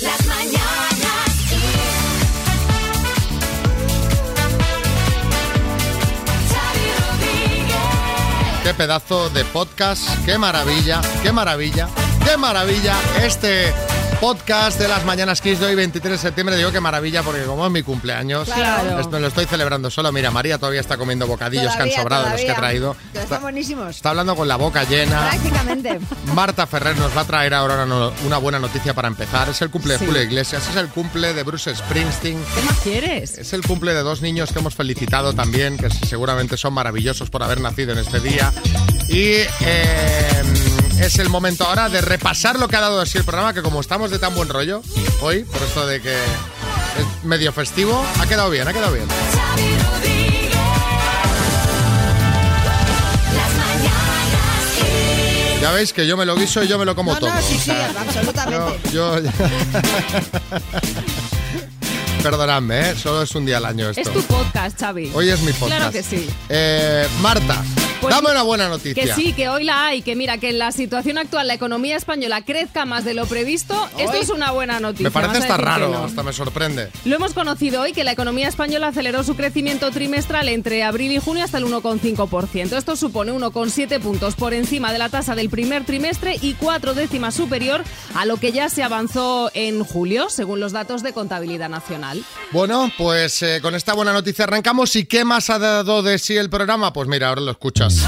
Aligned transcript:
Las 0.00 0.26
mañanas. 0.26 0.88
Qué 8.62 8.74
pedazo 8.74 9.30
de 9.30 9.44
podcast, 9.46 10.06
qué 10.24 10.38
maravilla, 10.38 11.00
qué 11.22 11.32
maravilla, 11.32 11.88
qué 12.24 12.36
maravilla 12.36 12.94
este 13.22 13.72
podcast 14.20 14.80
de 14.80 14.88
las 14.88 15.04
Mañanas 15.04 15.40
Kiss 15.40 15.60
de 15.60 15.66
hoy 15.66 15.74
23 15.74 16.12
de 16.12 16.18
septiembre. 16.18 16.56
Digo 16.56 16.72
qué 16.72 16.80
maravilla 16.80 17.22
porque 17.22 17.42
como 17.44 17.64
es 17.66 17.72
mi 17.72 17.82
cumpleaños, 17.82 18.48
Claro. 18.48 18.98
esto 19.00 19.18
lo 19.20 19.26
estoy 19.28 19.46
celebrando 19.46 19.90
solo. 19.90 20.10
Mira, 20.12 20.30
María 20.30 20.58
todavía 20.58 20.80
está 20.80 20.96
comiendo 20.96 21.26
bocadillos 21.26 21.74
que 21.76 21.82
han 21.82 21.90
sobrado 21.92 22.24
de 22.24 22.30
los 22.30 22.40
que 22.40 22.46
todavía. 22.46 22.60
traído. 22.68 22.96
Que 23.12 23.18
están 23.20 23.42
buenísimos. 23.42 23.96
Está 23.96 24.10
hablando 24.10 24.34
con 24.34 24.48
la 24.48 24.56
boca 24.56 24.84
llena. 24.84 25.28
Prácticamente. 25.30 26.00
Marta 26.34 26.66
Ferrer 26.66 26.96
nos 26.96 27.16
va 27.16 27.20
a 27.22 27.24
traer 27.26 27.54
ahora 27.54 27.84
una, 28.24 28.38
buena 28.38 28.58
noticia 28.58 28.94
para 28.94 29.08
empezar. 29.08 29.48
Es 29.48 29.62
el 29.62 29.70
cumple 29.70 29.94
de 29.94 29.98
Sí. 30.00 30.06
Julio 30.06 30.22
Iglesias, 30.22 30.68
es 30.68 30.76
el 30.76 30.88
cumple 30.88 31.32
de 31.34 31.42
Bruce 31.44 31.74
Springsteen. 31.74 32.38
¿Qué 32.54 32.62
más 32.62 32.78
quieres? 32.80 33.38
Es 33.38 33.52
el 33.52 33.62
cumple 33.62 33.94
de 33.94 34.02
dos 34.02 34.20
niños 34.22 34.52
que 34.52 34.58
hemos 34.58 34.74
felicitado 34.74 35.32
también, 35.32 35.76
que 35.76 35.90
seguramente 35.90 36.56
son 36.56 36.74
maravillosos 36.74 37.30
por 37.30 37.42
haber 37.42 37.60
nacido 37.60 37.92
en 37.92 37.98
este 37.98 38.20
día. 38.20 38.52
Y 39.08 39.42
eh, 39.60 40.42
es 41.00 41.18
el 41.18 41.28
momento 41.28 41.64
ahora 41.64 41.88
de 41.88 42.00
repasar 42.00 42.58
lo 42.58 42.68
que 42.68 42.76
ha 42.76 42.80
dado 42.80 43.00
así 43.00 43.18
el 43.18 43.24
programa, 43.24 43.54
que 43.54 43.62
como 43.62 43.80
estamos 43.80 44.10
de 44.10 44.18
tan 44.18 44.34
buen 44.34 44.48
rollo 44.48 44.82
hoy, 45.20 45.44
por 45.44 45.62
esto 45.62 45.86
de 45.86 46.00
que 46.00 46.12
es 46.14 47.24
medio 47.24 47.52
festivo, 47.52 48.04
ha 48.20 48.26
quedado 48.26 48.50
bien, 48.50 48.66
ha 48.66 48.72
quedado 48.72 48.92
bien. 48.92 49.06
Ya 55.60 55.72
veis 55.72 55.92
que 55.92 56.06
yo 56.06 56.16
me 56.16 56.24
lo 56.24 56.36
guiso 56.36 56.62
y 56.62 56.68
yo 56.68 56.78
me 56.78 56.84
lo 56.84 56.94
como 56.94 57.14
No, 57.14 57.18
todo. 57.18 57.34
no, 57.34 57.42
sí, 57.42 57.58
sí, 57.58 57.72
absolutamente. 57.72 58.78
yo- 58.92 59.18
yo- 59.20 59.30
Perdonadme, 62.22 62.90
¿eh? 62.90 62.94
solo 62.96 63.22
es 63.22 63.34
un 63.34 63.44
día 63.46 63.56
al 63.58 63.64
año 63.64 63.88
esto. 63.90 64.00
Es 64.02 64.12
tu 64.12 64.22
podcast, 64.22 64.78
Xavi. 64.78 65.10
Hoy 65.14 65.30
es 65.30 65.40
mi 65.40 65.52
podcast. 65.52 65.76
Claro 65.78 65.92
que 65.92 66.02
sí. 66.02 66.28
Eh, 66.48 67.06
Marta, 67.20 67.62
Pues 68.00 68.14
dame 68.14 68.30
una 68.30 68.42
buena 68.42 68.68
noticia. 68.68 69.02
Que 69.02 69.12
sí, 69.12 69.32
que 69.32 69.48
hoy 69.48 69.64
la 69.64 69.86
hay, 69.86 70.02
que 70.02 70.14
mira, 70.14 70.38
que 70.38 70.50
en 70.50 70.58
la 70.58 70.72
situación 70.72 71.18
actual 71.18 71.48
la 71.48 71.54
economía 71.54 71.96
española 71.96 72.44
crezca 72.44 72.84
más 72.84 73.04
de 73.04 73.14
lo 73.14 73.26
previsto, 73.26 73.88
esto 73.98 74.16
es 74.16 74.28
una 74.30 74.52
buena 74.52 74.78
noticia. 74.78 75.04
Me 75.04 75.10
parece 75.10 75.38
hasta 75.38 75.56
raro, 75.56 75.88
no. 75.88 76.04
hasta 76.04 76.22
me 76.22 76.32
sorprende. 76.32 76.90
Lo 77.04 77.16
hemos 77.16 77.34
conocido 77.34 77.82
hoy 77.82 77.92
que 77.92 78.04
la 78.04 78.12
economía 78.12 78.48
española 78.48 78.88
aceleró 78.88 79.24
su 79.24 79.34
crecimiento 79.34 79.90
trimestral 79.90 80.48
entre 80.48 80.84
abril 80.84 81.12
y 81.12 81.18
junio 81.18 81.44
hasta 81.44 81.58
el 81.58 81.64
1,5%. 81.64 82.76
Esto 82.76 82.96
supone 82.96 83.32
1,7 83.32 84.00
puntos 84.00 84.34
por 84.36 84.54
encima 84.54 84.92
de 84.92 84.98
la 84.98 85.08
tasa 85.08 85.34
del 85.34 85.50
primer 85.50 85.84
trimestre 85.84 86.36
y 86.40 86.54
cuatro 86.54 86.94
décimas 86.94 87.34
superior 87.34 87.82
a 88.14 88.24
lo 88.26 88.36
que 88.36 88.52
ya 88.52 88.68
se 88.68 88.82
avanzó 88.82 89.50
en 89.54 89.82
julio, 89.82 90.28
según 90.30 90.60
los 90.60 90.72
datos 90.72 91.02
de 91.02 91.12
contabilidad 91.12 91.68
nacional. 91.68 92.22
Bueno, 92.52 92.92
pues 92.96 93.42
eh, 93.42 93.60
con 93.60 93.74
esta 93.74 93.94
buena 93.94 94.12
noticia 94.12 94.44
arrancamos. 94.44 94.94
¿Y 94.96 95.06
qué 95.06 95.24
más 95.24 95.50
ha 95.50 95.58
dado 95.58 96.02
de 96.02 96.18
sí 96.18 96.36
el 96.36 96.50
programa? 96.50 96.92
Pues 96.92 97.08
mira, 97.08 97.28
ahora 97.28 97.40
lo 97.40 97.50
escuchas. 97.50 97.87
Las 97.96 98.04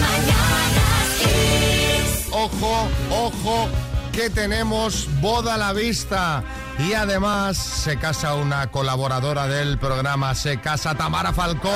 mañanas 0.00 1.08
Kiss. 1.18 2.28
Ojo, 2.30 2.88
ojo, 3.10 3.68
que 4.12 4.28
tenemos 4.28 5.08
boda 5.20 5.54
a 5.54 5.58
la 5.58 5.72
vista. 5.72 6.44
Y 6.78 6.92
además 6.94 7.56
se 7.56 7.98
casa 7.98 8.34
una 8.34 8.70
colaboradora 8.70 9.46
del 9.46 9.78
programa, 9.78 10.34
se 10.34 10.60
casa 10.60 10.94
Tamara 10.94 11.32
Falcón. 11.32 11.72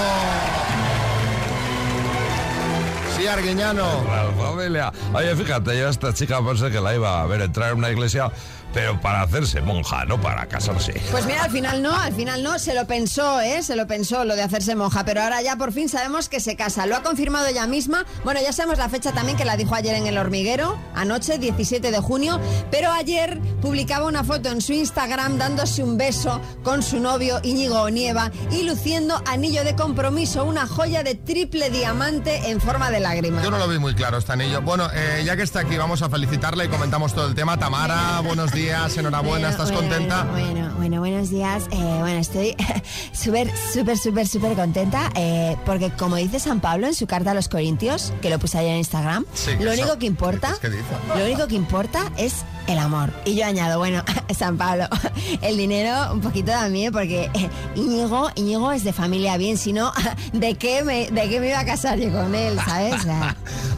Sí, 3.17 3.27
Arguiñano. 3.27 4.05
La 4.05 4.45
familia. 4.45 4.93
Oye, 5.15 5.34
fíjate, 5.37 5.79
yo 5.79 5.87
a 5.87 5.91
esta 5.91 6.12
chica 6.12 6.45
pensé 6.45 6.71
que 6.71 6.81
la 6.81 6.95
iba 6.95 7.23
a 7.23 7.27
ver 7.27 7.41
entrar 7.41 7.73
en 7.73 7.79
una 7.79 7.91
iglesia, 7.91 8.31
pero 8.77 9.01
para 9.01 9.23
hacerse 9.23 9.63
monja, 9.63 10.05
no 10.05 10.21
para 10.21 10.45
casarse. 10.45 11.01
Pues 11.11 11.25
mira, 11.25 11.45
al 11.45 11.51
final 11.51 11.83
no, 11.83 11.99
al 11.99 12.13
final 12.13 12.43
no, 12.43 12.59
se 12.59 12.75
lo 12.75 12.87
pensó, 12.87 13.41
¿eh? 13.41 13.63
Se 13.63 13.75
lo 13.75 13.87
pensó 13.87 14.27
lo 14.27 14.37
de 14.37 14.43
hacerse 14.43 14.77
monja, 14.77 15.03
pero 15.03 15.23
ahora 15.23 15.41
ya 15.41 15.56
por 15.56 15.73
fin 15.73 15.89
sabemos 15.89 16.28
que 16.28 16.41
se 16.41 16.56
casa. 16.56 16.84
Lo 16.84 16.95
ha 16.95 17.03
confirmado 17.03 17.47
ella 17.47 17.67
misma. 17.67 18.05
Bueno, 18.23 18.39
ya 18.43 18.53
sabemos 18.53 18.77
la 18.77 18.91
fecha 18.91 19.12
también 19.12 19.39
que 19.39 19.47
la 19.47 19.56
dijo 19.56 19.75
ayer 19.75 19.95
en 19.95 20.06
El 20.06 20.19
Hormiguero, 20.19 20.78
anoche, 20.95 21.39
17 21.39 21.91
de 21.91 21.99
junio, 22.00 22.39
pero 22.71 22.93
ayer 22.93 23.41
publicaba 23.62 24.05
una 24.05 24.25
foto 24.25 24.50
en 24.50 24.61
su 24.61 24.75
Instagram 24.75 25.39
dándose 25.39 25.83
un 25.83 25.97
beso 25.97 26.43
con 26.62 26.83
su 26.83 27.00
novio 27.00 27.41
Íñigo 27.45 27.81
Onieva 27.81 28.31
y 28.50 28.65
luciendo 28.65 29.23
anillo 29.25 29.65
de 29.65 29.75
compromiso, 29.75 30.45
una 30.45 30.67
joya 30.67 31.03
de 31.03 31.15
triple 31.15 31.71
diamante 31.71 32.50
en 32.50 32.61
forma 32.61 32.91
de 32.91 33.00
lágrima. 33.00 33.43
Yo 33.43 33.50
no 33.50 33.56
lo 33.56 33.69
vi 33.69 33.79
muy 33.79 33.95
claro 33.95 34.19
este 34.19 34.33
anillo. 34.33 34.61
Bueno, 34.61 34.91
eh, 34.93 35.23
ya 35.25 35.34
que 35.34 35.45
está 35.45 35.61
aquí, 35.61 35.79
vamos 35.79 36.03
a 36.03 36.11
felicitarla 36.11 36.67
y 36.67 36.69
comentamos 36.69 37.15
todo 37.15 37.27
el 37.27 37.34
tema. 37.34 37.56
Tamara, 37.56 38.21
buenos 38.21 38.53
días, 38.53 38.66
enhorabuena, 38.71 39.49
¿estás 39.50 39.71
Bueno, 39.71 39.88
contenta? 39.88 40.25
Bueno, 40.25 40.47
bueno, 40.50 40.75
bueno, 40.77 40.99
buenos 41.00 41.31
días. 41.31 41.65
Eh, 41.71 41.97
bueno, 42.00 42.19
estoy 42.19 42.56
súper, 43.12 43.50
súper, 43.72 43.97
súper, 43.97 44.27
súper 44.27 44.54
contenta 44.54 45.10
eh, 45.15 45.56
porque 45.65 45.91
como 45.91 46.16
dice 46.16 46.41
San 46.41 46.60
Pablo 46.60 46.87
en 46.88 46.94
su 46.94 47.06
carta 47.06 47.31
a 47.31 47.34
los 47.34 47.49
Corintios, 47.49 48.12
que 48.21 48.28
lo 48.31 48.38
puse 48.38 48.59
ayer 48.59 48.72
en 48.72 48.78
Instagram, 48.78 49.25
Sí, 49.34 49.53
lo 49.60 49.71
eso. 49.72 49.82
único 49.82 49.99
que 49.99 50.06
importa, 50.06 50.56
¿Qué 50.60 50.69
dice? 50.71 50.82
lo 51.16 51.25
único 51.25 51.47
que 51.47 51.55
importa 51.55 52.10
es 52.16 52.44
el 52.66 52.78
amor. 52.78 53.12
Y 53.25 53.37
yo 53.37 53.47
añado, 53.47 53.78
bueno, 53.78 54.03
San 54.37 54.56
Pablo, 54.56 54.88
el 55.43 55.56
dinero 55.56 56.12
un 56.12 56.21
poquito 56.21 56.50
también 56.50 56.93
porque 56.93 57.31
Íñigo, 57.76 58.31
Íñigo 58.34 58.72
es 58.72 58.82
de 58.82 58.93
familia 58.93 59.37
bien, 59.37 59.59
si 59.59 59.72
no, 59.72 59.93
¿de 60.32 60.55
qué 60.56 60.82
me, 60.82 61.09
de 61.10 61.28
qué 61.28 61.38
me 61.38 61.49
iba 61.50 61.60
a 61.60 61.65
casar 61.65 61.99
yo 62.00 62.10
con 62.10 62.34
él, 62.34 62.59
sabes? 62.66 63.06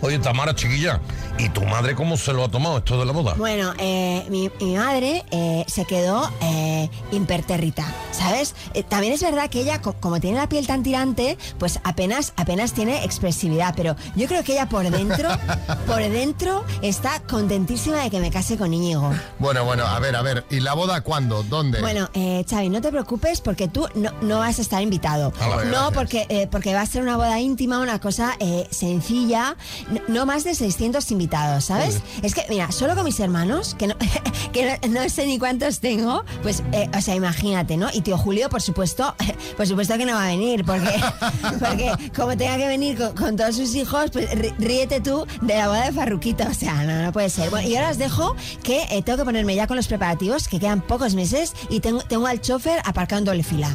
Oye, 0.00 0.18
Tamara, 0.18 0.54
chiquilla, 0.54 1.00
¿y 1.38 1.48
tu 1.50 1.62
madre 1.64 1.94
cómo 1.94 2.16
se 2.16 2.32
lo 2.32 2.44
ha 2.44 2.48
tomado 2.48 2.78
esto 2.78 2.98
de 2.98 3.04
la 3.04 3.12
boda? 3.12 3.34
Bueno, 3.34 3.72
eh, 3.78 4.24
mi, 4.30 4.50
mi 4.60 4.77
madre 4.78 5.24
eh, 5.30 5.64
se 5.68 5.84
quedó 5.84 6.30
eh, 6.40 6.88
impertérrita, 7.12 7.84
¿sabes? 8.12 8.54
Eh, 8.74 8.82
también 8.82 9.12
es 9.12 9.20
verdad 9.22 9.50
que 9.50 9.60
ella, 9.60 9.80
co- 9.82 9.94
como 9.94 10.20
tiene 10.20 10.38
la 10.38 10.48
piel 10.48 10.66
tan 10.66 10.82
tirante, 10.82 11.36
pues 11.58 11.80
apenas, 11.84 12.32
apenas 12.36 12.72
tiene 12.72 13.04
expresividad, 13.04 13.74
pero 13.76 13.96
yo 14.16 14.26
creo 14.26 14.42
que 14.44 14.52
ella 14.52 14.68
por 14.68 14.88
dentro, 14.90 15.28
por 15.86 15.98
dentro 16.08 16.64
está 16.82 17.20
contentísima 17.28 17.98
de 17.98 18.10
que 18.10 18.20
me 18.20 18.30
case 18.30 18.56
con 18.56 18.72
Íñigo. 18.72 19.10
Bueno, 19.38 19.64
bueno, 19.64 19.84
a 19.86 19.98
ver, 19.98 20.16
a 20.16 20.22
ver. 20.22 20.44
¿Y 20.50 20.60
la 20.60 20.74
boda 20.74 21.00
cuándo? 21.02 21.42
¿Dónde? 21.42 21.80
Bueno, 21.80 22.08
eh, 22.14 22.44
Xavi, 22.48 22.68
no 22.68 22.80
te 22.80 22.90
preocupes 22.90 23.40
porque 23.40 23.68
tú 23.68 23.86
no, 23.94 24.10
no 24.22 24.38
vas 24.38 24.58
a 24.58 24.62
estar 24.62 24.82
invitado. 24.82 25.32
Ah, 25.40 25.48
vale, 25.48 25.64
no, 25.66 25.70
gracias. 25.72 25.92
porque, 25.94 26.26
eh, 26.28 26.48
porque 26.50 26.72
va 26.74 26.82
a 26.82 26.86
ser 26.86 27.02
una 27.02 27.16
boda 27.16 27.38
íntima, 27.40 27.80
una 27.80 27.98
cosa 28.00 28.36
eh, 28.40 28.66
sencilla, 28.70 29.56
no, 29.90 30.00
no 30.08 30.26
más 30.26 30.44
de 30.44 30.54
600 30.54 31.10
invitados, 31.10 31.64
¿sabes? 31.66 32.00
Es 32.22 32.34
que, 32.34 32.44
mira, 32.48 32.70
solo 32.72 32.94
con 32.94 33.04
mis 33.04 33.18
hermanos, 33.20 33.74
que 33.78 33.86
no, 33.88 33.94
que 34.52 34.57
no, 34.64 35.00
no 35.02 35.08
sé 35.08 35.26
ni 35.26 35.38
cuántos 35.38 35.80
tengo, 35.80 36.24
pues, 36.42 36.62
eh, 36.72 36.88
o 36.96 37.00
sea, 37.00 37.14
imagínate, 37.14 37.76
¿no? 37.76 37.88
Y 37.92 38.00
tío 38.02 38.16
Julio, 38.18 38.48
por 38.48 38.62
supuesto, 38.62 39.14
por 39.56 39.66
supuesto 39.66 39.96
que 39.98 40.04
no 40.06 40.14
va 40.14 40.24
a 40.24 40.28
venir, 40.28 40.64
porque, 40.64 40.90
porque 41.58 41.92
como 42.16 42.36
tenga 42.36 42.56
que 42.56 42.66
venir 42.68 42.96
con, 42.98 43.14
con 43.14 43.36
todos 43.36 43.56
sus 43.56 43.74
hijos, 43.74 44.10
pues 44.12 44.30
rí- 44.30 44.54
ríete 44.58 45.00
tú 45.00 45.26
de 45.42 45.54
la 45.56 45.68
boda 45.68 45.84
de 45.86 45.92
Farruquito, 45.92 46.44
o 46.48 46.54
sea, 46.54 46.74
no, 46.84 47.02
no 47.02 47.12
puede 47.12 47.30
ser. 47.30 47.50
Bueno, 47.50 47.68
y 47.68 47.76
ahora 47.76 47.90
os 47.90 47.98
dejo 47.98 48.34
que 48.62 48.82
eh, 48.90 49.02
tengo 49.02 49.18
que 49.18 49.24
ponerme 49.24 49.54
ya 49.54 49.66
con 49.66 49.76
los 49.76 49.86
preparativos, 49.88 50.48
que 50.48 50.58
quedan 50.60 50.80
pocos 50.80 51.14
meses, 51.14 51.52
y 51.68 51.80
tengo, 51.80 52.00
tengo 52.02 52.26
al 52.26 52.40
chofer 52.40 52.80
aparcado 52.84 53.18
en 53.20 53.24
doble 53.24 53.42
fila. 53.42 53.68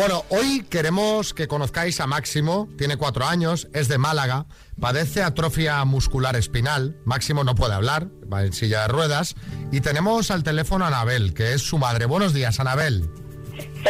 Bueno, 0.00 0.24
hoy 0.30 0.64
queremos 0.70 1.34
que 1.34 1.46
conozcáis 1.46 2.00
a 2.00 2.06
Máximo, 2.06 2.70
tiene 2.78 2.96
cuatro 2.96 3.26
años, 3.26 3.68
es 3.74 3.86
de 3.86 3.98
Málaga, 3.98 4.46
padece 4.80 5.22
atrofia 5.22 5.84
muscular 5.84 6.36
espinal, 6.36 6.96
Máximo 7.04 7.44
no 7.44 7.54
puede 7.54 7.74
hablar, 7.74 8.08
va 8.32 8.42
en 8.42 8.54
silla 8.54 8.80
de 8.80 8.88
ruedas, 8.88 9.34
y 9.70 9.82
tenemos 9.82 10.30
al 10.30 10.42
teléfono 10.42 10.86
a 10.86 10.88
Anabel, 10.88 11.34
que 11.34 11.52
es 11.52 11.60
su 11.60 11.76
madre. 11.76 12.06
Buenos 12.06 12.32
días, 12.32 12.58
Anabel. 12.60 13.10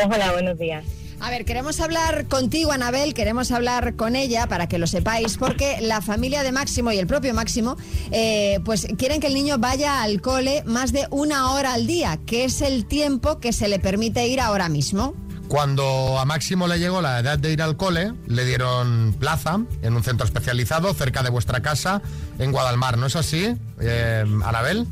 Hola, 0.05 0.33
buenos 0.33 0.59
días. 0.59 0.85
A 1.21 1.31
ver, 1.31 1.45
queremos 1.45 1.79
hablar 1.79 2.27
contigo, 2.27 2.73
Anabel, 2.73 3.15
queremos 3.15 3.53
hablar 3.53 3.95
con 3.95 4.17
ella 4.17 4.49
para 4.49 4.67
que 4.67 4.79
lo 4.79 4.89
sepáis, 4.89 5.37
porque 5.37 5.81
la 5.81 6.03
familia 6.03 6.43
de 6.43 6.51
Máximo 6.51 6.91
y 6.91 6.99
el 6.99 7.07
propio 7.07 7.35
Máximo, 7.35 7.77
eh, 8.11 8.59
pues 8.65 8.89
quieren 8.99 9.21
que 9.21 9.29
el 9.29 9.35
niño 9.35 9.59
vaya 9.59 10.03
al 10.03 10.21
cole 10.21 10.65
más 10.67 10.91
de 10.91 11.07
una 11.13 11.53
hora 11.53 11.75
al 11.75 11.87
día, 11.87 12.19
que 12.27 12.43
es 12.43 12.63
el 12.63 12.87
tiempo 12.87 13.39
que 13.39 13.53
se 13.53 13.69
le 13.69 13.79
permite 13.79 14.27
ir 14.27 14.41
ahora 14.41 14.69
mismo. 14.69 15.15
Cuando 15.51 16.17
a 16.21 16.25
Máximo 16.25 16.69
le 16.69 16.79
llegó 16.79 17.03
la 17.03 17.19
edad 17.19 17.37
de 17.37 17.53
ir 17.53 17.61
al 17.61 17.77
cole, 17.77 18.13
le 18.29 18.45
dieron 18.45 19.13
plaza 19.19 19.59
en 19.83 19.97
un 19.97 20.05
centro 20.05 20.25
especializado 20.25 20.95
cerca 20.95 21.25
de 21.25 21.31
vuestra 21.31 21.61
casa 21.61 22.03
en 22.39 22.53
Guadalmar, 22.53 22.97
¿no 22.97 23.07
es 23.07 23.17
así, 23.17 23.57
eh, 23.81 24.25
Anabel? 24.45 24.87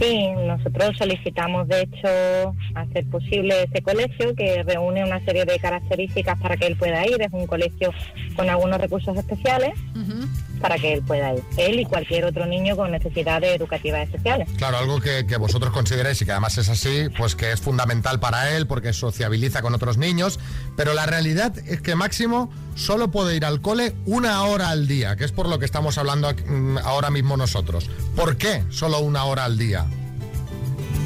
Sí, 0.00 0.28
nosotros 0.46 0.96
solicitamos 0.96 1.68
de 1.68 1.82
hecho 1.82 2.54
hacer 2.76 3.04
posible 3.10 3.64
ese 3.64 3.82
colegio 3.82 4.34
que 4.34 4.62
reúne 4.62 5.04
una 5.04 5.22
serie 5.26 5.44
de 5.44 5.58
características 5.58 6.40
para 6.40 6.56
que 6.56 6.66
él 6.66 6.76
pueda 6.76 7.06
ir. 7.06 7.20
Es 7.20 7.32
un 7.32 7.46
colegio 7.46 7.92
con 8.36 8.48
algunos 8.48 8.80
recursos 8.80 9.14
especiales 9.18 9.74
para 10.58 10.76
que 10.78 10.94
él 10.94 11.02
pueda 11.02 11.34
ir. 11.34 11.42
Él 11.56 11.80
y 11.80 11.84
cualquier 11.84 12.24
otro 12.24 12.46
niño 12.46 12.76
con 12.76 12.90
necesidades 12.90 13.56
educativas 13.56 14.02
especiales. 14.02 14.48
Claro, 14.56 14.78
algo 14.78 15.00
que, 15.00 15.26
que 15.26 15.36
vosotros 15.36 15.72
consideréis 15.72 16.20
y 16.22 16.24
que 16.24 16.32
además 16.32 16.58
es 16.58 16.68
así, 16.68 17.08
pues 17.16 17.34
que 17.34 17.52
es 17.52 17.60
fundamental 17.60 18.20
para 18.20 18.56
él 18.56 18.66
porque 18.66 18.92
sociabiliza 18.92 19.62
con 19.62 19.74
otros 19.74 19.98
niños, 19.98 20.38
pero 20.76 20.94
la 20.94 21.06
realidad 21.06 21.56
es 21.66 21.80
que 21.80 21.94
Máximo 21.94 22.50
solo 22.74 23.10
puede 23.10 23.36
ir 23.36 23.44
al 23.44 23.60
cole 23.60 23.94
una 24.06 24.42
hora 24.44 24.70
al 24.70 24.86
día, 24.86 25.16
que 25.16 25.24
es 25.24 25.32
por 25.32 25.48
lo 25.48 25.58
que 25.58 25.64
estamos 25.64 25.98
hablando 25.98 26.32
mm, 26.32 26.78
ahora 26.84 27.10
mismo 27.10 27.36
nosotros. 27.36 27.90
¿Por 28.14 28.36
qué 28.36 28.62
solo 28.70 29.00
una 29.00 29.24
hora 29.24 29.44
al 29.44 29.58
día? 29.58 29.86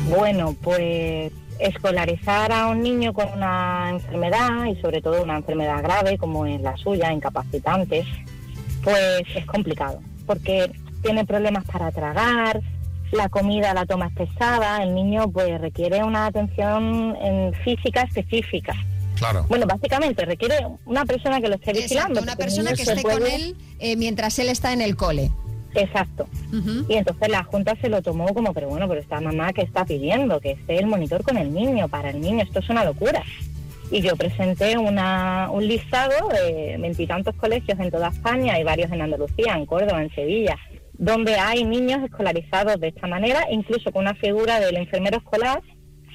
Bueno, 0.08 0.56
pues 0.60 1.32
escolarizar 1.58 2.52
a 2.52 2.68
un 2.68 2.82
niño 2.82 3.12
con 3.12 3.28
una 3.32 3.90
enfermedad 3.90 4.66
y 4.66 4.80
sobre 4.80 5.00
todo 5.00 5.22
una 5.22 5.36
enfermedad 5.36 5.82
grave 5.82 6.18
como 6.18 6.44
es 6.44 6.60
la 6.60 6.76
suya, 6.76 7.12
incapacitante, 7.12 8.04
pues 8.82 9.22
es 9.34 9.46
complicado 9.46 10.00
porque 10.26 10.70
tiene 11.02 11.24
problemas 11.24 11.64
para 11.64 11.90
tragar, 11.90 12.60
la 13.12 13.28
comida 13.28 13.74
la 13.74 13.86
toma 13.86 14.06
es 14.06 14.14
pesada, 14.14 14.82
el 14.82 14.94
niño 14.94 15.30
pues 15.30 15.60
requiere 15.60 16.02
una 16.02 16.26
atención 16.26 17.16
en 17.20 17.52
física 17.64 18.02
específica. 18.02 18.74
Claro. 19.16 19.44
Bueno, 19.48 19.66
básicamente 19.66 20.24
requiere 20.24 20.66
una 20.86 21.04
persona 21.04 21.40
que 21.40 21.48
lo 21.48 21.54
esté 21.54 21.72
vigilando. 21.72 22.22
Una 22.22 22.36
persona 22.36 22.72
que 22.72 22.82
esté 22.82 23.02
con 23.02 23.24
él 23.26 23.56
eh, 23.78 23.96
mientras 23.96 24.38
él 24.38 24.48
está 24.48 24.72
en 24.72 24.80
el 24.80 24.96
cole. 24.96 25.30
Exacto. 25.74 26.26
Ujú. 26.52 26.86
Y 26.88 26.94
entonces 26.94 27.28
la 27.28 27.44
Junta 27.44 27.76
se 27.80 27.88
lo 27.88 28.02
tomó 28.02 28.34
como, 28.34 28.52
pero 28.52 28.68
bueno, 28.68 28.88
pero 28.88 29.00
esta 29.00 29.20
mamá 29.20 29.52
que 29.52 29.62
está 29.62 29.84
pidiendo 29.84 30.40
que 30.40 30.52
esté 30.52 30.78
el 30.78 30.86
monitor 30.86 31.22
con 31.22 31.36
el 31.36 31.52
niño, 31.52 31.88
para 31.88 32.10
el 32.10 32.20
niño, 32.20 32.42
esto 32.42 32.58
es 32.58 32.68
una 32.68 32.84
locura. 32.84 33.22
Y 33.92 34.00
yo 34.00 34.16
presenté 34.16 34.78
una, 34.78 35.50
un 35.52 35.68
listado 35.68 36.28
de 36.30 36.78
veintitantos 36.80 37.34
colegios 37.36 37.78
en 37.78 37.90
toda 37.90 38.08
España 38.08 38.58
y 38.58 38.64
varios 38.64 38.90
en 38.90 39.02
Andalucía, 39.02 39.54
en 39.54 39.66
Córdoba, 39.66 40.02
en 40.02 40.10
Sevilla, 40.14 40.56
donde 40.94 41.36
hay 41.36 41.62
niños 41.64 42.02
escolarizados 42.02 42.80
de 42.80 42.88
esta 42.88 43.06
manera, 43.06 43.46
incluso 43.50 43.92
con 43.92 44.02
una 44.02 44.14
figura 44.14 44.60
del 44.60 44.76
enfermero 44.78 45.18
escolar 45.18 45.60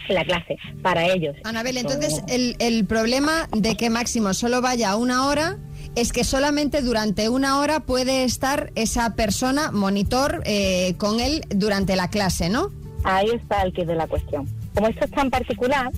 en 0.10 0.16
la 0.16 0.26
clase, 0.26 0.58
para 0.82 1.06
ellos. 1.06 1.36
Anabel, 1.44 1.78
entonces 1.78 2.24
el, 2.28 2.56
el 2.58 2.86
problema 2.86 3.48
de 3.56 3.76
que 3.76 3.92
Máximo 3.92 4.34
solo 4.34 4.60
vaya 4.62 4.96
una 4.96 5.28
hora 5.28 5.58
es 5.96 6.12
que 6.12 6.24
solamente 6.24 6.82
durante 6.82 7.30
una 7.30 7.60
hora 7.60 7.82
puede 7.82 8.24
estar 8.24 8.72
esa 8.74 9.16
persona, 9.16 9.72
monitor, 9.72 10.42
eh, 10.46 10.96
con 10.98 11.20
él 11.20 11.42
durante 11.50 11.96
la 11.96 12.10
clase, 12.10 12.50
¿no? 12.50 12.72
Ahí 13.04 13.30
está 13.30 13.62
el 13.62 13.74
kit 13.74 13.86
de 13.86 13.96
la 13.96 14.08
cuestión. 14.08 14.48
Como 14.74 14.88
esto 14.88 15.06
es 15.06 15.12
tan 15.12 15.30
particular, 15.30 15.92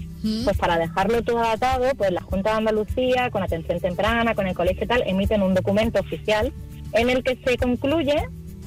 Pues 0.43 0.57
para 0.57 0.77
dejarlo 0.77 1.21
todo 1.23 1.39
adaptado, 1.39 1.85
pues 1.97 2.11
la 2.11 2.21
Junta 2.21 2.51
de 2.51 2.57
Andalucía, 2.57 3.29
con 3.31 3.41
atención 3.43 3.79
temprana, 3.79 4.35
con 4.35 4.47
el 4.47 4.53
colegio 4.53 4.83
y 4.83 4.87
tal, 4.87 5.03
emiten 5.05 5.41
un 5.41 5.53
documento 5.53 5.99
oficial 6.01 6.51
en 6.93 7.09
el 7.09 7.23
que 7.23 7.37
se 7.45 7.57
concluye 7.57 8.15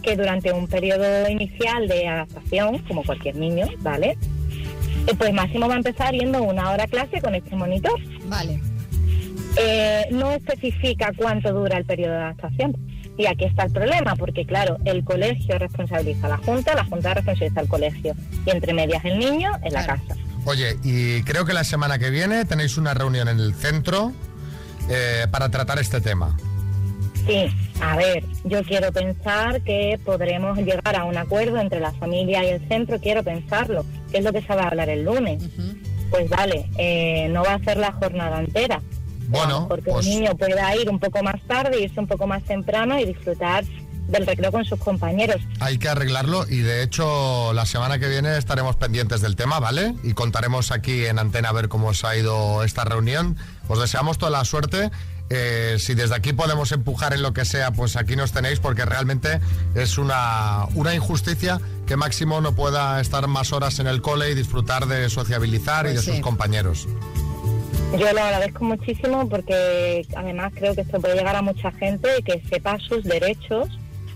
que 0.03 0.17
durante 0.17 0.53
un 0.53 0.67
periodo 0.67 1.29
inicial 1.29 1.89
de 1.89 2.09
adaptación, 2.09 2.79
como 2.89 3.05
cualquier 3.05 3.37
niño, 3.37 3.67
¿vale? 3.81 4.17
Eh, 5.07 5.15
Pues 5.19 5.33
máximo 5.35 5.69
va 5.69 5.75
a 5.75 5.77
empezar 5.79 6.15
yendo 6.15 6.43
una 6.43 6.71
hora 6.71 6.85
a 6.85 6.87
clase 6.89 7.21
con 7.21 7.35
este 7.35 7.55
monitor. 7.55 8.01
Vale. 8.27 8.61
Eh, 9.61 10.07
no 10.11 10.31
especifica 10.33 11.13
cuánto 11.17 11.53
dura 11.53 11.77
el 11.77 11.85
periodo 11.85 12.13
de 12.15 12.19
adaptación. 12.19 12.77
Y 13.19 13.27
aquí 13.27 13.45
está 13.45 13.65
el 13.65 13.73
problema, 13.73 14.17
porque 14.17 14.47
claro, 14.47 14.79
el 14.87 15.05
colegio 15.05 15.59
responsabiliza 15.59 16.27
a 16.27 16.31
la 16.31 16.37
Junta, 16.39 16.75
la 16.75 16.85
Junta 16.85 17.13
responsabiliza 17.13 17.61
al 17.61 17.69
colegio. 17.69 18.15
Y 18.47 18.51
entre 18.51 18.73
medias 18.73 19.05
el 19.05 19.19
niño 19.19 19.51
en 19.63 19.73
la 19.75 19.85
Claro. 19.85 20.01
casa. 20.09 20.21
Oye, 20.45 20.77
y 20.83 21.23
creo 21.23 21.45
que 21.45 21.53
la 21.53 21.65
semana 21.65 21.99
que 21.99 22.11
viene 22.11 22.45
tenéis 22.45 22.77
una 22.77 22.95
reunión 22.95 23.29
en 23.29 23.39
el 23.39 23.55
centro 23.55 24.13
eh, 24.91 25.27
para 25.31 25.49
tratar 25.51 25.79
este 25.79 26.01
tema. 26.01 26.37
Sí, 27.27 27.47
a 27.81 27.97
ver, 27.97 28.25
yo 28.45 28.65
quiero 28.65 28.91
pensar 28.93 29.61
que 29.63 29.99
podremos 30.05 30.59
llegar 30.59 30.97
a 30.97 31.05
un 31.05 31.17
acuerdo 31.17 31.59
entre 31.61 31.79
la 31.79 31.93
familia 31.93 32.43
y 32.45 32.49
el 32.49 32.69
centro, 32.69 32.99
quiero 33.01 33.23
pensarlo, 33.23 33.85
que 34.11 34.19
es 34.19 34.25
lo 34.25 34.33
que 34.33 34.43
se 34.43 34.53
va 34.55 34.65
a 34.65 34.69
hablar 34.69 34.89
el 34.89 35.05
lunes. 35.05 35.41
Pues 36.11 36.29
vale, 36.29 36.69
eh, 36.77 37.29
no 37.31 37.45
va 37.45 37.55
a 37.55 37.59
ser 37.61 37.77
la 37.77 37.93
jornada 37.93 38.41
entera. 38.41 38.83
Bueno, 39.29 39.67
porque 39.69 39.91
pues- 39.93 40.07
el 40.07 40.13
niño 40.13 40.37
pueda 40.37 40.75
ir 40.77 40.91
un 40.91 40.99
poco 40.99 41.23
más 41.23 41.41
tarde, 41.47 41.81
irse 41.81 42.01
un 42.01 42.09
poco 42.09 42.27
más 42.27 42.43
temprano 42.43 42.99
y 42.99 43.05
disfrutar 43.05 43.65
del 44.09 44.27
recreo 44.27 44.53
con 44.53 44.65
sus 44.65 44.79
compañeros. 44.79 45.37
Hay 45.61 45.79
que 45.79 45.89
arreglarlo 45.89 46.47
y 46.49 46.59
de 46.59 46.83
hecho 46.83 47.53
la 47.55 47.67
semana 47.67 47.99
que 47.99 48.09
viene 48.09 48.37
estaremos 48.37 48.77
pendientes 48.77 49.21
del 49.21 49.37
tema, 49.37 49.59
¿vale? 49.61 49.95
Y 50.03 50.13
contaremos 50.15 50.71
aquí 50.71 51.07
en 51.07 51.19
antena 51.19 51.49
a 51.51 51.53
ver 51.53 51.69
cómo 51.69 51.89
os 51.89 52.05
ha 52.05 52.17
ido 52.17 52.63
esta 52.65 52.85
reunión. 52.85 53.37
Os 53.69 53.81
deseamos 53.81 54.19
toda 54.19 54.31
la 54.31 54.45
suerte. 54.45 54.91
Eh, 55.35 55.77
si 55.79 55.95
desde 55.95 56.15
aquí 56.15 56.35
podemos 56.35 56.73
empujar 56.73 57.15
en 57.15 57.23
lo 57.23 57.33
que 57.33 57.47
sea, 57.47 57.71
pues 57.71 57.97
aquí 57.97 58.17
nos 58.17 58.33
tenéis 58.33 58.59
porque 58.61 58.85
realmente 58.85 59.41
es 59.75 59.97
una, 59.97 60.67
una 60.75 60.95
injusticia 60.95 61.59
que 61.87 61.97
Máximo 61.97 62.43
no 62.43 62.55
pueda 62.55 63.01
estar 63.01 63.27
más 63.29 63.53
horas 63.53 63.79
en 63.79 63.87
el 63.87 64.03
cole 64.03 64.31
y 64.31 64.35
disfrutar 64.35 64.87
de 64.87 65.09
sociabilizar 65.09 65.87
y 65.87 65.91
Pues 65.93 66.01
de 66.01 66.03
sus 66.03 66.17
sí. 66.17 66.21
compañeros. 66.21 66.87
Yo 67.99 68.13
lo 68.13 68.23
agradezco 68.23 68.65
muchísimo 68.65 69.29
porque 69.29 70.07
además 70.17 70.53
creo 70.55 70.75
que 70.75 70.81
esto 70.83 71.01
puede 71.01 71.15
llegar 71.15 71.37
a 71.37 71.43
mucha 71.43 71.71
gente 71.73 72.09
que 72.25 72.43
sepa 72.51 72.79
sus 72.81 73.05
derechos 73.05 73.69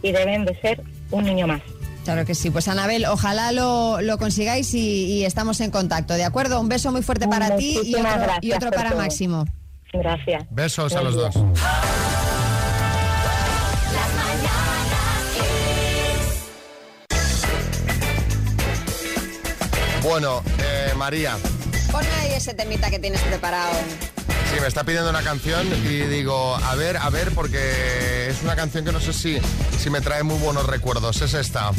y 0.09 0.13
deben 0.13 0.45
de 0.45 0.59
ser 0.61 0.83
un 1.11 1.25
niño 1.25 1.47
más. 1.47 1.63
Claro 2.05 2.25
que 2.25 2.35
sí. 2.35 2.51
Pues 2.51 2.69
Anabel, 2.69 3.05
ojalá 3.07 3.51
lo, 3.51 4.01
lo 4.01 4.17
consigáis 4.19 4.73
y, 4.75 5.07
y 5.07 5.25
estamos 5.25 5.61
en 5.61 5.71
contacto, 5.73 6.15
¿de 6.15 6.25
acuerdo? 6.25 6.61
Un 6.61 6.69
beso 6.69 6.93
muy 6.93 7.03
fuerte 7.03 7.27
para 7.27 7.57
ti 7.57 7.81
y 7.85 7.95
otro, 7.97 8.69
y 8.69 8.71
para 8.71 8.91
todo. 8.91 8.99
Máximo. 8.99 9.45
Gracias. 9.93 10.45
Besos 10.51 10.95
a 10.95 11.03
los 11.03 11.15
dos. 11.15 11.35
Bueno, 20.03 20.41
eh, 20.61 20.93
María, 20.97 21.37
Ponme 21.91 22.09
ahí 22.21 22.33
ese 22.35 22.55
temita 22.55 22.91
que 22.91 22.99
tienes 22.99 23.21
preparado. 23.23 23.73
Sí, 24.57 24.63
me 24.63 24.69
está 24.69 24.85
pidiendo 24.85 25.11
una 25.11 25.23
canción 25.23 25.67
y 25.85 26.07
digo, 26.07 26.57
a 26.57 26.75
ver, 26.77 26.97
a 26.97 27.11
ver, 27.11 27.31
porque 27.33 28.29
es 28.31 28.43
una 28.43 28.57
canción 28.57 28.87
que 28.87 28.93
no 28.93 29.01
sé 29.01 29.13
si, 29.13 29.39
si 29.79 29.91
me 29.91 30.01
trae 30.01 30.23
muy 30.23 30.39
buenos 30.39 30.65
recuerdos. 30.65 31.21
Es 31.21 31.35
esta. 31.35 31.73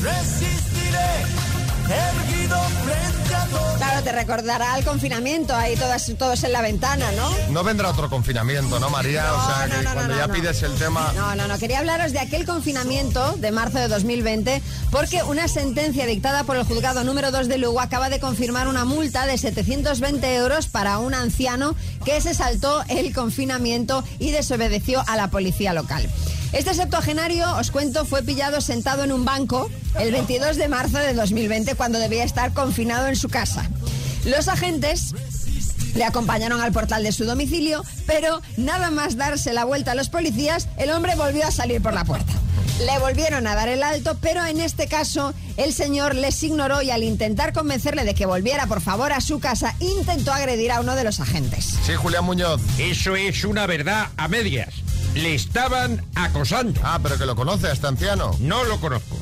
Claro, 3.97 4.11
te 4.11 4.15
recordará 4.15 4.77
el 4.77 4.85
confinamiento, 4.85 5.55
ahí 5.55 5.75
todas, 5.75 6.11
todos 6.19 6.43
en 6.43 6.51
la 6.51 6.61
ventana, 6.61 7.11
¿no? 7.13 7.31
No 7.49 7.63
vendrá 7.63 7.89
otro 7.89 8.11
confinamiento, 8.11 8.79
¿no, 8.79 8.91
María? 8.91 9.33
o 9.33 9.47
sea, 9.47 9.65
No, 9.65 9.75
que 9.75 9.81
no, 9.81 9.89
no, 9.89 9.93
cuando 9.95 10.15
ya 10.15 10.27
pides 10.27 10.61
el 10.61 10.75
tema... 10.75 11.11
No, 11.15 11.33
no, 11.33 11.47
no. 11.47 11.57
Quería 11.57 11.79
hablaros 11.79 12.11
de 12.11 12.19
aquel 12.19 12.45
confinamiento 12.45 13.31
de 13.37 13.51
marzo 13.51 13.79
de 13.79 13.87
2020 13.87 14.61
porque 14.91 15.23
una 15.23 15.47
sentencia 15.47 16.05
dictada 16.05 16.43
por 16.43 16.57
el 16.57 16.63
juzgado 16.63 17.03
número 17.03 17.31
2 17.31 17.47
de 17.47 17.57
Lugo 17.57 17.81
acaba 17.81 18.09
de 18.09 18.19
confirmar 18.19 18.67
una 18.67 18.85
multa 18.85 19.25
de 19.25 19.35
720 19.35 20.35
euros 20.35 20.67
para 20.67 20.99
un 20.99 21.15
anciano 21.15 21.75
que 22.05 22.21
se 22.21 22.35
saltó 22.35 22.83
el 22.89 23.15
confinamiento 23.15 24.03
y 24.19 24.29
desobedeció 24.29 25.03
a 25.07 25.15
la 25.15 25.29
policía 25.29 25.73
local. 25.73 26.07
Este 26.53 26.73
septuagenario, 26.73 27.45
os 27.57 27.71
cuento, 27.71 28.05
fue 28.05 28.23
pillado 28.23 28.61
sentado 28.61 29.03
en 29.03 29.11
un 29.11 29.25
banco 29.25 29.69
el 29.99 30.11
22 30.11 30.55
de 30.55 30.69
marzo 30.69 30.97
de 30.97 31.13
2020 31.13 31.75
cuando 31.75 31.99
debía 31.99 32.23
estar 32.23 32.53
confinado 32.53 33.07
en 33.07 33.15
su 33.15 33.27
casa. 33.27 33.69
Los 34.25 34.47
agentes 34.47 35.13
le 35.95 36.03
acompañaron 36.03 36.61
al 36.61 36.71
portal 36.71 37.03
de 37.03 37.11
su 37.11 37.25
domicilio, 37.25 37.83
pero 38.05 38.41
nada 38.55 38.91
más 38.91 39.17
darse 39.17 39.53
la 39.53 39.65
vuelta 39.65 39.91
a 39.91 39.95
los 39.95 40.09
policías, 40.09 40.67
el 40.77 40.91
hombre 40.91 41.15
volvió 41.15 41.45
a 41.45 41.51
salir 41.51 41.81
por 41.81 41.93
la 41.93 42.05
puerta. 42.05 42.33
Le 42.85 42.99
volvieron 42.99 43.47
a 43.47 43.55
dar 43.55 43.69
el 43.69 43.81
alto, 43.81 44.15
pero 44.21 44.45
en 44.45 44.61
este 44.61 44.87
caso 44.87 45.33
el 45.57 45.73
señor 45.73 46.13
les 46.13 46.43
ignoró 46.43 46.83
y 46.83 46.91
al 46.91 47.03
intentar 47.03 47.51
convencerle 47.51 48.03
de 48.03 48.13
que 48.13 48.27
volviera 48.27 48.67
por 48.67 48.81
favor 48.81 49.11
a 49.13 49.21
su 49.21 49.39
casa, 49.39 49.75
intentó 49.79 50.31
agredir 50.31 50.71
a 50.71 50.81
uno 50.81 50.95
de 50.95 51.03
los 51.03 51.19
agentes. 51.19 51.73
Sí, 51.83 51.95
Julián 51.95 52.25
Muñoz. 52.25 52.61
Eso 52.77 53.15
es 53.15 53.43
una 53.45 53.65
verdad 53.65 54.09
a 54.17 54.27
medias. 54.27 54.75
Le 55.15 55.33
estaban 55.33 56.05
acosando. 56.13 56.79
Ah, 56.83 56.99
pero 57.01 57.17
que 57.17 57.25
lo 57.25 57.35
conoce 57.35 57.67
a 57.67 57.71
este 57.71 57.87
anciano. 57.87 58.35
No 58.39 58.63
lo 58.65 58.79
conozco. 58.79 59.17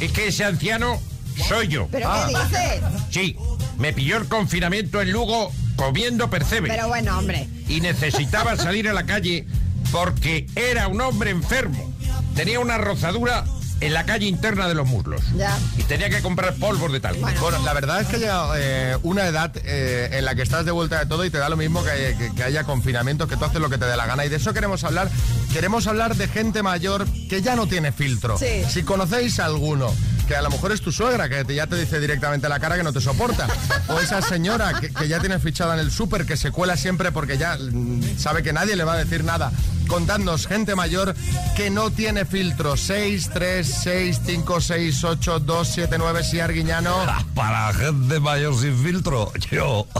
Es 0.00 0.10
que 0.12 0.28
ese 0.28 0.44
anciano 0.44 0.98
soy 1.42 1.68
yo. 1.68 1.88
¿Pero 1.90 2.08
Ah. 2.10 2.28
qué 2.28 2.34
dice? 2.44 2.82
Sí, 3.10 3.36
me 3.78 3.92
pilló 3.92 4.16
el 4.16 4.26
confinamiento 4.28 5.00
en 5.00 5.10
Lugo 5.12 5.50
comiendo 5.76 6.30
percebe. 6.30 6.68
Pero 6.68 6.88
bueno, 6.88 7.18
hombre. 7.18 7.48
Y 7.68 7.80
necesitaba 7.80 8.56
salir 8.58 8.88
a 8.88 8.92
la 8.92 9.04
calle 9.06 9.46
porque 9.92 10.46
era 10.56 10.88
un 10.88 11.00
hombre 11.00 11.30
enfermo. 11.30 11.92
Tenía 12.34 12.60
una 12.60 12.78
rozadura 12.78 13.44
en 13.80 13.92
la 13.92 14.04
calle 14.06 14.26
interna 14.26 14.66
de 14.66 14.74
los 14.74 14.86
muslos. 14.88 15.20
Ya. 15.36 15.56
Y 15.76 15.82
tenía 15.82 16.08
que 16.08 16.22
comprar 16.22 16.54
polvos 16.54 16.90
de 16.92 17.00
tal. 17.00 17.16
Bueno. 17.16 17.40
Bueno, 17.40 17.58
la 17.64 17.72
verdad 17.74 18.00
es 18.00 18.06
que 18.08 18.16
ha 18.16 18.18
llegado 18.18 18.52
eh, 18.56 18.96
una 19.02 19.26
edad 19.26 19.52
eh, 19.64 20.08
en 20.12 20.24
la 20.24 20.34
que 20.34 20.42
estás 20.42 20.64
de 20.64 20.70
vuelta 20.70 21.00
de 21.00 21.06
todo 21.06 21.24
y 21.24 21.30
te 21.30 21.38
da 21.38 21.48
lo 21.48 21.56
mismo 21.56 21.82
que, 21.84 22.16
que- 22.18 22.34
que 22.34 22.42
haya 22.44 22.64
confinamiento, 22.64 23.28
que 23.28 23.36
tú 23.36 23.44
haces 23.44 23.60
lo 23.60 23.68
que 23.68 23.76
te 23.78 23.84
dé 23.84 23.96
la 23.96 24.06
gana. 24.06 24.24
Y 24.24 24.28
de 24.30 24.36
eso 24.36 24.54
queremos 24.54 24.84
hablar. 24.84 25.10
Queremos 25.52 25.86
hablar 25.86 26.16
de 26.16 26.28
gente 26.28 26.62
mayor 26.62 27.06
que 27.28 27.42
ya 27.42 27.56
no 27.56 27.66
tiene 27.66 27.92
filtro. 27.92 28.38
Sí. 28.38 28.64
Si 28.68 28.82
conocéis 28.84 29.38
a 29.38 29.44
alguno, 29.46 29.92
que 30.26 30.34
a 30.36 30.42
lo 30.42 30.50
mejor 30.50 30.72
es 30.72 30.80
tu 30.80 30.90
suegra, 30.92 31.28
que 31.28 31.44
te- 31.44 31.54
ya 31.54 31.66
te 31.66 31.76
dice 31.76 32.00
directamente 32.00 32.46
a 32.46 32.50
la 32.50 32.60
cara 32.60 32.76
que 32.76 32.82
no 32.82 32.92
te 32.92 33.00
soporta. 33.00 33.46
O 33.88 33.98
esa 34.00 34.22
señora 34.22 34.80
que, 34.80 34.90
que 34.92 35.08
ya 35.08 35.20
tiene 35.20 35.38
fichada 35.38 35.74
en 35.74 35.80
el 35.80 35.90
súper, 35.90 36.24
que 36.26 36.36
se 36.36 36.50
cuela 36.50 36.76
siempre 36.76 37.12
porque 37.12 37.36
ya 37.38 37.56
mm, 37.58 38.18
sabe 38.18 38.42
que 38.42 38.52
nadie 38.52 38.76
le 38.76 38.84
va 38.84 38.94
a 38.94 38.96
decir 39.04 39.24
nada. 39.24 39.52
Contadnos, 39.86 40.46
gente 40.46 40.74
mayor 40.74 41.14
que 41.56 41.70
no 41.70 41.90
tiene 41.90 42.24
filtro. 42.24 42.76
6, 42.76 43.30
3, 43.34 43.80
6, 43.84 44.20
5, 44.24 44.60
6, 44.60 45.04
8, 45.04 45.40
2, 45.40 45.68
7, 45.68 45.96
9, 45.98 46.24
si 46.24 46.40
Arguiñano. 46.40 46.96
Para 47.34 47.72
gente 47.74 48.18
mayor 48.20 48.58
sin 48.58 48.76
filtro, 48.82 49.32
yo. 49.50 49.86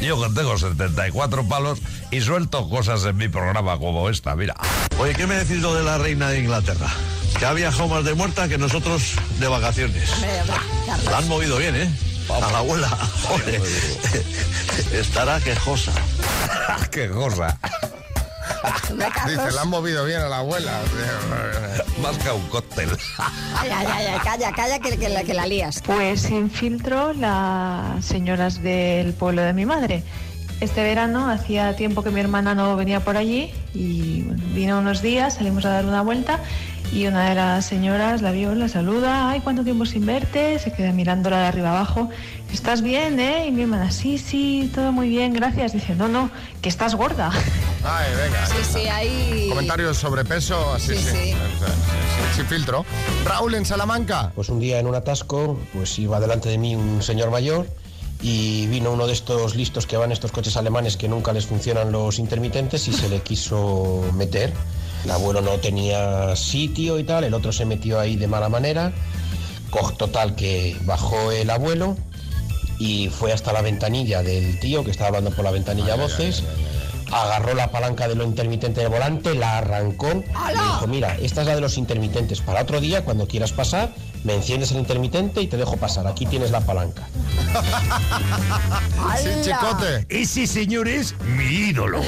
Yo 0.00 0.20
que 0.20 0.34
tengo 0.34 0.58
74 0.58 1.46
palos 1.48 1.78
y 2.10 2.20
suelto 2.20 2.68
cosas 2.68 3.04
en 3.04 3.16
mi 3.16 3.28
programa 3.28 3.78
como 3.78 4.08
esta, 4.08 4.34
mira. 4.36 4.54
Oye, 4.98 5.14
¿qué 5.14 5.26
me 5.26 5.36
decís 5.36 5.60
lo 5.60 5.74
de 5.74 5.82
la 5.84 5.98
reina 5.98 6.28
de 6.28 6.40
Inglaterra? 6.40 6.88
Que 7.38 7.46
ha 7.46 7.52
viajado 7.52 7.88
más 7.88 8.04
de 8.04 8.14
muerta 8.14 8.48
que 8.48 8.58
nosotros 8.58 9.02
de 9.40 9.48
vacaciones. 9.48 10.10
La 11.10 11.18
han 11.18 11.28
movido 11.28 11.56
bien, 11.58 11.74
¿eh? 11.74 11.90
A 12.30 12.38
la 12.52 12.58
abuela. 12.58 12.88
Joder. 13.28 13.60
Estará 14.92 15.40
quejosa. 15.40 15.92
Carlos. 16.90 17.38
Dice, 19.26 19.50
la 19.52 19.62
han 19.62 19.68
movido 19.68 20.04
bien 20.04 20.20
a 20.20 20.28
la 20.28 20.38
abuela. 20.38 20.80
Más 22.02 22.16
que 22.18 22.30
un 22.30 22.46
cóctel. 22.48 22.90
Ay, 23.56 23.70
calla, 24.22 24.52
calla, 24.52 24.78
que, 24.78 24.96
que 24.98 25.08
la- 25.08 25.24
que 25.24 25.34
la 25.34 25.46
lías. 25.46 25.82
Pues 25.84 26.22
sin 26.22 26.50
filtro 26.50 27.12
las 27.12 28.04
señoras 28.04 28.62
del 28.62 29.14
pueblo 29.14 29.42
de 29.42 29.52
mi 29.52 29.66
madre. 29.66 30.04
Este 30.60 30.82
verano 30.82 31.28
hacía 31.28 31.74
tiempo 31.74 32.04
que 32.04 32.10
mi 32.10 32.20
hermana 32.20 32.54
no 32.54 32.76
venía 32.76 33.00
por 33.00 33.16
allí 33.16 33.52
y 33.74 34.22
bueno, 34.22 34.42
vino 34.54 34.78
unos 34.78 35.02
días, 35.02 35.34
salimos 35.34 35.64
a 35.64 35.70
dar 35.70 35.84
una 35.86 36.02
vuelta 36.02 36.38
y 36.92 37.06
una 37.06 37.30
de 37.30 37.34
las 37.34 37.64
señoras 37.64 38.20
la 38.20 38.32
vio, 38.32 38.54
la 38.54 38.68
saluda, 38.68 39.30
ay, 39.30 39.40
¿cuánto 39.40 39.64
tiempo 39.64 39.86
sin 39.86 40.04
verte? 40.04 40.58
Se 40.58 40.72
queda 40.72 40.92
mirándola 40.92 41.38
de 41.40 41.46
arriba 41.46 41.70
abajo, 41.70 42.10
¿estás 42.52 42.82
bien, 42.82 43.18
eh? 43.18 43.46
Y 43.46 43.50
mi 43.50 43.62
hermana, 43.62 43.90
sí, 43.90 44.18
sí, 44.18 44.70
todo 44.74 44.92
muy 44.92 45.08
bien, 45.08 45.32
gracias. 45.32 45.72
Dice, 45.72 45.94
no, 45.94 46.08
no, 46.08 46.30
que 46.60 46.68
estás 46.68 46.94
gorda. 46.94 47.30
Ay, 47.82 48.10
venga. 48.22 48.46
Sí, 48.46 48.56
sí, 48.74 48.88
ahí. 48.88 49.46
Comentarios 49.48 49.96
sobre 49.96 50.24
peso, 50.24 50.74
así 50.74 50.88
Sí, 50.88 50.96
sí. 50.96 51.02
sí. 51.02 51.12
Sí, 51.12 51.32
sí, 51.32 52.36
Sin 52.36 52.46
filtro. 52.46 52.84
Raúl 53.24 53.54
en 53.54 53.64
Salamanca. 53.64 54.30
Pues 54.34 54.50
un 54.50 54.60
día 54.60 54.78
en 54.78 54.86
un 54.86 54.94
atasco, 54.94 55.58
pues 55.72 55.98
iba 55.98 56.20
delante 56.20 56.50
de 56.50 56.58
mí 56.58 56.76
un 56.76 57.02
señor 57.02 57.30
mayor 57.30 57.66
y 58.20 58.66
vino 58.66 58.92
uno 58.92 59.06
de 59.06 59.14
estos 59.14 59.56
listos 59.56 59.86
que 59.86 59.96
van 59.96 60.12
estos 60.12 60.30
coches 60.30 60.56
alemanes 60.56 60.96
que 60.96 61.08
nunca 61.08 61.32
les 61.32 61.46
funcionan 61.46 61.90
los 61.90 62.18
intermitentes 62.18 62.86
y 62.86 62.92
se 62.92 63.08
le 63.08 63.20
quiso 63.22 64.02
meter. 64.14 64.52
El 65.04 65.10
abuelo 65.10 65.40
no 65.40 65.58
tenía 65.58 66.36
sitio 66.36 66.98
y 66.98 67.04
tal, 67.04 67.24
el 67.24 67.34
otro 67.34 67.52
se 67.52 67.64
metió 67.64 67.98
ahí 67.98 68.16
de 68.16 68.28
mala 68.28 68.48
manera. 68.48 68.92
Total 69.96 70.34
que 70.34 70.76
bajó 70.84 71.32
el 71.32 71.48
abuelo 71.48 71.96
y 72.78 73.08
fue 73.08 73.32
hasta 73.32 73.52
la 73.52 73.62
ventanilla 73.62 74.22
del 74.22 74.58
tío 74.60 74.84
que 74.84 74.90
estaba 74.90 75.08
hablando 75.08 75.30
por 75.30 75.44
la 75.44 75.50
ventanilla 75.50 75.94
a 75.94 75.96
voces. 75.96 76.42
Agarró 77.10 77.54
la 77.54 77.70
palanca 77.70 78.08
de 78.08 78.14
lo 78.14 78.24
intermitente 78.24 78.80
del 78.80 78.90
volante, 78.90 79.34
la 79.34 79.58
arrancó 79.58 80.08
y 80.10 80.52
dijo, 80.52 80.86
mira, 80.88 81.16
esta 81.20 81.42
es 81.42 81.46
la 81.46 81.54
de 81.54 81.60
los 81.60 81.78
intermitentes. 81.78 82.40
Para 82.40 82.62
otro 82.62 82.80
día, 82.80 83.04
cuando 83.04 83.26
quieras 83.26 83.52
pasar, 83.52 83.92
me 84.24 84.34
enciendes 84.34 84.70
el 84.72 84.78
intermitente 84.78 85.40
y 85.42 85.46
te 85.48 85.56
dejo 85.56 85.76
pasar. 85.76 86.06
Aquí 86.06 86.26
tienes 86.26 86.50
la 86.50 86.60
palanca. 86.60 87.02
Sí, 89.18 89.28
chicote. 89.42 90.06
Ese 90.08 90.46
señor 90.46 90.88
es 90.88 91.14
mi 91.36 91.44
ídolo. 91.44 92.00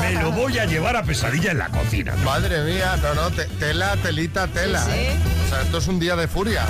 Me 0.00 0.12
lo 0.14 0.32
voy 0.32 0.58
a 0.58 0.64
llevar 0.66 0.96
a 0.96 1.02
pesadilla 1.02 1.50
en 1.52 1.58
la 1.58 1.68
cocina. 1.68 2.14
Madre 2.24 2.62
mía, 2.64 2.96
no, 3.02 3.14
no, 3.14 3.30
te- 3.30 3.46
tela, 3.58 3.96
telita, 4.02 4.46
tela. 4.48 4.80
Sí, 4.84 4.90
sí. 4.92 4.98
¿eh? 4.98 5.16
O 5.46 5.48
sea, 5.50 5.62
esto 5.62 5.78
es 5.78 5.86
un 5.88 5.98
día 5.98 6.16
de 6.16 6.28
furia. 6.28 6.64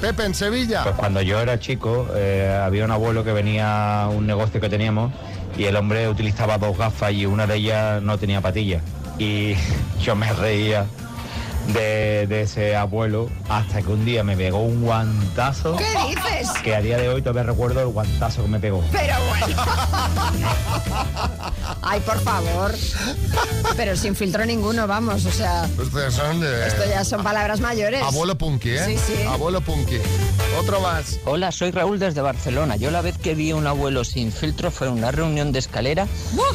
Pepe 0.00 0.24
en 0.24 0.34
Sevilla. 0.34 0.82
Pues 0.82 0.94
cuando 0.96 1.22
yo 1.22 1.40
era 1.40 1.58
chico, 1.58 2.08
eh, 2.14 2.60
había 2.64 2.84
un 2.84 2.90
abuelo 2.90 3.24
que 3.24 3.32
venía 3.32 4.02
a 4.04 4.08
un 4.08 4.26
negocio 4.26 4.60
que 4.60 4.68
teníamos 4.68 5.12
y 5.56 5.64
el 5.64 5.76
hombre 5.76 6.08
utilizaba 6.08 6.58
dos 6.58 6.76
gafas 6.76 7.12
y 7.12 7.26
una 7.26 7.46
de 7.46 7.56
ellas 7.56 8.02
no 8.02 8.18
tenía 8.18 8.40
patillas. 8.40 8.82
Y 9.18 9.54
yo 10.02 10.14
me 10.16 10.32
reía 10.32 10.86
de, 11.72 12.26
de 12.28 12.42
ese 12.42 12.76
abuelo 12.76 13.30
hasta 13.48 13.80
que 13.82 13.88
un 13.90 14.04
día 14.04 14.22
me 14.22 14.36
pegó 14.36 14.60
un 14.60 14.82
guantazo 14.82 15.76
¿Qué 15.76 15.86
dices? 16.08 16.50
que 16.62 16.74
a 16.74 16.80
día 16.80 16.98
de 16.98 17.08
hoy 17.08 17.22
todavía 17.22 17.44
recuerdo 17.44 17.80
el 17.80 17.88
guantazo 17.88 18.42
que 18.42 18.48
me 18.48 18.60
pegó. 18.60 18.84
Pero 18.92 19.14
bueno. 19.28 19.62
Ay, 21.82 22.00
por 22.00 22.20
favor. 22.20 22.74
Pero 23.76 23.96
sin 23.96 24.14
filtro 24.14 24.44
ninguno, 24.46 24.86
vamos. 24.86 25.24
O 25.26 25.30
sea, 25.30 25.68
Ustedes 25.78 26.14
son 26.14 26.40
de... 26.40 26.66
esto 26.66 26.82
ya 26.88 27.04
son 27.04 27.22
palabras 27.22 27.60
mayores. 27.60 28.02
Abuelo 28.02 28.36
Punky, 28.36 28.70
¿eh? 28.70 28.84
Sí, 28.86 28.98
sí. 28.98 29.22
Abuelo 29.24 29.60
Punky. 29.60 29.98
Otro 30.58 30.80
más. 30.80 31.18
Hola, 31.24 31.50
soy 31.52 31.70
Raúl 31.70 31.98
desde 31.98 32.20
Barcelona. 32.20 32.76
Yo 32.76 32.90
la 32.90 33.02
vez 33.02 33.18
que 33.18 33.34
vi 33.34 33.50
a 33.50 33.56
un 33.56 33.66
abuelo 33.66 34.04
sin 34.04 34.30
filtro 34.32 34.70
fue 34.70 34.86
en 34.86 34.94
una 34.94 35.10
reunión 35.10 35.52
de 35.52 35.58
escalera 35.58 36.06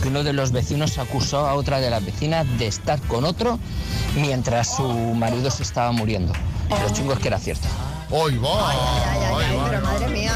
que 0.01 0.07
uno 0.07 0.23
de 0.23 0.33
los 0.33 0.51
vecinos 0.51 0.97
acusó 0.97 1.45
a 1.47 1.53
otra 1.53 1.79
de 1.79 1.89
las 1.89 2.05
vecinas 2.05 2.45
de 2.57 2.67
estar 2.67 3.01
con 3.03 3.25
otro 3.25 3.59
mientras 4.15 4.75
su 4.75 4.87
marido 4.87 5.51
se 5.51 5.63
estaba 5.63 5.91
muriendo. 5.91 6.33
Lo 6.69 6.93
chungo 6.93 7.13
es 7.13 7.19
que 7.19 7.27
era 7.27 7.39
cierto. 7.39 7.67
Hoy 8.09 8.37
va. 8.37 8.69
Ay, 8.69 8.77
ay, 8.81 9.19
ay, 9.21 9.45
ay, 9.49 9.57
va. 9.57 9.69
pero 9.69 9.81
madre 9.81 10.07
mía. 10.07 10.33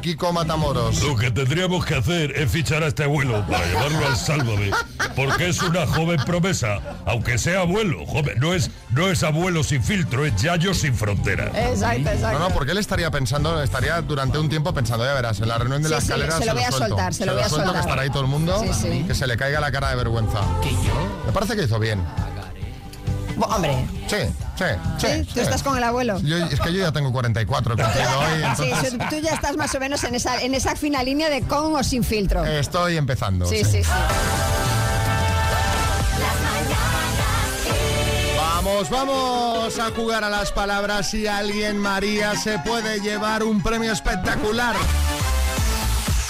Kiko 0.00 0.32
Matamoros. 0.32 1.02
Lo 1.02 1.16
que 1.16 1.30
tendríamos 1.30 1.84
que 1.84 1.94
hacer 1.96 2.32
es 2.36 2.50
fichar 2.50 2.82
a 2.82 2.86
este 2.88 3.04
abuelo 3.04 3.44
para 3.48 3.64
llevarlo 3.66 4.06
al 4.06 4.16
Sálvame, 4.16 4.70
porque 5.16 5.48
es 5.48 5.62
una 5.62 5.86
joven 5.86 6.20
promesa, 6.24 6.78
aunque 7.06 7.38
sea 7.38 7.60
abuelo, 7.60 8.06
joven, 8.06 8.38
no 8.38 8.54
es, 8.54 8.70
no 8.90 9.08
es 9.08 9.22
abuelo 9.22 9.62
sin 9.64 9.82
filtro, 9.82 10.24
es 10.26 10.34
yayo 10.40 10.74
sin 10.74 10.94
fronteras. 10.94 11.50
Exacto, 11.54 12.10
exacto. 12.10 12.38
No, 12.38 12.48
no, 12.48 12.54
porque 12.54 12.72
él 12.72 12.78
estaría 12.78 13.10
pensando, 13.10 13.62
estaría 13.62 14.00
durante 14.02 14.38
un 14.38 14.48
tiempo 14.48 14.72
pensando, 14.72 15.04
ya 15.04 15.14
verás, 15.14 15.40
en 15.40 15.48
la 15.48 15.58
reunión 15.58 15.82
de 15.82 15.88
Sí, 15.88 15.94
la 15.94 16.00
sí, 16.00 16.06
escalera 16.06 16.38
se 16.38 16.46
lo 16.46 16.54
voy 16.54 16.62
a 16.64 16.70
soltar, 16.72 17.14
se 17.14 17.26
lo 17.26 17.32
voy 17.34 17.42
a 17.42 17.48
suelto, 17.48 17.66
soltar. 17.66 17.74
que 17.82 17.88
estará 17.88 18.02
ahí 18.02 18.10
todo 18.10 18.22
el 18.22 18.28
mundo, 18.28 18.60
Sí, 18.62 18.70
sí. 18.72 19.04
que 19.06 19.14
se 19.14 19.26
le 19.26 19.36
caiga 19.36 19.60
la 19.60 19.70
cara 19.72 19.90
de 19.90 19.96
vergüenza. 19.96 20.40
Me 21.26 21.32
parece 21.32 21.56
que 21.56 21.64
hizo 21.64 21.78
bien. 21.78 22.00
Hombre, 23.40 23.86
Sí, 24.08 24.16
sí, 24.56 24.64
sí. 24.98 25.06
¿sí? 25.06 25.24
¿Tú 25.24 25.32
sí. 25.34 25.40
estás 25.40 25.62
con 25.62 25.76
el 25.76 25.84
abuelo? 25.84 26.18
Yo- 26.20 26.36
es 26.38 26.58
que 26.60 26.72
yo 26.72 26.80
ya 26.80 26.92
tengo 26.92 27.12
44 27.12 27.74
he 27.74 27.76
cumplido 27.82 28.18
hoy, 28.18 28.42
entonces 28.42 28.90
tú- 28.92 28.98
tú 29.10 29.16
ya 29.22 29.34
estás 29.34 29.56
más 29.56 29.74
o 29.74 29.80
menos 29.80 30.02
en 30.04 30.14
esa, 30.14 30.40
en 30.42 30.54
esa 30.54 30.74
fina 30.76 31.02
línea 31.02 31.28
de 31.30 31.42
con 31.42 31.74
o 31.76 31.82
sin 31.84 32.02
filtro. 32.04 32.44
estoy 32.44 32.96
empezando. 32.96 33.46
sí, 33.46 33.64
sí. 33.64 33.82
sí. 33.84 33.90
Vamos, 38.36 38.90
vamos 38.90 39.78
a 39.78 39.90
jugar 39.90 40.24
a 40.24 40.28
las 40.30 40.52
palabras 40.52 41.12
y 41.14 41.26
alguien, 41.26 41.78
María, 41.78 42.34
se 42.36 42.58
puede 42.58 43.00
llevar 43.00 43.42
un 43.42 43.62
premio 43.62 43.92
espectacular. 43.92 44.74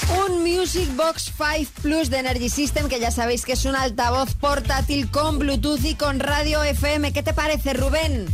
Un 0.09 0.43
Music 0.43 0.89
Box 0.97 1.33
5 1.37 1.71
Plus 1.83 2.09
de 2.11 2.19
Energy 2.19 2.49
System, 2.49 2.89
que 2.89 2.99
ya 2.99 3.11
sabéis 3.11 3.45
que 3.45 3.53
es 3.53 3.65
un 3.65 3.77
altavoz 3.77 4.35
portátil 4.35 5.11
con 5.11 5.39
Bluetooth 5.39 5.85
y 5.85 5.95
con 5.95 6.21
radio 6.21 6.63
FM. 6.63 7.13
¿Qué 7.13 7.23
te 7.23 7.35
parece, 7.35 7.75
Rubén? 7.75 8.27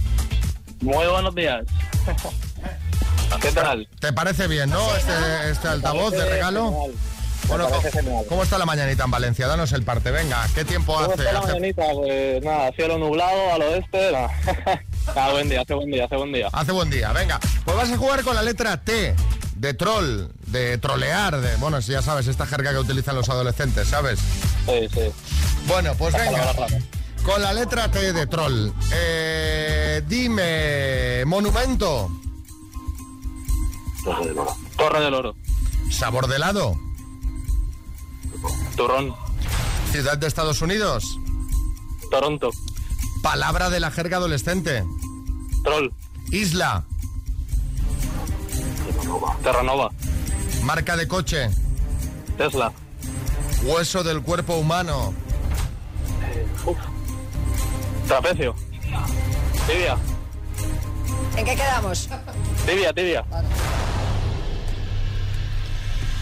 Muy 0.81 1.07
buenos 1.07 1.35
días. 1.35 1.65
¿Qué 3.43 3.51
tal? 3.53 3.89
¿Te 4.01 4.13
parece 4.13 4.47
bien, 4.47 4.71
no? 4.71 4.95
Este, 4.97 5.13
este 5.51 5.69
altavoz 5.69 6.13
de 6.13 6.25
regalo. 6.25 6.71
Bueno, 7.49 7.69
parece 7.69 7.91
¿cómo, 7.91 8.03
genial. 8.03 8.25
cómo 8.29 8.43
está 8.43 8.57
la 8.57 8.65
mañanita 8.65 9.05
en 9.05 9.11
Valencia? 9.11 9.47
Danos 9.47 9.73
el 9.73 9.83
parte, 9.83 10.11
venga. 10.11 10.47
¿Qué 10.55 10.65
tiempo 10.65 10.95
¿Cómo 10.95 11.05
hace? 11.13 11.15
está 11.23 11.33
la 11.33 11.39
Hace- 11.41 11.49
mañanita? 11.49 11.83
Pues 11.95 12.43
nada, 12.45 12.71
cielo 12.75 12.99
nublado 12.99 13.53
al 13.53 13.63
oeste. 13.63 14.13
nada. 14.13 14.31
Ah, 15.15 15.29
buen 15.33 15.51
día, 15.51 15.61
hace 15.61 15.75
buen 15.75 15.91
día, 15.91 16.07
hace 16.07 16.17
buen 16.17 16.33
día. 16.33 16.49
Hace 16.51 16.73
buen 16.73 16.89
día, 16.89 17.13
venga. 17.13 17.39
Pues 17.67 17.77
vas 17.77 17.91
a 17.93 17.97
jugar 17.99 18.23
con 18.25 18.35
la 18.35 18.41
letra 18.41 18.79
T, 18.83 19.15
de 19.55 19.75
troll, 19.75 20.29
de 20.55 20.79
trolear, 20.79 21.41
de, 21.41 21.57
bueno, 21.57 21.83
si 21.83 21.91
ya 21.93 22.01
sabes, 22.01 22.29
esta 22.29 22.47
jerga 22.47 22.71
que 22.71 22.79
utilizan 22.79 23.17
los 23.17 23.29
adolescentes, 23.29 23.89
¿sabes? 23.89 24.21
Sí, 24.65 24.89
sí. 24.93 25.01
Bueno, 25.67 25.93
pues 25.99 26.15
venga. 26.15 26.55
Con 27.25 27.43
la 27.43 27.53
letra 27.53 27.91
T 27.91 28.13
de 28.13 28.27
troll. 28.29 28.71
Eh, 28.93 30.03
dime, 30.07 31.25
monumento, 31.27 32.09
Torre 34.77 35.01
del 35.01 35.15
Oro. 35.15 35.35
sabor 35.91 36.29
de 36.29 36.37
helado, 36.37 36.79
Turrón. 38.77 39.13
ciudad 39.91 40.17
de 40.19 40.27
Estados 40.29 40.63
Unidos, 40.63 41.19
Toronto. 42.11 42.51
palabra 43.23 43.71
de 43.71 43.81
la 43.81 43.91
jerga 43.91 44.19
adolescente, 44.19 44.85
Troll. 45.65 45.91
isla, 46.31 46.85
Terranova. 49.43 49.91
Marca 50.65 50.97
de 50.97 51.07
coche, 51.07 51.51
Tesla. 52.37 52.73
hueso 53.65 54.03
del 54.03 54.23
cuerpo 54.23 54.57
humano, 54.57 55.15
Trapecio. 58.09 58.55
Tibia. 59.67 59.97
¿En 61.37 61.45
qué 61.47 61.55
quedamos? 61.57 62.09
Tibia, 62.67 62.93
tibia. 62.93 63.25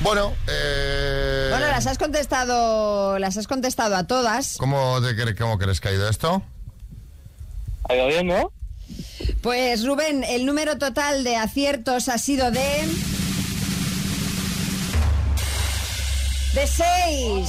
Bueno, 0.01 0.33
eh, 0.49 1.49
Bueno, 1.51 1.67
las 1.69 1.87
has 1.87 1.99
contestado, 1.99 3.19
las 3.19 3.37
has 3.37 3.47
contestado 3.49 3.97
a 3.97 4.07
todas. 4.07 4.57
¿cómo, 4.59 5.01
te 5.01 5.17
cre- 5.17 5.37
¿cómo 5.37 5.59
crees 5.59 5.81
que 5.81 5.89
ha 5.89 5.93
ido 5.93 6.09
esto? 6.09 6.43
Ha 7.89 7.95
ido 7.97 8.07
bien, 8.07 8.27
¿no? 8.29 8.53
Pues 9.43 9.85
Rubén, 9.85 10.23
el 10.25 10.47
número 10.47 10.79
total 10.79 11.25
de 11.25 11.37
aciertos 11.37 12.09
ha 12.09 12.19
sido 12.19 12.51
de. 12.53 12.89
De 16.55 16.67
seis. 16.67 17.49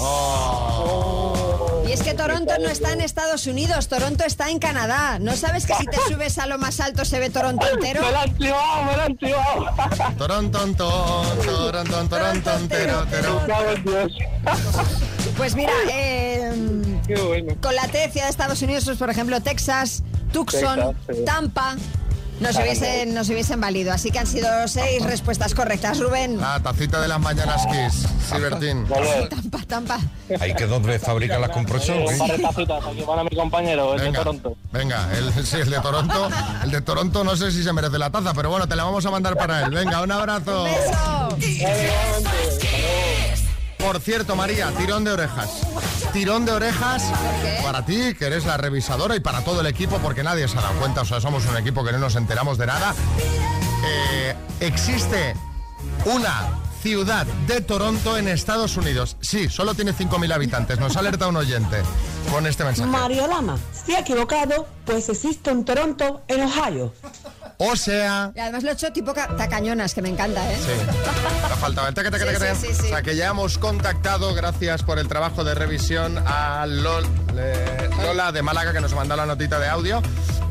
Y 1.85 1.89
Y 1.89 1.91
es 1.91 2.01
que 2.01 2.13
Toronto 2.13 2.53
no 2.59 2.69
está 2.69 2.93
en 2.93 3.01
Estados 3.01 3.45
Unidos, 3.47 3.87
Toronto 3.89 4.23
está 4.23 4.49
en 4.49 4.59
Canadá. 4.59 5.19
¿No 5.19 5.35
sabes 5.35 5.65
que 5.65 5.73
si 5.75 5.85
te 5.85 5.97
subes 6.07 6.37
a 6.37 6.47
lo 6.47 6.57
más 6.57 6.79
alto 6.79 7.03
se 7.05 7.19
ve 7.19 7.29
Toronto 7.29 7.67
entero? 7.67 8.01
Me 8.01 8.11
la 8.11 8.21
han 8.21 8.29
activado, 8.29 8.83
me 8.83 8.97
la 8.97 9.03
han 9.03 9.11
activado. 9.11 9.65
Toronto, 10.17 10.59
Toronto, 11.43 12.07
Toronto, 12.09 12.51
entero. 12.57 13.05
Pues 15.37 15.55
mira, 15.55 15.73
eh, 15.91 16.53
Qué 17.07 17.15
bueno. 17.15 17.55
con 17.61 17.75
la 17.75 17.87
tercia 17.87 18.23
de 18.23 18.29
Estados 18.29 18.61
Unidos, 18.61 18.85
pues 18.85 18.97
por 18.97 19.09
ejemplo 19.09 19.41
Texas, 19.41 20.03
Tucson, 20.31 20.95
Texas, 20.95 21.15
sí. 21.17 21.25
Tampa, 21.25 21.75
nos 22.39 22.55
hubiesen, 22.57 23.13
nos 23.13 23.29
hubiesen 23.29 23.61
valido. 23.61 23.93
Así 23.93 24.11
que 24.11 24.19
han 24.19 24.27
sido 24.27 24.47
seis 24.67 25.03
respuestas 25.03 25.53
correctas, 25.53 25.99
Rubén. 25.99 26.39
La 26.39 26.59
tacita 26.61 27.01
de 27.01 27.07
las 27.07 27.19
mañanas 27.19 27.61
Kiss, 27.67 28.05
sí, 28.29 28.39
Bertín. 28.39 28.85
Tampa, 29.29 29.59
Tampa. 29.67 29.99
Hay 30.39 30.53
que 30.53 30.65
donde 30.65 30.99
fabrican 30.99 31.41
las 31.41 31.51
compresoras. 31.51 32.11
Un 32.11 32.27
par 32.27 32.37
de 32.37 32.43
tacitas 32.43 32.85
aquí 32.85 33.01
para 33.01 33.23
mi 33.23 33.35
compañero, 33.35 33.93
el 33.93 33.99
de 33.99 34.05
Venga, 34.05 34.19
Toronto. 34.19 34.57
venga, 34.71 35.09
el, 35.17 35.33
sí, 35.45 35.57
el 35.57 35.69
de 35.69 35.79
Toronto, 35.79 36.29
el 36.63 36.71
de 36.71 36.81
Toronto 36.81 37.23
no 37.23 37.35
sé 37.35 37.51
si 37.51 37.63
se 37.63 37.71
merece 37.73 37.97
la 37.97 38.09
taza, 38.09 38.33
pero 38.33 38.49
bueno, 38.49 38.67
te 38.67 38.75
la 38.75 38.83
vamos 38.83 39.05
a 39.05 39.11
mandar 39.11 39.35
para 39.37 39.63
él. 39.65 39.71
Venga, 39.71 40.01
un 40.01 40.11
abrazo. 40.11 40.65
Por 43.83 43.99
cierto, 43.99 44.35
María, 44.35 44.71
tirón 44.77 45.03
de 45.03 45.11
orejas. 45.11 45.61
Tirón 46.13 46.45
de 46.45 46.53
orejas 46.53 47.03
para 47.61 47.85
ti, 47.85 48.13
que 48.17 48.25
eres 48.25 48.45
la 48.45 48.55
revisadora, 48.57 49.15
y 49.15 49.19
para 49.19 49.43
todo 49.43 49.61
el 49.61 49.67
equipo, 49.67 49.97
porque 49.99 50.23
nadie 50.23 50.47
se 50.47 50.57
ha 50.57 50.61
dado 50.61 50.79
cuenta, 50.79 51.01
o 51.01 51.05
sea, 51.05 51.19
somos 51.19 51.45
un 51.45 51.57
equipo 51.57 51.83
que 51.83 51.91
no 51.91 51.99
nos 51.99 52.15
enteramos 52.15 52.57
de 52.57 52.67
nada. 52.67 52.95
Eh, 53.85 54.35
existe 54.61 55.35
una 56.05 56.63
ciudad 56.81 57.25
de 57.47 57.61
Toronto 57.61 58.17
en 58.17 58.27
Estados 58.27 58.77
Unidos. 58.77 59.17
Sí, 59.19 59.49
solo 59.49 59.73
tiene 59.73 59.93
5.000 59.93 60.33
habitantes. 60.33 60.79
Nos 60.79 60.95
ha 60.95 60.99
alertado 60.99 61.29
un 61.31 61.37
oyente 61.37 61.77
con 62.31 62.47
este 62.47 62.63
mensaje. 62.63 62.89
Mario 62.89 63.27
Lama, 63.27 63.57
si 63.85 63.93
ha 63.95 63.99
equivocado, 63.99 64.67
pues 64.85 65.09
existe 65.09 65.51
un 65.51 65.65
Toronto 65.65 66.21
en 66.27 66.43
Ohio. 66.43 66.93
O 67.57 67.75
sea... 67.75 68.31
Y 68.35 68.39
además 68.39 68.63
lo 68.63 68.69
he 68.69 68.73
hecho 68.73 68.91
tipo 68.91 69.13
ca- 69.13 69.35
tacañonas, 69.37 69.93
que 69.93 70.01
me 70.01 70.09
encanta, 70.09 70.51
¿eh? 70.51 70.57
Sí, 70.57 70.71
la 71.49 71.55
faltaba. 71.55 71.91
Taca, 71.91 72.11
taca, 72.11 72.25
Sí, 72.27 72.33
taca. 72.33 72.55
sí, 72.55 72.67
sí, 72.67 72.73
sí. 72.73 72.85
O 72.85 72.89
sea 72.89 73.01
que 73.01 73.15
ya 73.15 73.27
hemos 73.29 73.57
contactado, 73.57 74.33
gracias 74.33 74.83
por 74.83 74.99
el 74.99 75.07
trabajo 75.07 75.43
de 75.43 75.55
revisión, 75.55 76.17
a 76.25 76.65
Lol- 76.65 77.05
Lola 78.01 78.31
de 78.31 78.41
Málaga 78.41 78.73
que 78.73 78.81
nos 78.81 78.93
mandó 78.93 79.15
la 79.15 79.25
notita 79.25 79.59
de 79.59 79.69
audio 79.69 80.01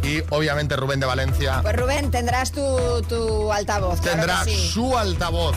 y 0.02 0.21
obviamente 0.30 0.75
Rubén 0.76 0.99
de 1.00 1.06
Valencia 1.06 1.61
Pues 1.62 1.76
Rubén, 1.76 2.11
tendrás 2.11 2.50
tu, 2.50 3.02
tu 3.09 3.52
altavoz. 3.52 4.00
tendrá 4.00 4.44
su 4.44 4.97
altavoz. 4.99 5.56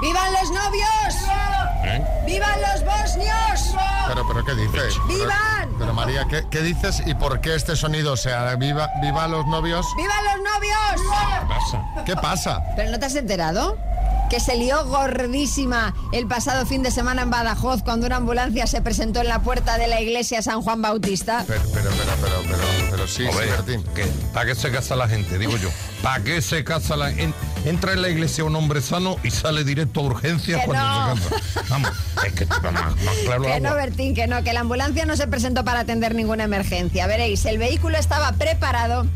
¡Vivan 0.00 0.32
los 0.32 0.50
novios! 0.50 1.14
¿Eh? 1.82 2.04
¡Vivan 2.26 2.60
los 2.60 2.84
bosnios! 2.84 3.74
Pero, 4.08 4.26
pero 4.28 4.44
¿qué 4.44 4.54
dices? 4.54 4.94
¡Vivan! 5.08 5.30
Pero, 5.62 5.78
pero, 5.78 5.94
María, 5.94 6.26
¿qué, 6.28 6.44
qué 6.50 6.60
dices 6.60 7.02
y 7.06 7.14
por 7.14 7.40
qué 7.40 7.54
este 7.54 7.74
sonido? 7.76 8.12
O 8.12 8.16
sea, 8.16 8.54
viva, 8.56 8.90
viva 9.00 9.26
los 9.28 9.46
novios. 9.46 9.86
¡Vivan 9.96 10.24
los 10.24 10.36
novios! 10.36 12.04
¿Qué 12.04 12.14
pasa? 12.16 12.62
¿Pero 12.76 12.90
no 12.90 12.98
te 12.98 13.06
has 13.06 13.14
enterado? 13.14 13.78
Que 14.28 14.38
se 14.40 14.56
lió 14.56 14.86
gordísima 14.86 15.92
el 16.12 16.26
pasado 16.28 16.64
fin 16.64 16.82
de 16.84 16.90
semana 16.92 17.22
en 17.22 17.30
Badajoz 17.30 17.82
cuando 17.82 18.06
una 18.06 18.16
ambulancia 18.16 18.66
se 18.68 18.80
presentó 18.80 19.20
en 19.22 19.28
la 19.28 19.40
puerta 19.40 19.76
de 19.76 19.88
la 19.88 20.00
iglesia 20.00 20.40
San 20.42 20.62
Juan 20.62 20.80
Bautista. 20.82 21.44
Pero, 21.48 21.62
pero, 21.74 21.90
pero, 21.90 22.12
pero, 22.20 22.42
pero, 22.44 22.90
pero 22.90 23.06
sí, 23.08 23.26
sí, 23.26 23.84
que- 23.94 24.04
¿Para 24.32 24.46
qué 24.46 24.54
se 24.54 24.70
casa 24.70 24.94
la 24.94 25.08
gente? 25.08 25.36
Digo 25.36 25.56
yo. 25.56 25.68
¿Para 26.02 26.22
qué 26.22 26.40
se 26.42 26.62
casa 26.62 26.96
la 26.96 27.10
gente? 27.10 27.36
Entra 27.64 27.92
en 27.92 28.00
la 28.02 28.08
iglesia 28.08 28.44
un 28.44 28.56
hombre 28.56 28.80
sano 28.80 29.16
y 29.22 29.30
sale 29.30 29.64
directo 29.64 30.00
a 30.00 30.04
urgencias 30.04 30.60
Que 30.60 30.66
cuando 30.66 31.14
no. 31.14 31.16
se 31.16 31.28
casa. 31.30 31.64
Vamos, 31.68 31.90
es 32.26 32.32
que 32.32 32.46
más, 32.46 32.72
más 32.72 33.14
claro 33.24 33.42
Que 33.42 33.60
no. 33.60 33.74
Bertín, 33.74 34.14
que 34.14 34.26
no, 34.26 34.42
que 34.42 34.52
la 34.52 34.60
ambulancia 34.60 35.04
no 35.04 35.16
se 35.16 35.26
presentó 35.26 35.64
para 35.64 35.80
atender 35.80 36.14
ninguna 36.14 36.44
emergencia. 36.44 37.06
Veréis, 37.06 37.44
el 37.44 37.58
vehículo 37.58 37.98
estaba 37.98 38.32
preparado 38.32 39.06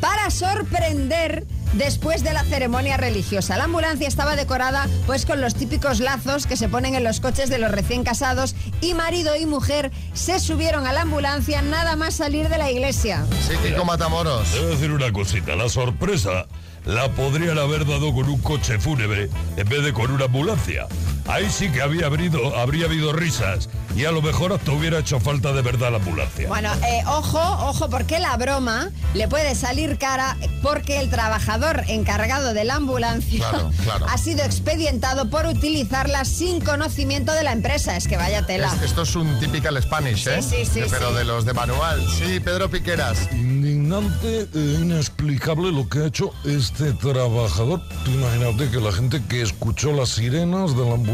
para 0.00 0.30
sorprender 0.30 1.46
después 1.74 2.22
de 2.24 2.32
la 2.32 2.42
ceremonia 2.44 2.96
religiosa. 2.96 3.56
La 3.56 3.64
ambulancia 3.64 4.08
estaba 4.08 4.36
decorada 4.36 4.88
pues 5.06 5.24
con 5.24 5.40
los 5.40 5.54
típicos 5.54 6.00
lazos 6.00 6.46
que 6.46 6.56
se 6.56 6.68
ponen 6.68 6.94
en 6.94 7.04
los 7.04 7.20
coches 7.20 7.48
de 7.48 7.58
los 7.58 7.70
recién 7.70 8.04
casados 8.04 8.54
y 8.80 8.94
marido 8.94 9.36
y 9.36 9.46
mujer 9.46 9.92
se 10.14 10.40
subieron 10.40 10.86
a 10.86 10.92
la 10.92 11.02
ambulancia 11.02 11.62
nada 11.62 11.96
más 11.96 12.14
salir 12.14 12.48
de 12.48 12.58
la 12.58 12.70
iglesia. 12.70 13.24
Sí, 13.48 13.54
Kiko 13.66 13.84
Matamoros. 13.84 14.52
A 14.54 14.66
decir 14.66 14.90
una 14.90 15.12
cosita, 15.12 15.56
la 15.56 15.68
sorpresa 15.68 16.46
la 16.84 17.10
podrían 17.12 17.58
haber 17.58 17.86
dado 17.86 18.12
con 18.12 18.28
un 18.28 18.40
coche 18.40 18.78
fúnebre 18.78 19.30
en 19.56 19.68
vez 19.68 19.82
de 19.82 19.92
con 19.92 20.10
una 20.10 20.26
ambulancia. 20.26 20.86
Ahí 21.26 21.48
sí 21.50 21.70
que 21.70 21.80
había 21.82 22.06
habido, 22.06 22.56
habría 22.56 22.86
habido 22.86 23.12
risas 23.12 23.68
y 23.96 24.04
a 24.04 24.10
lo 24.10 24.20
mejor 24.20 24.52
hasta 24.52 24.72
hubiera 24.72 24.98
hecho 24.98 25.20
falta 25.20 25.52
de 25.52 25.62
verdad 25.62 25.90
la 25.90 25.96
ambulancia. 25.98 26.48
Bueno, 26.48 26.70
eh, 26.86 27.02
ojo, 27.06 27.38
ojo, 27.40 27.88
porque 27.88 28.18
la 28.18 28.36
broma 28.36 28.90
le 29.14 29.26
puede 29.28 29.54
salir 29.54 29.96
cara 29.98 30.36
porque 30.62 31.00
el 31.00 31.08
trabajador 31.10 31.82
encargado 31.88 32.52
de 32.54 32.64
la 32.64 32.74
ambulancia 32.74 33.38
Claro, 33.48 33.70
claro. 33.84 34.06
ha 34.08 34.18
sido 34.18 34.42
expedientado 34.44 35.30
por 35.30 35.46
utilizarla 35.46 36.24
sin 36.26 36.60
conocimiento 36.60 37.32
de 37.32 37.44
la 37.44 37.52
empresa. 37.52 37.96
Es 37.96 38.06
que 38.08 38.16
vaya 38.16 38.44
tela. 38.44 38.72
Es- 38.74 38.82
esto 38.82 39.02
es 39.02 39.16
un 39.16 39.38
typical 39.40 39.80
Spanish, 39.82 40.26
¿eh? 40.26 40.42
sí, 40.42 40.64
sí, 40.66 40.80
Pero 40.90 41.10
sí. 41.10 41.14
de 41.16 41.24
los 41.24 41.44
de 41.46 41.54
manual. 41.54 42.04
Sí, 42.18 42.40
Pedro 42.40 42.68
Piqueras. 42.68 43.28
Indignante 43.32 44.46
e 44.54 44.58
inexplicable 44.82 45.72
lo 45.72 45.88
que 45.88 46.00
ha 46.00 46.06
hecho 46.06 46.32
este 46.44 46.92
trabajador. 46.92 47.80
Tú 48.04 48.10
imagínate 48.10 48.70
que 48.70 48.80
la 48.80 48.92
gente 48.92 49.22
que 49.26 49.40
escuchó 49.42 49.92
las 49.92 50.10
sirenas 50.10 50.76
de 50.76 50.84
la 50.84 50.94
ambulancia 50.94 51.13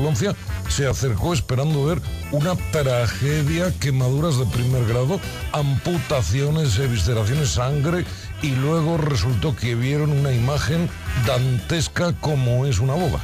se 0.68 0.86
acercó 0.86 1.34
esperando 1.34 1.84
ver 1.84 2.00
una 2.32 2.56
tragedia, 2.72 3.72
quemaduras 3.80 4.38
de 4.38 4.46
primer 4.46 4.86
grado, 4.86 5.20
amputaciones, 5.52 6.78
evisceraciones, 6.78 7.50
sangre 7.50 8.04
y 8.42 8.50
luego 8.54 8.96
resultó 8.96 9.54
que 9.54 9.74
vieron 9.74 10.10
una 10.12 10.32
imagen 10.32 10.88
dantesca 11.26 12.14
como 12.14 12.66
es 12.66 12.78
una 12.78 12.94
boda. 12.94 13.20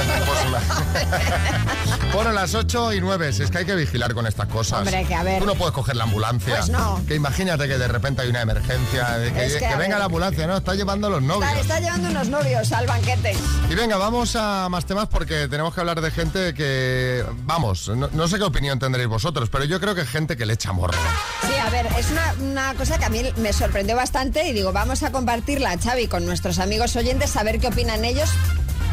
Bueno, 2.12 2.32
las 2.32 2.54
8 2.54 2.94
y 2.94 3.00
9, 3.00 3.28
es 3.28 3.50
que 3.50 3.58
hay 3.58 3.64
que 3.64 3.76
vigilar 3.76 4.14
con 4.14 4.26
estas 4.26 4.48
cosas. 4.48 4.80
Hombre, 4.80 5.04
que 5.04 5.14
a 5.14 5.22
ver. 5.22 5.38
Tú 5.38 5.46
no 5.46 5.54
puedes 5.54 5.72
coger 5.72 5.94
la 5.94 6.04
ambulancia. 6.04 6.56
Pues 6.56 6.68
no. 6.68 7.00
Que 7.06 7.14
imagínate 7.14 7.68
que 7.68 7.78
de 7.78 7.86
repente 7.86 8.22
hay 8.22 8.28
una 8.28 8.42
emergencia, 8.42 9.16
que, 9.32 9.46
Es 9.46 9.52
que, 9.54 9.58
que 9.60 9.66
a 9.66 9.76
venga 9.76 9.96
la 9.96 10.06
ambulancia, 10.06 10.46
¿no? 10.48 10.56
Está 10.56 10.74
llevando 10.74 11.06
a 11.06 11.10
los 11.10 11.22
novios. 11.22 11.48
Está, 11.48 11.60
está 11.60 11.80
llevando 11.80 12.08
unos 12.10 12.28
novios 12.28 12.72
al 12.72 12.86
banquete. 12.86 13.36
Y 13.70 13.74
venga, 13.76 13.96
vamos 13.96 14.34
a 14.34 14.68
más 14.68 14.86
temas 14.86 15.06
porque 15.06 15.46
tenemos 15.46 15.72
que 15.72 15.80
hablar 15.80 16.00
de 16.00 16.10
gente 16.10 16.52
que, 16.52 17.24
vamos, 17.44 17.88
no, 17.88 18.08
no 18.12 18.28
sé 18.28 18.38
qué 18.38 18.44
opinión 18.44 18.80
tendréis 18.80 19.08
vosotros, 19.08 19.48
pero 19.48 19.64
yo 19.64 19.78
creo 19.80 19.94
que 19.94 20.04
gente 20.04 20.36
que 20.36 20.46
le 20.46 20.54
echa 20.54 20.72
morro. 20.72 20.98
Sí, 21.42 21.54
a 21.54 21.70
ver, 21.70 21.86
es 21.96 22.10
una, 22.10 22.34
una 22.40 22.74
cosa 22.74 22.98
que 22.98 23.04
a 23.04 23.08
mí 23.08 23.22
me 23.36 23.52
sorprendió 23.52 23.94
bastante 23.94 24.48
y 24.48 24.52
digo, 24.52 24.72
vamos 24.72 25.04
a 25.04 25.12
compartirla, 25.12 25.78
Xavi, 25.78 26.08
con 26.08 26.26
nuestros 26.26 26.58
amigos 26.58 26.96
oyentes, 26.96 27.36
a 27.36 27.44
ver 27.44 27.60
qué 27.60 27.68
opinan 27.68 28.04
ellos. 28.04 28.30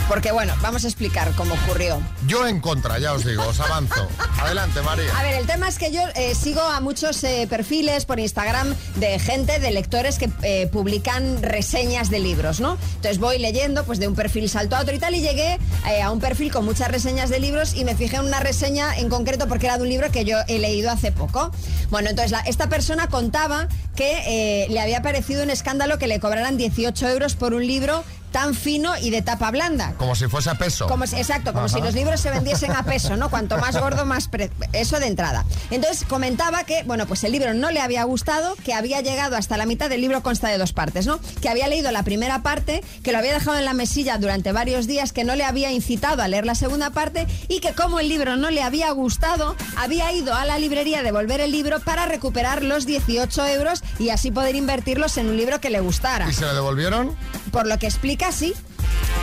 Porque 0.08 0.32
bueno, 0.32 0.54
vamos 0.62 0.86
a 0.86 0.88
explicar 0.88 1.32
cómo 1.36 1.54
ocurrió. 1.56 2.02
Yo 2.28 2.48
en 2.48 2.62
contra, 2.62 2.98
ya 2.98 3.12
os 3.14 3.26
digo, 3.26 3.46
os 3.46 3.60
avanzo. 3.60 4.08
Adelante, 4.42 4.82
María. 4.82 5.18
A 5.18 5.22
ver, 5.22 5.34
el 5.34 5.46
tema 5.46 5.68
es 5.68 5.78
que 5.78 5.92
yo 5.92 6.02
eh, 6.16 6.34
sigo 6.34 6.62
a 6.62 6.80
muchos 6.80 7.22
eh, 7.26 7.46
perfiles 7.50 8.06
por 8.06 8.18
Instagram 8.20 8.74
de 8.96 9.20
gente, 9.20 9.60
de 9.60 9.72
lectores 9.72 10.18
que 10.18 10.30
eh, 10.44 10.68
publican 10.72 11.44
reseñas 11.44 12.10
de 12.10 12.20
libros, 12.20 12.62
¿no? 12.62 12.78
Entonces 12.96 13.20
voy 13.20 13.38
leyendo, 13.38 13.84
pues 13.84 14.00
de 14.00 14.08
un 14.08 14.16
perfil 14.16 14.50
salto 14.50 14.78
a 14.78 14.82
otro 14.82 14.96
y 14.96 15.00
tal, 15.00 15.14
y 15.14 15.20
llegué 15.22 15.60
a 16.02 16.10
un 16.10 16.20
perfil 16.22 16.54
con 16.54 16.64
muchas 16.64 16.90
reseñas 16.90 17.30
de 17.30 17.40
libros 17.40 17.74
y 17.76 17.84
me 17.84 17.94
fijé 17.96 18.16
en 18.16 18.26
una 18.26 18.40
reseña 18.40 18.98
en 18.98 19.10
concreto 19.10 19.48
porque 19.50 19.66
era 19.66 19.76
de 19.78 19.84
un 19.84 19.90
libro 19.90 20.10
que 20.10 20.24
yo 20.24 20.38
he 20.48 20.58
leído 20.60 20.90
hace 20.90 21.12
poco. 21.12 21.52
Bueno, 21.90 22.10
entonces 22.10 22.32
la- 22.32 22.40
esta 22.42 22.70
persona 22.70 23.08
contaba 23.10 23.68
que 23.96 24.68
le 24.70 24.80
había 24.80 25.02
parecido 25.02 25.44
un 25.44 25.50
escándalo 25.50 25.98
que 25.98 26.08
le 26.08 26.20
cobraran 26.20 26.56
18 26.58 27.10
euros 27.10 27.36
por 27.36 27.54
un 27.54 27.66
libro 27.66 28.04
tan 28.38 28.54
fino 28.54 28.96
y 29.02 29.10
de 29.10 29.24
tapa 29.24 29.50
blanda. 29.50 29.96
Como 29.98 30.14
si 30.16 30.28
fuese 30.28 30.52
a 30.52 30.56
peso. 30.60 30.86
Como 30.86 31.08
si- 31.08 31.16
exacto, 31.16 31.54
como 31.54 31.66
Ajá. 31.66 31.74
si 31.76 31.82
los 31.82 31.96
libros 31.96 32.22
se 32.22 32.30
vendiesen 32.30 32.72
a 32.72 32.84
peso, 32.84 33.18
¿no? 33.18 33.32
Cuanto 33.32 33.58
más 33.58 33.76
gordo, 33.80 34.06
más... 34.06 34.28
pre- 34.28 34.52
Eso 34.74 35.00
de 35.00 35.08
entrada. 35.08 35.44
Entonces 35.72 36.06
comentaba 36.08 36.64
que, 36.64 36.84
bueno, 36.84 37.08
pues 37.08 37.24
el 37.24 37.32
libro 37.32 37.56
no 37.56 37.72
le 37.72 37.82
había 37.82 38.04
gustado, 38.04 38.56
que 38.64 38.76
había 38.76 39.02
llegado 39.02 39.38
hasta 39.38 39.58
la 39.58 39.66
mitad 39.66 39.90
del 39.90 40.02
libro, 40.02 40.22
consta 40.22 40.50
de 40.50 40.60
dos 40.60 40.72
partes, 40.72 41.08
¿no? 41.08 41.20
Que 41.42 41.50
había 41.50 41.68
leído 41.68 41.90
la 41.92 42.04
primera 42.04 42.44
parte, 42.44 42.84
que 43.02 43.12
lo 43.12 43.18
había 43.18 43.34
dejado 43.34 43.58
en 43.58 43.66
la 43.66 43.74
mesilla 43.74 44.20
durante 44.20 44.52
varios 44.52 44.86
días, 44.86 45.14
que 45.14 45.24
no 45.24 45.36
le 45.36 45.44
había 45.44 45.72
incitado 45.72 46.22
a 46.22 46.28
leer 46.28 46.46
la 46.46 46.54
segunda 46.54 46.92
parte 46.92 47.26
y 47.48 47.60
que 47.60 47.74
como 47.74 48.00
el 48.00 48.08
libro 48.08 48.36
no 48.38 48.52
le 48.52 48.62
había 48.62 48.92
gustado, 48.92 49.56
había 49.78 50.12
ido 50.12 50.36
a 50.36 50.46
la 50.46 50.60
librería 50.60 51.00
a 51.00 51.04
devolver 51.04 51.42
el 51.42 51.52
libro 51.52 51.80
para 51.80 52.06
recuperar 52.06 52.62
los 52.64 52.86
18 52.86 53.48
euros 53.48 53.82
y 53.98 54.10
así 54.10 54.30
poder 54.30 54.56
invertirlos 54.56 55.18
en 55.18 55.28
un 55.28 55.38
libro 55.38 55.60
que 55.60 55.72
le 55.72 55.80
gustara. 55.80 56.30
¿Y 56.30 56.34
se 56.34 56.46
lo 56.46 56.54
devolvieron? 56.54 57.16
Por 57.52 57.66
lo 57.66 57.80
que 57.80 57.88
explica, 57.88 58.27
sí. 58.32 58.54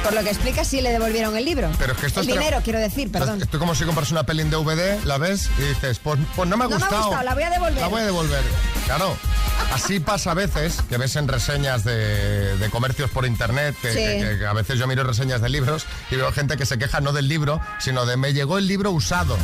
Por 0.03 0.13
lo 0.13 0.23
que 0.23 0.31
explica, 0.31 0.65
sí 0.65 0.81
le 0.83 0.91
devolvieron 0.93 1.35
el 1.37 1.45
libro. 1.47 1.71
Pero 1.79 1.93
es 1.95 1.99
que 1.99 2.07
esto 2.09 2.21
el 2.21 2.29
es 2.29 2.35
dinero, 2.35 2.61
quiero 2.63 2.79
decir, 2.79 3.11
perdón. 3.11 3.41
Es 3.41 3.49
como 3.59 3.75
si 3.75 3.85
compras 3.85 4.11
una 4.11 4.25
peli 4.25 4.43
en 4.43 4.51
DVD, 4.51 5.03
la 5.05 5.17
ves 5.17 5.49
y 5.59 5.63
dices, 5.63 5.99
pues, 5.99 6.19
pues 6.37 6.49
no 6.49 6.57
me 6.59 6.65
ha 6.65 6.69
No 6.69 6.77
me 6.79 6.85
ha 6.85 6.89
gustado. 6.89 7.03
gustado, 7.07 7.25
la 7.25 7.35
voy 7.35 7.43
a 7.45 7.51
devolver. 7.51 7.81
La 7.81 7.87
voy 7.89 8.01
a 8.03 8.05
devolver. 8.05 8.43
Claro. 8.85 9.17
Así 9.73 10.01
pasa 10.01 10.33
a 10.33 10.35
veces, 10.35 10.77
que 10.91 10.99
ves 10.99 11.17
en 11.17 11.27
reseñas 11.27 11.85
de, 11.85 12.57
de 12.59 12.71
comercios 12.71 13.11
por 13.11 13.25
internet, 13.25 13.75
que, 13.81 13.93
Sí. 13.93 13.99
que- 13.99 14.39
que 14.41 14.47
a 14.47 14.53
veces 14.53 14.79
yo 14.79 14.87
miro 14.87 15.05
reseñas 15.05 15.41
de 15.41 15.49
libros 15.49 15.87
y 16.11 16.17
veo 16.17 16.31
gente 16.33 16.57
que 16.59 16.67
se 16.67 16.77
queja 16.77 17.01
no 17.01 17.13
del 17.13 17.29
libro, 17.29 17.61
sino 17.79 18.05
de 18.05 18.17
me 18.19 18.35
llegó 18.35 18.59
el 18.59 18.67
libro 18.67 18.91
usado. 18.91 19.39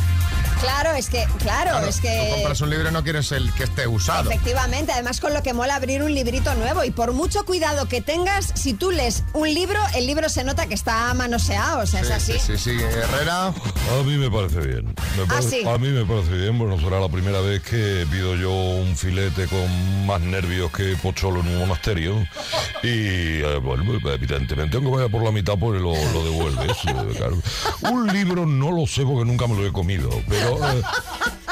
Claro, 0.61 0.91
es 0.91 1.09
que, 1.09 1.25
claro, 1.39 1.71
Claro, 1.71 1.87
es 1.87 1.95
Tú 1.97 2.03
que... 2.03 2.29
compras 2.33 2.61
un 2.61 2.69
libro 2.69 2.89
y 2.89 2.91
no 2.93 3.03
quieres 3.03 3.31
el 3.31 3.51
que 3.53 3.63
esté 3.63 3.87
usado. 3.87 4.29
Efectivamente, 4.29 4.91
además 4.91 5.19
con 5.19 5.33
lo 5.33 5.41
que 5.43 5.53
mola 5.53 5.75
abrir 5.75 6.01
un 6.03 6.13
librito 6.13 6.53
nuevo 6.55 6.83
y 6.83 6.91
por 6.91 7.13
mucho 7.13 7.45
cuidado 7.45 7.87
que 7.87 8.01
tengas, 8.01 8.51
si 8.55 8.73
tú 8.73 8.91
lees 8.91 9.23
un 9.33 9.53
libro, 9.53 9.79
el 9.95 10.05
libro 10.07 10.29
se 10.29 10.43
nota 10.43 10.67
que 10.67 10.73
está 10.73 11.13
manoseado, 11.13 11.81
o 11.81 11.85
sea, 11.85 12.01
es 12.01 12.11
así. 12.11 12.33
Sí, 12.33 12.57
sí, 12.57 12.77
sí. 12.77 12.83
Herrera. 12.83 13.47
A 13.47 14.03
mí 14.05 14.17
me 14.17 14.29
parece 14.29 14.59
bien. 14.59 14.85
Me 15.17 15.23
Ah, 15.29 15.41
sí. 15.41 15.63
A 15.67 15.77
mí 15.77 15.89
me 15.89 16.05
parece 16.05 16.31
bien. 16.33 16.57
Bueno, 16.57 16.79
será 16.79 16.99
la 16.99 17.09
primera 17.09 17.41
vez 17.41 17.61
que 17.63 18.05
pido 18.11 18.35
yo 18.35 18.51
un 18.51 18.95
filete 18.95 19.47
con 19.47 20.05
más 20.05 20.21
nervios 20.21 20.71
que 20.71 20.95
pocholo 21.01 21.39
en 21.41 21.47
un 21.47 21.59
monasterio. 21.59 22.15
Y, 22.83 23.41
eh, 23.41 23.59
bueno, 23.61 23.83
evidentemente, 24.05 24.77
aunque 24.77 24.91
vaya 24.91 25.09
por 25.09 25.23
la 25.23 25.31
mitad, 25.31 25.53
pues 25.57 25.81
lo, 25.81 25.93
lo 25.93 26.23
devuelves. 26.23 26.77
claro. 27.17 27.37
Un 27.91 28.07
libro 28.11 28.45
no 28.45 28.71
lo 28.71 28.85
sé 28.87 29.03
porque 29.03 29.25
nunca 29.25 29.47
me 29.47 29.55
lo 29.55 29.65
he 29.65 29.71
comido. 29.71 30.09
Pero. 30.27 30.50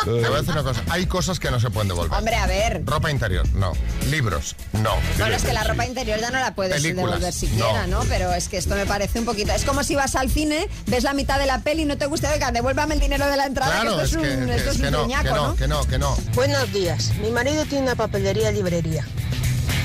Te 0.04 0.10
voy 0.12 0.24
a 0.24 0.30
decir 0.30 0.52
una 0.54 0.64
cosa. 0.64 0.82
Hay 0.90 1.06
cosas 1.08 1.40
que 1.40 1.52
no 1.52 1.60
se 1.60 1.70
pueden 1.70 1.90
devolver. 1.90 2.18
Hombre, 2.18 2.36
a 2.36 2.48
ver. 2.48 2.82
Ropa 2.86 3.12
interior, 3.12 3.48
no. 3.54 3.74
Libros, 4.10 4.56
no. 4.74 4.92
Bueno, 5.18 5.36
es 5.36 5.44
que 5.44 5.52
la 5.54 5.64
ropa 5.66 5.86
interior 5.86 6.20
ya 6.20 6.32
no 6.32 6.40
la 6.40 6.56
puedes 6.56 6.74
Películas, 6.82 7.06
devolver 7.20 7.34
siquiera, 7.34 7.86
no. 7.88 8.04
¿no? 8.04 8.06
Pero 8.10 8.34
es 8.34 8.48
que 8.48 8.58
esto 8.58 8.76
me 8.76 8.86
parece 8.86 9.20
un 9.20 9.26
poquito... 9.26 9.52
Es 9.52 9.66
como 9.66 9.84
si 9.84 9.96
vas 9.96 10.16
al 10.16 10.30
cine, 10.30 10.70
ves 10.88 11.04
la 11.04 11.14
mitad 11.14 11.38
de 11.38 11.46
la 11.48 11.60
peli 11.60 11.82
y 11.82 11.86
no 11.86 11.98
te 11.98 12.06
gusta, 12.06 12.32
oiga, 12.32 12.52
devuélvame 12.52 12.94
el 12.96 13.02
dinero 13.02 13.28
de 13.30 13.36
la 13.38 13.46
entrada, 13.46 13.82
Claro, 13.82 13.98
que 13.98 14.04
es 14.04 14.10
esto 14.14 14.24
es 14.24 14.38
un, 14.38 14.46
que- 14.48 14.56
esto 14.56 14.70
es 14.72 14.78
que 14.78 14.86
un 14.88 14.92
no, 14.94 15.08
que 15.08 15.24
no, 15.30 15.36
¿no? 15.50 15.56
que 15.56 15.68
no, 15.68 15.86
que 15.86 16.00
no. 16.00 16.18
Buenos 16.34 16.72
días. 16.72 17.12
Mi 17.22 17.30
marido 17.32 17.66
tiene 17.66 17.84
una 17.84 17.96
papelería 17.96 18.52
librería. 18.52 19.06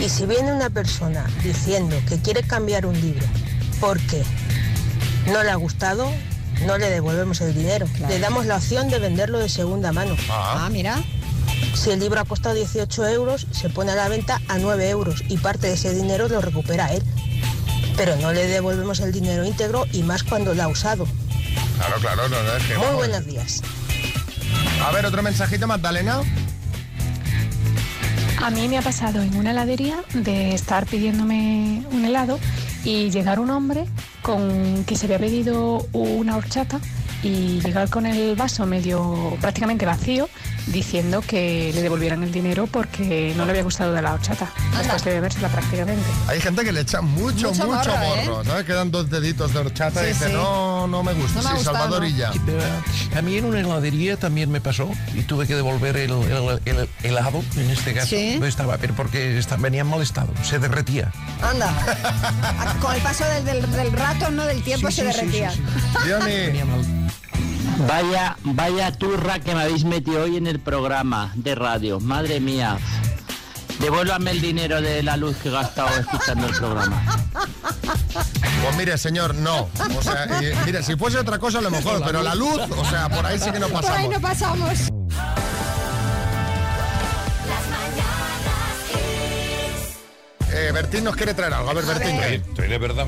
Y 0.00 0.09
si 0.09 0.27
viene 0.27 0.53
una 0.53 0.70
persona 0.70 1.24
diciendo 1.42 1.96
que 2.09 2.18
quiere 2.20 2.42
cambiar 2.44 2.87
un 2.87 3.00
libro 3.00 3.27
porque 3.81 4.22
no 5.27 5.42
le 5.42 5.50
ha 5.50 5.55
gustado, 5.57 6.11
no 6.67 6.79
le 6.79 6.90
devolvemos 6.90 7.40
el 7.40 7.55
dinero. 7.55 7.87
Le 8.09 8.19
damos 8.19 8.47
la 8.47 8.57
opción 8.57 8.88
de 8.88 8.99
venderlo 8.99 9.38
de 9.38 9.49
segunda 9.49 9.93
mano. 9.93 10.17
Ah, 10.31 10.69
mira. 10.71 11.03
Si 11.75 11.90
el 11.90 12.01
libro 12.01 12.21
ha 12.21 12.25
costado 12.25 12.55
18 12.55 13.09
euros, 13.09 13.47
se 13.51 13.69
pone 13.69 13.93
a 13.93 13.95
la 13.95 14.09
venta 14.09 14.40
a 14.49 14.59
9 14.59 14.88
euros 14.90 15.23
y 15.29 15.37
parte 15.38 15.67
de 15.67 15.75
ese 15.75 15.93
dinero 15.95 16.29
lo 16.29 16.40
recupera 16.40 16.93
él. 16.93 17.03
Pero 17.97 18.17
no 18.17 18.33
le 18.33 18.47
devolvemos 18.47 19.01
el 19.01 19.12
dinero 19.12 19.45
íntegro 19.45 19.85
y 19.93 20.03
más 20.03 20.23
cuando 20.23 20.55
lo 20.55 20.62
ha 20.62 20.69
usado. 20.69 21.07
Claro, 21.77 21.97
claro, 22.01 22.29
no, 22.29 22.43
no, 22.43 22.57
es 22.57 22.62
que 22.64 22.75
Muy 22.75 22.85
vamos. 22.85 22.97
buenos 22.99 23.27
días. 23.27 23.62
A 24.85 24.93
ver, 24.93 25.07
otro 25.07 25.23
mensajito, 25.23 25.67
Magdalena. 25.67 26.21
A 28.43 28.51
mí 28.51 28.69
me 28.69 28.79
ha 28.79 28.83
pasado 28.83 29.23
en 29.23 29.35
una 29.37 29.53
heladería 29.53 30.03
de 30.12 30.55
estar 30.55 30.87
pidiéndome 30.87 31.85
un 31.93 32.05
helado 32.05 32.38
y 32.85 33.11
llegar 33.11 33.38
un 33.40 33.51
hombre 33.51 33.87
con 34.24 34.84
que 34.87 34.96
se 34.96 35.04
había 35.04 35.18
pedido 35.18 35.87
una 35.92 36.38
horchata 36.38 36.80
y 37.22 37.60
llegar 37.60 37.90
con 37.90 38.06
el 38.06 38.34
vaso 38.37 38.64
medio 38.64 39.37
prácticamente 39.38 39.84
vacío 39.84 40.30
diciendo 40.66 41.20
que 41.20 41.70
le 41.74 41.83
devolvieran 41.83 42.22
el 42.22 42.33
dinero 42.33 42.66
porque 42.66 43.35
no 43.37 43.44
le 43.44 43.50
había 43.50 43.62
gustado 43.62 43.92
de 43.92 44.00
la 44.03 44.14
horchata 44.14 44.50
después 44.79 45.05
de 45.05 45.12
bebérsela 45.12 45.48
prácticamente. 45.48 46.05
Hay 46.27 46.40
gente 46.40 46.64
que 46.64 46.72
le 46.72 46.81
echa 46.81 47.00
mucho, 47.00 47.48
Mucho 47.53 47.66
mucho, 47.66 47.90
morro, 47.90 47.92
¿eh? 48.16 48.24
morro, 48.27 48.44
¿sabes? 48.44 48.64
Quedan 48.64 48.90
dos 48.90 49.11
deditos 49.11 49.53
de 49.53 49.59
horchata 49.61 50.03
y 50.05 50.09
dice, 50.09 50.27
sí. 50.29 50.33
no, 50.33 50.87
no 50.87 51.03
me 51.03 51.12
gusta. 51.14 51.42
No 51.42 51.42
me 51.44 51.48
sí, 51.50 51.55
gustado, 51.57 51.77
Salvador 51.77 52.03
¿no? 52.03 52.09
y 52.09 52.14
ya. 52.16 52.33
Sí, 52.33 52.40
pero, 52.44 52.61
a 53.16 53.22
mí 53.22 53.37
en 53.37 53.44
una 53.44 53.61
heladería 53.61 54.16
también 54.16 54.50
me 54.50 54.61
pasó 54.61 54.90
y 55.14 55.22
tuve 55.22 55.46
que 55.46 55.55
devolver 55.55 55.96
el, 55.96 56.11
el- 56.11 56.61
el 56.64 56.88
helado, 57.03 57.42
en 57.57 57.70
este 57.70 57.92
caso. 57.94 58.09
Sí. 58.09 58.37
No 58.40 58.46
estaba, 58.46 58.77
pero 58.79 58.94
porque 58.94 59.38
está- 59.38 59.57
venía 59.57 59.83
en 59.83 59.87
mal 59.88 60.03
estado, 60.03 60.33
se 60.42 60.59
derretía. 60.59 61.12
Anda. 61.42 61.72
Con 62.81 62.94
el 62.94 63.00
paso 63.03 63.24
del, 63.27 63.44
del- 63.44 63.70
del 63.70 63.92
rato, 63.92 64.31
no 64.31 64.44
del 64.46 64.62
tiempo, 64.62 64.90
Sí, 64.90 64.96
se 64.96 65.03
sí, 65.03 65.09
sí, 65.12 65.16
derretía. 65.16 65.50
sí, 65.53 65.62
Johnny. 66.09 67.04
Vaya, 67.78 68.37
vaya 68.44 68.92
turra 68.92 69.40
que 69.40 69.54
me 69.54 69.62
habéis 69.62 69.84
metido 69.84 70.22
hoy 70.22 70.37
en 70.37 70.46
el 70.46 70.60
programa 70.60 71.32
de 71.34 71.54
radio. 71.54 72.00
Madre 72.00 72.40
mía. 72.40 72.78
Devuélvame 73.80 74.30
el 74.30 74.40
dinero 74.40 74.80
de 74.80 75.02
la 75.02 75.16
luz 75.16 75.37
que 75.38 75.48
he 75.48 75.52
gastado 75.52 75.88
escuchando 75.98 76.46
el 76.46 76.54
programa. 76.54 77.02
Pues 78.62 78.76
mire, 78.76 78.96
señor, 78.96 79.34
no. 79.34 79.68
O 79.98 80.02
sea, 80.02 80.24
eh, 80.40 80.54
mire, 80.64 80.82
si 80.82 80.96
fuese 80.96 81.18
otra 81.18 81.38
cosa 81.38 81.58
a 81.58 81.62
lo 81.62 81.70
mejor, 81.70 82.02
pero 82.04 82.22
la 82.22 82.34
luz, 82.34 82.60
o 82.70 82.84
sea, 82.88 83.08
por 83.08 83.26
ahí 83.26 83.38
sí 83.38 83.50
que 83.50 83.58
no 83.58 83.68
Por 83.68 83.84
ahí 83.84 84.08
pasamos. 84.08 84.10
no 84.12 84.20
pasamos. 84.20 84.78
Eh, 90.52 90.70
Bertín 90.72 91.04
nos 91.04 91.16
quiere 91.16 91.34
traer 91.34 91.52
algo. 91.54 91.70
A 91.70 91.74
ver, 91.74 91.84
Bertín. 91.84 92.16
Oye, 92.18 92.34
estoy 92.37 92.68
de 92.68 92.78
verdad. 92.78 93.06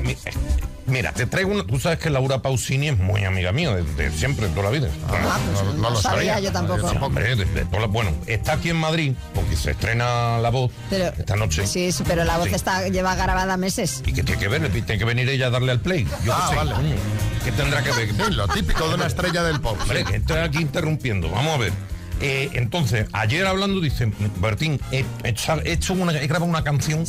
Mi- 0.87 0.93
Mira, 0.97 1.11
te 1.11 1.25
traigo 1.27 1.51
una. 1.51 1.63
Tú 1.65 1.79
sabes 1.79 1.99
que 1.99 2.09
Laura 2.09 2.41
Pausini 2.41 2.89
es 2.89 2.97
muy 2.97 3.23
amiga 3.23 3.51
mía, 3.51 3.75
desde 3.75 4.11
siempre, 4.17 4.47
de 4.47 4.51
toda 4.53 4.65
la 4.65 4.69
vida. 4.71 4.87
Ah, 5.09 5.37
pues 5.53 5.63
no- 5.63 5.73
no 5.81 5.89
lo 5.91 6.01
sabía 6.01 6.39
yo 6.39 6.51
tampoco. 6.51 6.89
Sí, 6.89 6.97
hombre, 6.99 7.35
de- 7.35 7.45
de 7.45 7.65
toda 7.65 7.81
la- 7.81 7.87
bueno, 7.87 8.11
está 8.25 8.53
aquí 8.53 8.69
en 8.69 8.77
Madrid 8.77 9.13
porque 9.35 9.55
se 9.55 9.71
estrena 9.71 10.39
La 10.39 10.49
Voz 10.49 10.71
Pero, 10.89 11.05
esta 11.17 11.35
noche. 11.35 11.67
sí, 11.67 11.91
sí, 11.91 12.03
pero 12.07 12.23
la 12.23 12.37
voz 12.37 12.47
Sí. 12.49 12.55
está 12.55 12.87
lleva 12.87 13.15
grabada 13.15 13.57
meses. 13.57 14.01
¿Y 14.05 14.13
qué 14.13 14.23
tiene 14.23 14.39
que 14.39 14.47
ver? 14.47 14.71
Tiene 14.71 14.97
que 14.97 15.05
venir 15.05 15.29
ella 15.29 15.47
a 15.47 15.49
darle 15.49 15.71
al 15.71 15.79
play. 15.81 16.07
Yo 16.23 16.33
Ah, 16.33 16.45
qué 16.47 16.49
sé, 16.49 16.55
vale. 16.55 16.73
coño. 16.73 16.95
¿Qué 17.43 17.51
tendrá 17.51 17.83
que 17.83 17.91
ver? 17.91 18.09
Sí, 18.09 18.31
lo 18.33 18.47
típico 18.47 18.87
de 18.89 18.95
una 18.95 19.05
estrella 19.07 19.43
del 19.43 19.59
pop. 19.61 19.77
Hombre, 19.81 20.03
que 20.03 20.15
estoy 20.17 20.37
aquí 20.39 20.59
interrumpiendo. 20.59 21.29
Vamos 21.29 21.53
a 21.55 21.57
ver. 21.57 21.73
Eh, 22.19 22.49
entonces, 22.53 23.05
ayer 23.13 23.45
hablando, 23.45 23.79
dice 23.79 24.11
Bertín, 24.39 24.79
he, 24.91 25.05
he 25.23 25.29
hecho- 25.29 25.61
he 25.63 25.73
hecho 25.73 25.93
una, 25.93 26.13
he 26.19 26.25
grabado 26.27 26.45
una 26.49 26.63
canción 26.63 27.05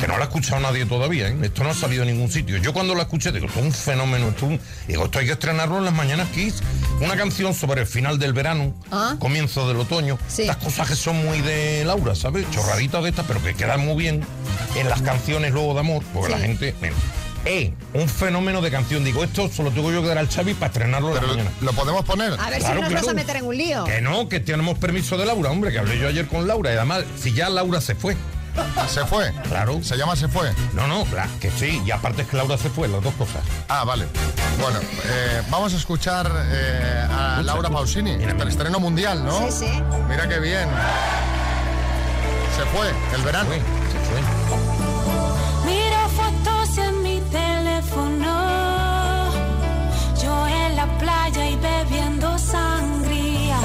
que 0.00 0.06
no 0.06 0.14
la 0.18 0.24
ha 0.24 0.26
escuchado 0.26 0.60
nadie 0.60 0.84
todavía. 0.84 1.28
¿eh? 1.28 1.36
Esto 1.42 1.64
no 1.64 1.70
ha 1.70 1.74
salido 1.74 2.02
en 2.02 2.10
ningún 2.10 2.30
sitio. 2.30 2.58
Yo 2.58 2.72
cuando 2.74 2.94
la 2.94 3.02
escuché, 3.02 3.32
digo, 3.32 3.46
esto 3.46 3.60
es 3.60 3.64
un 3.66 3.72
fenómeno. 3.72 4.28
Esto, 4.28 4.46
un- 4.46 4.60
digo, 4.86 5.04
esto 5.06 5.18
hay 5.20 5.26
que 5.26 5.32
estrenarlo 5.32 5.78
en 5.78 5.84
las 5.86 5.94
mañanas 5.94 6.28
Kiss. 6.34 6.62
Una 7.00 7.16
canción 7.16 7.54
sobre 7.54 7.80
el 7.82 7.86
final 7.86 8.18
del 8.18 8.32
verano, 8.34 8.74
Ah. 8.90 9.16
comienzo 9.18 9.66
del 9.68 9.78
otoño. 9.78 10.18
Estas 10.28 10.56
cosas 10.58 10.88
que 10.88 10.96
son 10.96 11.24
muy 11.24 11.40
de 11.40 11.84
Laura, 11.86 12.14
¿sabes? 12.14 12.46
Chorraditas 12.50 13.02
de 13.02 13.08
estas, 13.10 13.24
pero 13.26 13.42
que 13.42 13.54
quedan 13.54 13.84
muy 13.86 13.96
bien 13.96 14.22
en 14.76 14.88
las 14.90 15.00
canciones 15.02 15.52
luego 15.52 15.72
de 15.74 15.80
amor, 15.80 16.02
porque 16.12 16.30
la 16.32 16.38
gente. 16.38 16.74
mira, 16.82 16.94
eh, 17.46 17.72
un 17.94 18.08
fenómeno 18.08 18.60
de 18.60 18.70
canción. 18.70 19.04
Digo, 19.04 19.24
esto 19.24 19.48
solo 19.48 19.70
tengo 19.70 19.90
yo 19.92 20.02
que 20.02 20.08
dar 20.08 20.18
al 20.18 20.28
Xavi 20.28 20.54
para 20.54 20.66
estrenarlo 20.66 21.08
en 21.08 21.14
la 21.14 21.20
mañana. 21.22 21.50
¿Lo 21.62 21.72
podemos 21.72 22.04
poner? 22.04 22.32
A 22.38 22.50
ver 22.50 22.58
Claro, 22.58 22.74
si 22.76 22.80
nos 22.82 22.92
vas 22.92 23.02
claro. 23.02 23.10
a 23.10 23.14
meter 23.14 23.36
en 23.36 23.44
un 23.46 23.56
lío. 23.56 23.84
Que 23.84 24.00
no, 24.00 24.28
que 24.28 24.40
tenemos 24.40 24.78
permiso 24.78 25.16
de 25.16 25.26
Laura, 25.26 25.50
hombre, 25.50 25.72
que 25.72 25.78
hablé 25.78 25.98
yo 25.98 26.08
ayer 26.08 26.26
con 26.26 26.46
Laura. 26.46 26.72
Y 26.72 26.76
además, 26.76 27.04
si 27.20 27.32
ya 27.32 27.48
Laura 27.48 27.80
se 27.80 27.94
fue. 27.94 28.16
¿Se 28.88 29.04
fue? 29.04 29.32
Claro. 29.48 29.82
¿Se 29.82 29.96
llama 29.96 30.16
Se 30.16 30.28
fue? 30.28 30.50
No, 30.72 30.86
no, 30.88 31.06
la- 31.14 31.28
que 31.40 31.50
sí. 31.50 31.82
Y 31.86 31.90
aparte 31.90 32.22
es 32.22 32.28
que 32.28 32.36
Laura 32.36 32.56
se 32.58 32.70
fue, 32.70 32.88
las 32.88 33.02
dos 33.02 33.14
cosas. 33.14 33.42
Ah, 33.68 33.84
vale. 33.84 34.06
Bueno, 34.60 34.80
eh, 35.04 35.42
vamos 35.50 35.74
a 35.74 35.76
escuchar 35.76 36.30
eh, 36.50 37.06
a 37.10 37.42
Laura 37.44 37.68
Pausini. 37.68 38.12
El 38.12 38.48
estreno 38.48 38.80
mundial, 38.80 39.24
¿no? 39.24 39.38
Sí, 39.50 39.66
sí. 39.66 39.82
Mira 40.08 40.26
qué 40.28 40.38
bien. 40.40 40.68
Se 42.56 42.64
fue, 42.74 42.88
el 43.14 43.22
verano. 43.22 43.50
Miro 43.50 43.62
playa 51.30 51.50
y 51.50 51.56
bebiendo 51.56 52.38
sangría. 52.38 53.60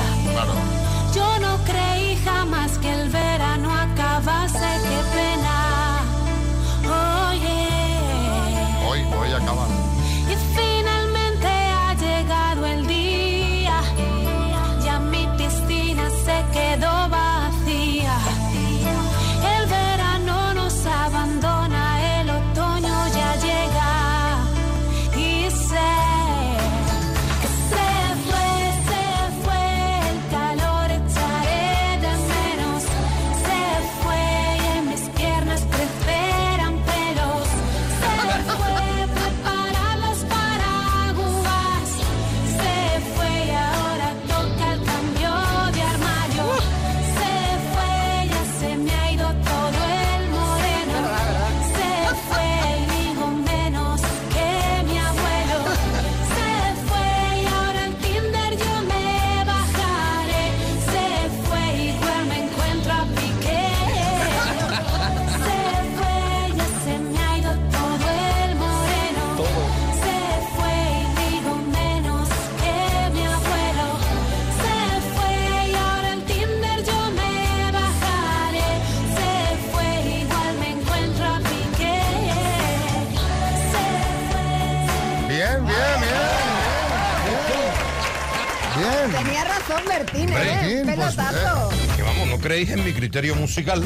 Creéis 92.65 92.69
en 92.80 92.86
mi 92.86 92.93
criterio 92.93 93.36
musical, 93.36 93.84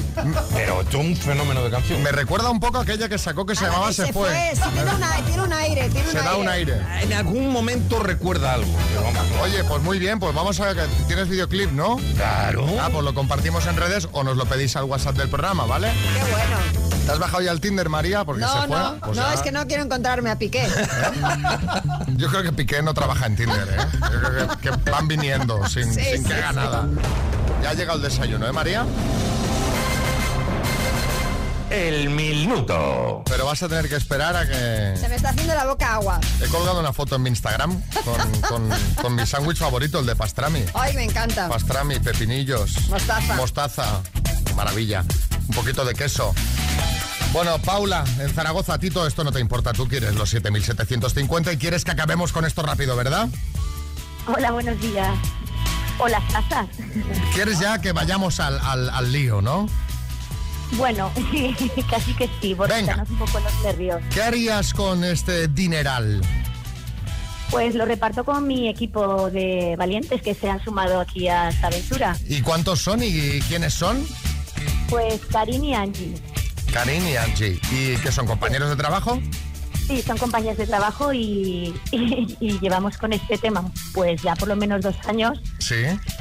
pero 0.53 0.81
esto 0.81 0.99
es 0.99 1.05
un 1.05 1.15
fenómeno 1.15 1.63
de 1.63 1.69
canción. 1.71 2.01
Me 2.03 2.11
recuerda 2.11 2.49
un 2.49 2.59
poco 2.59 2.79
a 2.79 2.81
aquella 2.81 3.07
que 3.07 3.17
sacó 3.17 3.45
que 3.45 3.55
se 3.55 3.65
Ah, 3.65 3.69
llamaba 3.69 3.93
se 3.93 4.05
Se 4.07 4.13
Fue. 4.13 4.29
Sí, 4.53 4.61
tiene, 4.73 4.93
una- 4.93 5.15
tiene 5.25 5.41
un 5.43 5.53
aire, 5.53 5.89
tiene 5.89 6.09
Se 6.11 6.19
un 6.19 6.25
da 6.25 6.31
aire. 6.31 6.41
un 6.41 6.49
aire. 6.49 6.81
En 7.01 7.13
algún 7.13 7.51
momento 7.51 7.99
recuerda 7.99 8.53
algo. 8.53 8.71
Oye, 9.41 9.63
pues 9.63 9.81
muy 9.81 9.99
bien, 9.99 10.19
pues 10.19 10.33
vamos 10.35 10.59
a... 10.59 10.73
¿Tienes 11.07 11.29
videoclip, 11.29 11.71
no? 11.71 11.97
Claro. 12.15 12.65
Ah, 12.81 12.89
pues 12.91 13.03
lo 13.03 13.13
compartimos 13.13 13.65
en 13.67 13.75
redes 13.77 14.07
o 14.11 14.23
nos 14.23 14.35
lo 14.37 14.45
pedís 14.45 14.75
al 14.75 14.83
WhatsApp 14.85 15.15
del 15.15 15.29
programa, 15.29 15.65
¿vale? 15.65 15.89
Qué 15.91 16.31
bueno. 16.31 17.05
¿Te 17.05 17.11
has 17.11 17.19
bajado 17.19 17.41
ya 17.43 17.51
el 17.51 17.61
Tinder, 17.61 17.87
María? 17.87 18.23
Porque 18.25 18.41
No, 18.41 18.61
se 18.61 18.67
fue. 18.67 18.77
no, 18.77 18.97
Pues 18.99 19.17
no, 19.17 19.23
ya- 19.27 19.33
es 19.35 19.41
que 19.41 19.51
no 19.51 19.67
quiero 19.67 19.83
encontrarme 19.83 20.31
a 20.31 20.37
Piqué. 20.39 20.67
Yo 22.17 22.29
creo 22.29 22.43
que 22.43 22.51
Piqué 22.51 22.81
no 22.81 22.93
trabaja 22.93 23.27
en 23.27 23.35
Tinder, 23.35 23.67
¿eh? 23.69 23.97
Yo 24.11 24.21
creo 24.21 24.47
que, 24.57 24.69
que 24.81 24.91
van 24.91 25.07
viniendo 25.07 25.67
sin, 25.69 25.93
Sí, 25.93 26.01
sin 26.03 26.23
que 26.23 26.29
sí, 26.29 26.33
haga 26.33 26.49
sí. 26.49 26.55
nada. 26.55 26.87
Ya 27.61 27.69
ha 27.71 27.73
llegado 27.73 27.97
el 27.97 28.03
desayuno, 28.03 28.47
¿eh, 28.47 28.51
María? 28.51 28.85
El 31.69 32.09
minuto. 32.09 33.23
Pero 33.25 33.45
vas 33.45 33.61
a 33.63 33.67
tener 33.67 33.89
que 33.89 33.95
esperar 33.95 34.35
a 34.35 34.45
que... 34.45 34.95
Se 34.99 35.09
me 35.09 35.15
está 35.15 35.29
haciendo 35.29 35.55
la 35.55 35.65
boca 35.65 35.95
agua. 35.95 36.19
He 36.41 36.47
colgado 36.47 36.79
una 36.79 36.93
foto 36.93 37.15
en 37.15 37.23
mi 37.23 37.29
Instagram 37.29 37.81
con, 38.03 38.41
con- 38.41 38.69
con 39.01 39.15
mi 39.15 39.25
sándwich 39.25 39.57
favorito, 39.57 39.99
el 39.99 40.05
de 40.05 40.15
pastrami. 40.15 40.63
Ay, 40.73 40.93
me 40.93 41.03
encanta. 41.03 41.49
Pastrami, 41.49 41.99
pepinillos. 41.99 42.87
Mostaza. 42.89 43.35
Mostaza. 43.35 44.01
Maravilla. 44.55 45.03
Un 45.49 45.55
poquito 45.55 45.83
de 45.83 45.95
queso. 45.95 46.33
Bueno, 47.33 47.57
Paula, 47.59 48.05
en 48.19 48.29
Zaragoza, 48.33 48.75
a 48.75 48.79
ti 48.79 48.89
todo 48.89 49.07
esto 49.07 49.23
no 49.25 49.31
te 49.31 49.39
importa. 49.41 49.73
Tú 49.73 49.87
quieres 49.89 50.15
los 50.15 50.33
7.750 50.33 51.53
y 51.53 51.57
quieres 51.57 51.83
que 51.83 51.91
acabemos 51.91 52.31
con 52.31 52.45
esto 52.45 52.61
rápido, 52.61 52.95
¿verdad? 52.95 53.27
Hola, 54.27 54.51
buenos 54.51 54.79
días. 54.79 55.13
Hola, 55.97 56.21
casas. 56.31 56.67
Quieres 57.33 57.59
ya 57.59 57.79
que 57.79 57.91
vayamos 57.91 58.39
al, 58.39 58.59
al- 58.59 58.89
al 58.89 59.11
lío, 59.11 59.41
¿no? 59.41 59.67
Bueno, 60.73 61.11
casi 61.89 62.13
que 62.15 62.29
sí, 62.41 62.53
por 62.55 62.67
Venga. 62.69 63.05
un 63.09 63.17
poco 63.17 63.39
los 63.39 63.63
nervios. 63.63 64.01
¿Qué 64.13 64.21
harías 64.21 64.73
con 64.73 65.03
este 65.03 65.47
dineral? 65.47 66.21
Pues 67.51 67.75
lo 67.75 67.85
reparto 67.85 68.25
con 68.25 68.47
mi 68.47 68.67
equipo 68.67 69.29
de 69.29 69.75
valientes 69.77 70.21
que 70.21 70.33
se 70.33 70.49
han 70.49 70.61
sumado 70.63 70.99
aquí 70.99 71.27
a 71.27 71.49
esta 71.49 71.67
aventura. 71.67 72.17
¿Y 72.27 72.41
cuántos 72.41 72.81
son 72.81 73.01
y 73.03 73.39
quiénes 73.47 73.73
son? 73.73 74.05
Pues 74.89 75.21
Karin 75.31 75.63
y 75.63 75.75
Angie. 75.75 76.15
Karin 76.73 77.07
y 77.07 77.15
Angie. 77.15 77.59
¿Y 77.71 77.95
qué 77.97 78.11
son 78.11 78.25
compañeros 78.25 78.69
de 78.69 78.75
trabajo? 78.75 79.21
Sí, 79.87 80.01
son 80.01 80.17
compañeras 80.17 80.57
de 80.57 80.65
trabajo 80.65 81.13
y, 81.13 81.71
y- 81.91 82.35
y 82.39 82.59
llevamos 82.59 82.97
con 82.97 83.13
este 83.13 83.37
tema 83.37 83.63
pues 83.93 84.19
ya 84.23 84.33
por 84.35 84.47
lo 84.47 84.55
menos 84.55 84.81
dos 84.81 84.95
años 85.07 85.39
Sí. 85.59 85.75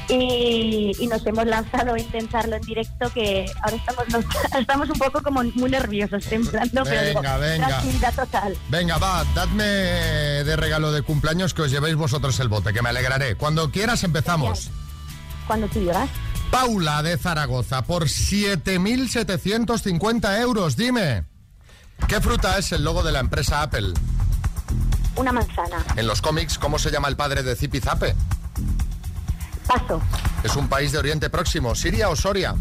y, 0.09 0.93
y 0.99 1.07
nos 1.07 1.25
hemos 1.27 1.47
lanzado 1.47 1.95
a 1.95 1.99
intentarlo 1.99 2.57
en 2.57 2.63
directo 2.63 3.09
que 3.15 3.47
ahora 3.63 3.77
estamos 3.77 4.05
los- 4.13 4.25
estamos 4.61 4.91
un 4.91 4.99
poco 4.99 5.23
como 5.23 5.43
muy 5.55 5.71
nerviosos 5.71 6.25
temblando 6.27 6.83
pero 6.85 7.03
digo, 7.07 7.21
Venga, 7.23 7.39
venga. 7.39 7.69
tranquilidad 7.69 8.15
total. 8.15 8.55
Venga, 8.69 8.99
va, 8.99 9.25
dadme 9.35 9.65
de 9.65 10.57
regalo 10.57 10.93
de 10.93 11.01
cumpleaños 11.03 11.55
que 11.55 11.63
os 11.63 11.71
llevéis 11.71 11.97
vosotros 11.97 12.39
el 12.41 12.49
bote, 12.49 12.73
que 12.75 12.83
me 12.83 12.89
alegraré. 12.91 13.37
Cuando 13.37 13.71
quieras 13.71 14.05
empezamos. 14.05 14.69
Cuando 15.47 15.69
tú 15.69 15.81
digas. 15.81 16.09
Paula 16.51 17.03
de 17.03 17.17
Zaragoza, 17.19 17.83
por 17.85 18.05
7.750 18.09 20.41
euros, 20.41 20.77
dime. 20.77 21.25
¿Qué 22.09 22.21
fruta 22.21 22.59
es 22.59 22.73
el 22.73 22.85
logo 22.85 23.03
de 23.03 23.13
la 23.13 23.21
empresa 23.21 23.63
Apple? 23.63 23.93
Una 25.17 25.33
manzana. 25.33 25.85
En 25.97 26.07
los 26.07 26.21
cómics, 26.21 26.59
¿cómo 26.59 26.79
se 26.79 26.91
llama 26.91 27.09
el 27.09 27.17
padre 27.17 27.43
de 27.43 27.57
Zipi 27.57 27.81
Zape? 27.81 28.15
Paso. 29.67 30.01
Es 30.43 30.57
un 30.57 30.69
país 30.69 30.93
de 30.93 30.99
Oriente 30.99 31.31
Próximo, 31.31 31.75
¿Siria 31.75 32.09
o 32.09 32.17
Soria? 32.17 32.55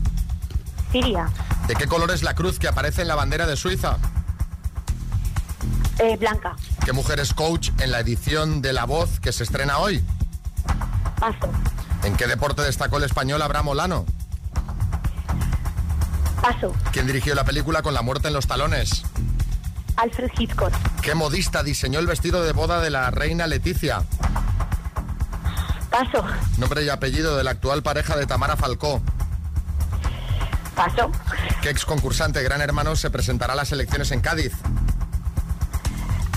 Siria. 0.92 1.30
¿De 1.68 1.76
qué 1.76 1.88
color 1.88 2.12
es 2.12 2.24
la 2.24 2.36
cruz 2.36 2.60
que 2.60 2.68
aparece 2.68 3.02
en 3.02 3.08
la 3.08 3.16
bandera 3.16 3.46
de 3.46 3.56
Suiza? 3.58 3.98
Eh, 6.00 6.18
blanca. 6.18 6.56
¿Qué 6.86 6.94
mujer 6.94 7.20
es 7.20 7.34
coach 7.34 7.70
en 7.80 7.92
la 7.92 8.00
edición 8.00 8.62
de 8.62 8.74
La 8.74 8.86
Voz 8.86 9.20
que 9.20 9.32
se 9.32 9.44
estrena 9.44 9.78
hoy? 9.78 10.04
Paso. 11.20 11.52
¿En 12.04 12.16
qué 12.16 12.28
deporte 12.28 12.62
destacó 12.62 12.98
el 12.98 13.04
español 13.04 13.42
Abraham 13.42 13.70
Olano? 13.70 14.06
Paso. 16.42 16.74
¿Quién 16.92 17.08
dirigió 17.08 17.36
la 17.36 17.46
película 17.46 17.82
con 17.82 17.94
la 17.94 18.02
muerte 18.02 18.28
en 18.28 18.34
los 18.34 18.48
talones? 18.48 19.04
Alfred 19.98 20.30
Hitchcock. 20.38 20.72
¿Qué 21.02 21.16
modista 21.16 21.64
diseñó 21.64 22.00
el 22.00 22.08
vestido 22.08 22.44
de 22.44 22.52
boda 22.52 22.82
de 22.82 22.90
la 22.90 23.12
reina 23.12 23.48
Leticia? 23.48 24.04
Paso. 25.90 26.26
Nombre 26.58 26.84
y 26.84 26.90
apellido 26.90 27.38
de 27.38 27.44
la 27.44 27.52
actual 27.52 27.84
pareja 27.84 28.16
de 28.18 28.26
Tamara 28.26 28.56
Falcó. 28.58 29.02
Paso. 30.76 31.12
¿Qué 31.62 31.70
ex 31.70 31.86
concursante 31.86 32.42
Gran 32.42 32.62
Hermano 32.62 32.96
se 32.96 33.12
presentará 33.12 33.54
a 33.54 33.56
las 33.56 33.72
elecciones 33.72 34.12
en 34.12 34.22
Cádiz? 34.22 34.54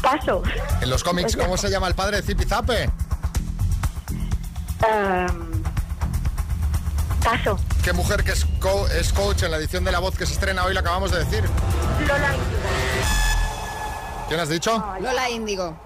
Paso. 0.03 0.42
En 0.83 0.90
los 0.90 1.03
cómics, 1.03 1.35
Pues. 1.35 1.45
¿cómo 1.47 1.57
se 1.57 1.71
llama 1.71 1.88
el 1.88 1.95
padre 1.95 2.19
de 2.19 2.23
Zipizape? 2.23 2.90
Em, 4.87 5.62
paso. 7.25 7.59
¿Qué 7.83 7.92
mujer 7.95 8.23
que 8.25 8.33
es, 8.33 8.45
co- 8.61 8.87
es 8.88 9.12
coach 9.12 9.42
en 9.45 9.51
la 9.53 9.57
edición 9.57 9.85
de 9.85 9.92
La 9.92 9.99
Voz 10.01 10.16
que 10.16 10.27
se 10.27 10.35
estrena 10.35 10.64
hoy? 10.64 10.75
Lo 10.75 10.81
acabamos 10.81 11.11
de 11.11 11.25
decir. 11.25 11.45
Lola 12.07 12.35
¿Quién 14.29 14.41
has 14.41 14.49
dicho? 14.49 14.85
Lola 15.01 15.31
Índigo. 15.31 15.77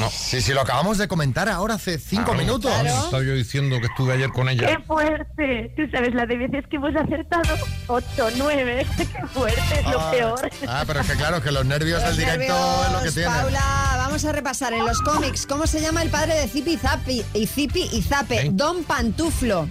No. 0.00 0.10
Sí, 0.10 0.40
sí, 0.42 0.52
lo 0.52 0.62
acabamos 0.62 0.98
de 0.98 1.06
comentar 1.06 1.48
ahora 1.48 1.74
hace 1.74 1.98
cinco 1.98 2.34
minutos. 2.34 2.72
Estaba 2.74 3.22
yo 3.22 3.34
diciendo 3.34 3.78
que 3.78 3.86
estuve 3.86 4.14
ayer 4.14 4.30
con 4.30 4.48
ella. 4.48 4.66
¡Qué 4.66 4.82
fuerte! 4.82 5.72
Tú 5.76 5.82
sabes 5.92 6.12
la 6.14 6.26
de 6.26 6.38
veces 6.38 6.64
que 6.68 6.76
hemos 6.76 6.96
acertado. 6.96 7.56
8, 7.86 8.06
9. 8.36 8.86
¡Qué 8.96 9.26
fuerte! 9.28 9.60
Es 9.78 9.86
lo 9.86 10.00
Ah, 10.00 10.10
peor. 10.10 10.50
Ah, 10.66 10.84
pero 10.86 11.00
es 11.00 11.06
que 11.10 11.16
claro, 11.16 11.40
que 11.40 11.52
los 11.52 11.64
nervios 11.64 12.00
Los 12.02 12.16
del 12.16 12.26
directo 12.26 12.52
nervios, 12.54 12.86
es 12.86 12.92
lo 12.92 13.02
que 13.02 13.10
tiene. 13.12 13.28
Paula, 13.28 13.94
vamos 13.98 14.24
a 14.24 14.32
repasar 14.32 14.72
en 14.72 14.84
los 14.84 15.00
cómics. 15.02 15.46
¿Cómo 15.46 15.68
se 15.68 15.80
llama 15.80 16.02
el 16.02 16.10
padre 16.10 16.34
de 16.34 16.48
Zipi 16.48 16.76
Zapi 16.76 17.24
y 17.34 17.46
Zipi 17.46 17.90
y 17.92 18.02
Zape? 18.02 18.48
Don 18.52 18.82
Pantuflo. 18.82 19.68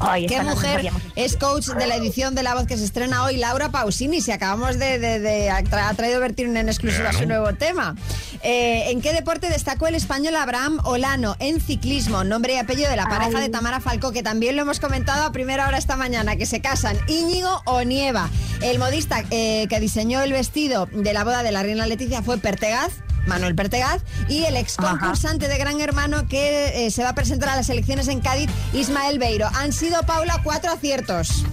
Ay, 0.00 0.26
¿Qué 0.26 0.38
no 0.38 0.50
mujer 0.54 0.90
es 1.14 1.36
coach 1.36 1.66
de 1.68 1.86
la 1.86 1.96
edición 1.96 2.34
de 2.34 2.42
La 2.42 2.54
Voz 2.54 2.66
que 2.66 2.76
se 2.78 2.84
estrena 2.84 3.22
hoy? 3.24 3.36
Laura 3.36 3.70
Pausini. 3.70 4.20
Si 4.20 4.32
acabamos 4.32 4.78
de... 4.78 4.98
de- 4.98 5.20
de- 5.20 5.50
ha 5.50 5.60
tra- 5.62 5.88
ha 5.88 5.94
traído 5.94 6.20
Bertín 6.20 6.56
en 6.56 6.68
exclusiva 6.68 7.10
Claro. 7.10 7.18
su 7.18 7.26
nuevo 7.26 7.52
tema. 7.54 7.94
Eh, 8.42 8.90
¿En 8.90 9.00
qué 9.02 9.12
deporte 9.12 9.48
destacó 9.50 9.86
el 9.86 9.94
español 9.94 10.36
Abraham 10.36 10.80
Olano? 10.84 11.36
En 11.38 11.60
ciclismo. 11.60 12.24
Nombre 12.24 12.54
y 12.54 12.56
apellido 12.56 12.88
de 12.90 12.96
la 12.96 13.04
pareja 13.06 13.38
Ay. 13.38 13.44
de 13.44 13.48
Tamara 13.50 13.80
Falcó, 13.80 14.12
que 14.12 14.22
también 14.22 14.56
lo 14.56 14.62
hemos 14.62 14.80
comentado 14.80 15.24
a 15.24 15.32
primera 15.32 15.68
hora 15.68 15.76
esta 15.78 15.96
mañana, 15.96 16.36
que 16.36 16.46
se 16.46 16.60
casan. 16.60 16.96
Íñigo 17.06 17.60
o 17.66 17.82
Nieva. 17.84 18.30
El 18.62 18.78
modista 18.78 19.22
eh, 19.30 19.66
que 19.68 19.80
diseñó 19.80 20.22
el 20.22 20.32
vestido 20.32 20.86
de 20.92 21.12
la 21.12 21.24
boda 21.24 21.42
de 21.42 21.52
la 21.52 21.62
reina 21.62 21.86
Leticia 21.86 22.22
fue 22.22 22.38
Pertegaz. 22.38 22.90
Manuel 23.26 23.54
Pertegaz 23.54 24.02
y 24.28 24.44
el 24.44 24.56
ex 24.56 24.76
concursante 24.76 25.48
de 25.48 25.58
Gran 25.58 25.80
Hermano 25.80 26.26
que 26.28 26.86
eh, 26.86 26.90
se 26.90 27.02
va 27.02 27.10
a 27.10 27.14
presentar 27.14 27.48
a 27.50 27.56
las 27.56 27.68
elecciones 27.70 28.08
en 28.08 28.20
Cádiz, 28.20 28.50
Ismael 28.72 29.18
Beiro. 29.18 29.48
Han 29.54 29.72
sido, 29.72 30.02
Paula, 30.02 30.40
cuatro 30.42 30.72
aciertos. 30.72 31.44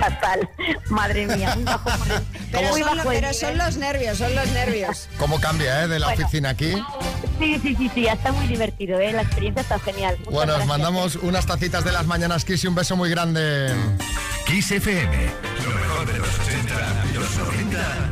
Fatal. 0.00 0.48
Madre 0.90 1.26
mía, 1.26 1.56
bajo. 1.64 1.90
Pero, 2.52 2.68
son, 2.72 2.96
bajo 2.96 3.08
pero 3.08 3.34
son 3.34 3.58
los 3.58 3.76
nervios, 3.76 4.18
son 4.18 4.34
los 4.34 4.48
nervios. 4.52 5.08
¿Cómo 5.18 5.38
cambia, 5.40 5.82
eh, 5.84 5.88
de 5.88 5.98
la 5.98 6.06
Bueno. 6.06 6.24
oficina 6.24 6.50
aquí? 6.50 6.72
Sí, 7.38 7.58
sí, 7.62 7.74
sí, 7.76 7.90
sí, 7.94 8.02
ya 8.02 8.12
está 8.14 8.32
muy 8.32 8.46
divertido, 8.46 8.98
¿eh? 8.98 9.12
La 9.12 9.22
experiencia 9.22 9.60
está 9.62 9.78
genial. 9.80 10.16
Muchas 10.20 10.32
Bueno, 10.32 10.56
os 10.56 10.64
mandamos 10.66 11.16
unas 11.16 11.44
tacitas 11.44 11.84
de 11.84 11.92
las 11.92 12.06
mañanas 12.06 12.44
Kiss 12.44 12.64
y 12.64 12.66
un 12.66 12.74
beso 12.74 12.96
muy 12.96 13.10
grande. 13.10 13.74
Kiss 14.46 14.70
FM, 14.70 15.26
lo 15.64 15.70
mejor 15.74 16.06
de 16.12 16.18
los 16.18 16.28
80, 16.38 17.04
los 17.14 17.36
90 17.36 18.10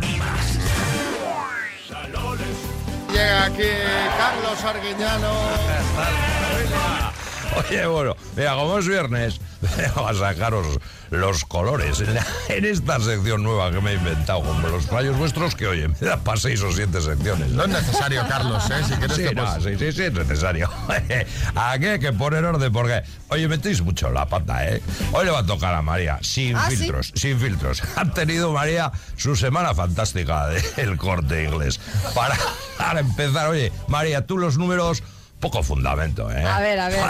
Llega 3.15 3.45
aquí 3.45 3.71
Carlos 4.19 4.65
Arguiñano. 4.65 7.14
Oye, 7.69 7.87
bueno, 7.87 8.17
mira, 8.37 8.55
como 8.55 8.79
es 8.79 8.87
viernes, 8.89 9.41
vamos 9.97 10.21
a 10.21 10.33
sacaros 10.35 10.67
los 11.11 11.45
colores 11.45 12.01
en, 12.01 12.15
la- 12.15 12.27
en 12.49 12.65
esta 12.65 12.99
sección 12.99 13.43
nueva 13.43 13.71
que 13.71 13.81
me 13.81 13.93
he 13.93 13.95
inventado, 13.95 14.43
como 14.43 14.67
los 14.69 14.87
fallos 14.87 15.17
vuestros, 15.17 15.55
que 15.55 15.67
oye, 15.69 15.89
me 15.89 15.95
da 16.01 16.17
para 16.17 16.39
seis 16.41 16.61
o 16.63 16.73
siete 16.73 17.01
secciones. 17.01 17.51
No 17.51 17.65
es 17.65 17.69
necesario, 17.71 18.27
Carlos, 18.29 18.65
¿eh? 18.71 18.83
Si 18.89 18.95
quieres 18.95 19.17
sí, 19.17 19.25
te 19.25 19.35
no, 19.35 19.61
sí, 19.61 19.77
sí, 19.79 19.93
sí, 19.93 20.03
es 20.05 20.13
necesario. 20.13 20.69
Aquí 21.55 21.87
hay 21.87 21.99
que 22.01 22.13
poner 22.13 22.45
orden 22.45 22.73
porque, 22.73 23.03
oye, 23.29 23.47
metéis 23.49 23.81
mucho 23.83 24.11
la 24.11 24.27
pata, 24.27 24.67
¿eh? 24.69 24.83
Hoy 25.13 25.25
le 25.27 25.31
va 25.31 25.41
a 25.41 25.47
tocar 25.47 25.75
a 25.75 25.83
María, 25.83 26.19
sin 26.23 26.57
¿Ah, 26.57 26.67
sí? 26.71 26.77
filtros, 26.77 27.13
sin 27.15 27.39
filtros. 27.39 27.83
Ha 27.97 28.07
tenido 28.07 28.53
María 28.53 28.91
su 29.17 29.37
semana 29.37 29.75
fantástica 29.75 30.49
del 30.49 30.97
corte 30.97 31.45
inglés. 31.45 31.79
Para, 32.15 32.37
para 32.77 33.01
empezar, 33.01 33.49
oye, 33.49 33.71
María, 33.89 34.27
tú 34.27 34.37
los 34.39 34.59
números, 34.59 35.03
poco 35.41 35.63
fundamento, 35.63 36.31
¿eh? 36.31 36.45
A 36.45 36.61
ver, 36.61 36.81
a 36.81 36.89
ver. 36.89 37.05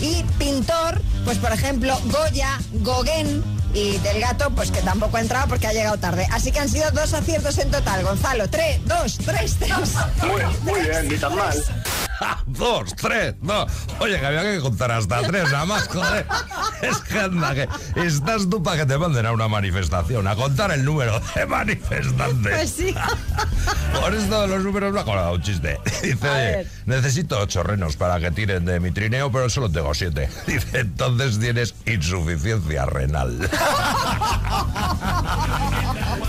Y 0.00 0.22
pintor, 0.38 1.00
pues 1.24 1.38
por 1.38 1.52
ejemplo, 1.52 1.98
Goya, 2.06 2.58
Gauguin 2.72 3.42
y 3.74 3.96
del 3.98 4.20
gato, 4.20 4.50
pues 4.50 4.70
que 4.70 4.80
tampoco 4.80 5.16
ha 5.16 5.20
entrado 5.20 5.48
porque 5.48 5.66
ha 5.66 5.72
llegado 5.72 5.98
tarde. 5.98 6.26
Así 6.32 6.52
que 6.52 6.60
han 6.60 6.68
sido 6.68 6.90
dos 6.90 7.12
aciertos 7.12 7.58
en 7.58 7.70
total. 7.70 8.04
Gonzalo, 8.04 8.48
tres, 8.48 8.80
dos, 8.86 9.18
tres, 9.18 9.56
tres. 9.58 9.94
Muy, 10.22 10.42
muy 10.62 10.80
bien, 10.80 11.08
ni 11.08 11.16
tan 11.16 11.34
mal. 11.34 11.56
dos, 12.46 12.94
tres, 12.96 13.34
no. 13.42 13.66
Oye, 14.00 14.18
que 14.18 14.26
había 14.26 14.42
que 14.42 14.60
contar 14.60 14.90
hasta 14.92 15.22
tres, 15.22 15.50
nada 15.52 15.64
más, 15.66 15.88
joder. 15.88 16.26
Es 16.82 16.96
que 16.98 17.18
anda, 17.18 17.54
que 17.54 17.68
estás 18.06 18.48
tú 18.48 18.62
para 18.62 18.76
que 18.76 18.86
te 18.86 18.96
manden 18.96 19.26
a 19.26 19.32
una 19.32 19.48
manifestación, 19.48 20.28
a 20.28 20.36
contar 20.36 20.70
el 20.70 20.84
número 20.84 21.20
de 21.34 21.44
manifestantes. 21.44 22.52
Pues 22.54 22.70
sí. 22.70 22.94
Por 24.00 24.14
esto 24.14 24.42
de 24.42 24.46
los 24.48 24.62
números 24.62 24.92
me 24.92 25.00
ha 25.00 25.04
colado 25.04 25.32
un 25.34 25.42
chiste. 25.42 25.80
Dice, 26.02 26.28
oye, 26.28 26.66
necesito 26.86 27.36
ocho 27.40 27.64
renos 27.64 27.96
para 27.96 28.20
que 28.20 28.30
tiren 28.30 28.64
de 28.64 28.78
mi 28.78 28.92
trineo, 28.92 29.32
pero 29.32 29.50
solo 29.50 29.68
tengo 29.70 29.92
siete. 29.92 30.28
Dice, 30.46 30.80
entonces 30.80 31.40
tienes 31.40 31.74
insuficiencia 31.84 32.86
renal. 32.86 33.36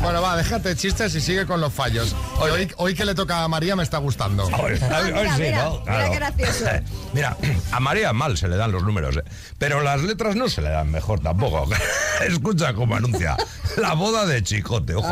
Bueno, 0.02 0.21
va, 0.21 0.36
déjate 0.38 0.75
chistes 0.75 1.13
y 1.15 1.21
sigue 1.21 1.45
con 1.45 1.62
los 1.62 1.73
fallos. 1.73 2.15
Hoy, 2.39 2.52
hoy, 2.52 2.71
hoy 2.78 2.95
que 2.95 3.06
le 3.06 3.13
toca 3.13 3.43
a 3.43 3.47
María 3.47 3.75
me 3.75 3.84
está 3.84 3.97
gustando. 3.97 4.45
Hoy- 4.45 4.80
hoy- 4.82 5.12
hoy 5.12 5.13
mira, 5.13 5.36
sí, 5.36 5.41
mira, 5.41 5.69
¿no? 5.80 5.86
mira 5.86 6.08
Claro. 6.08 6.12
qué 6.12 6.15
gracioso. 6.18 6.65
Mira, 7.13 7.38
a 7.72 7.80
María 7.80 8.13
mal 8.13 8.38
se 8.38 8.48
le 8.48 8.56
dan 8.56 8.72
los 8.72 8.84
números, 8.84 9.18
¿eh? 9.18 9.24
pero 9.58 9.82
las 9.82 10.02
letras 10.02 10.36
no 10.36 10.48
se 10.48 10.62
le 10.62 10.70
dan 10.70 10.92
mejor 10.92 11.20
tampoco. 11.20 11.68
Escucha 12.28 12.74
cómo 12.74 12.96
anuncia. 12.96 13.36
La 13.78 13.94
boda 13.94 14.26
de 14.26 14.44
Chicote, 14.44 14.96
ojo. 14.96 15.08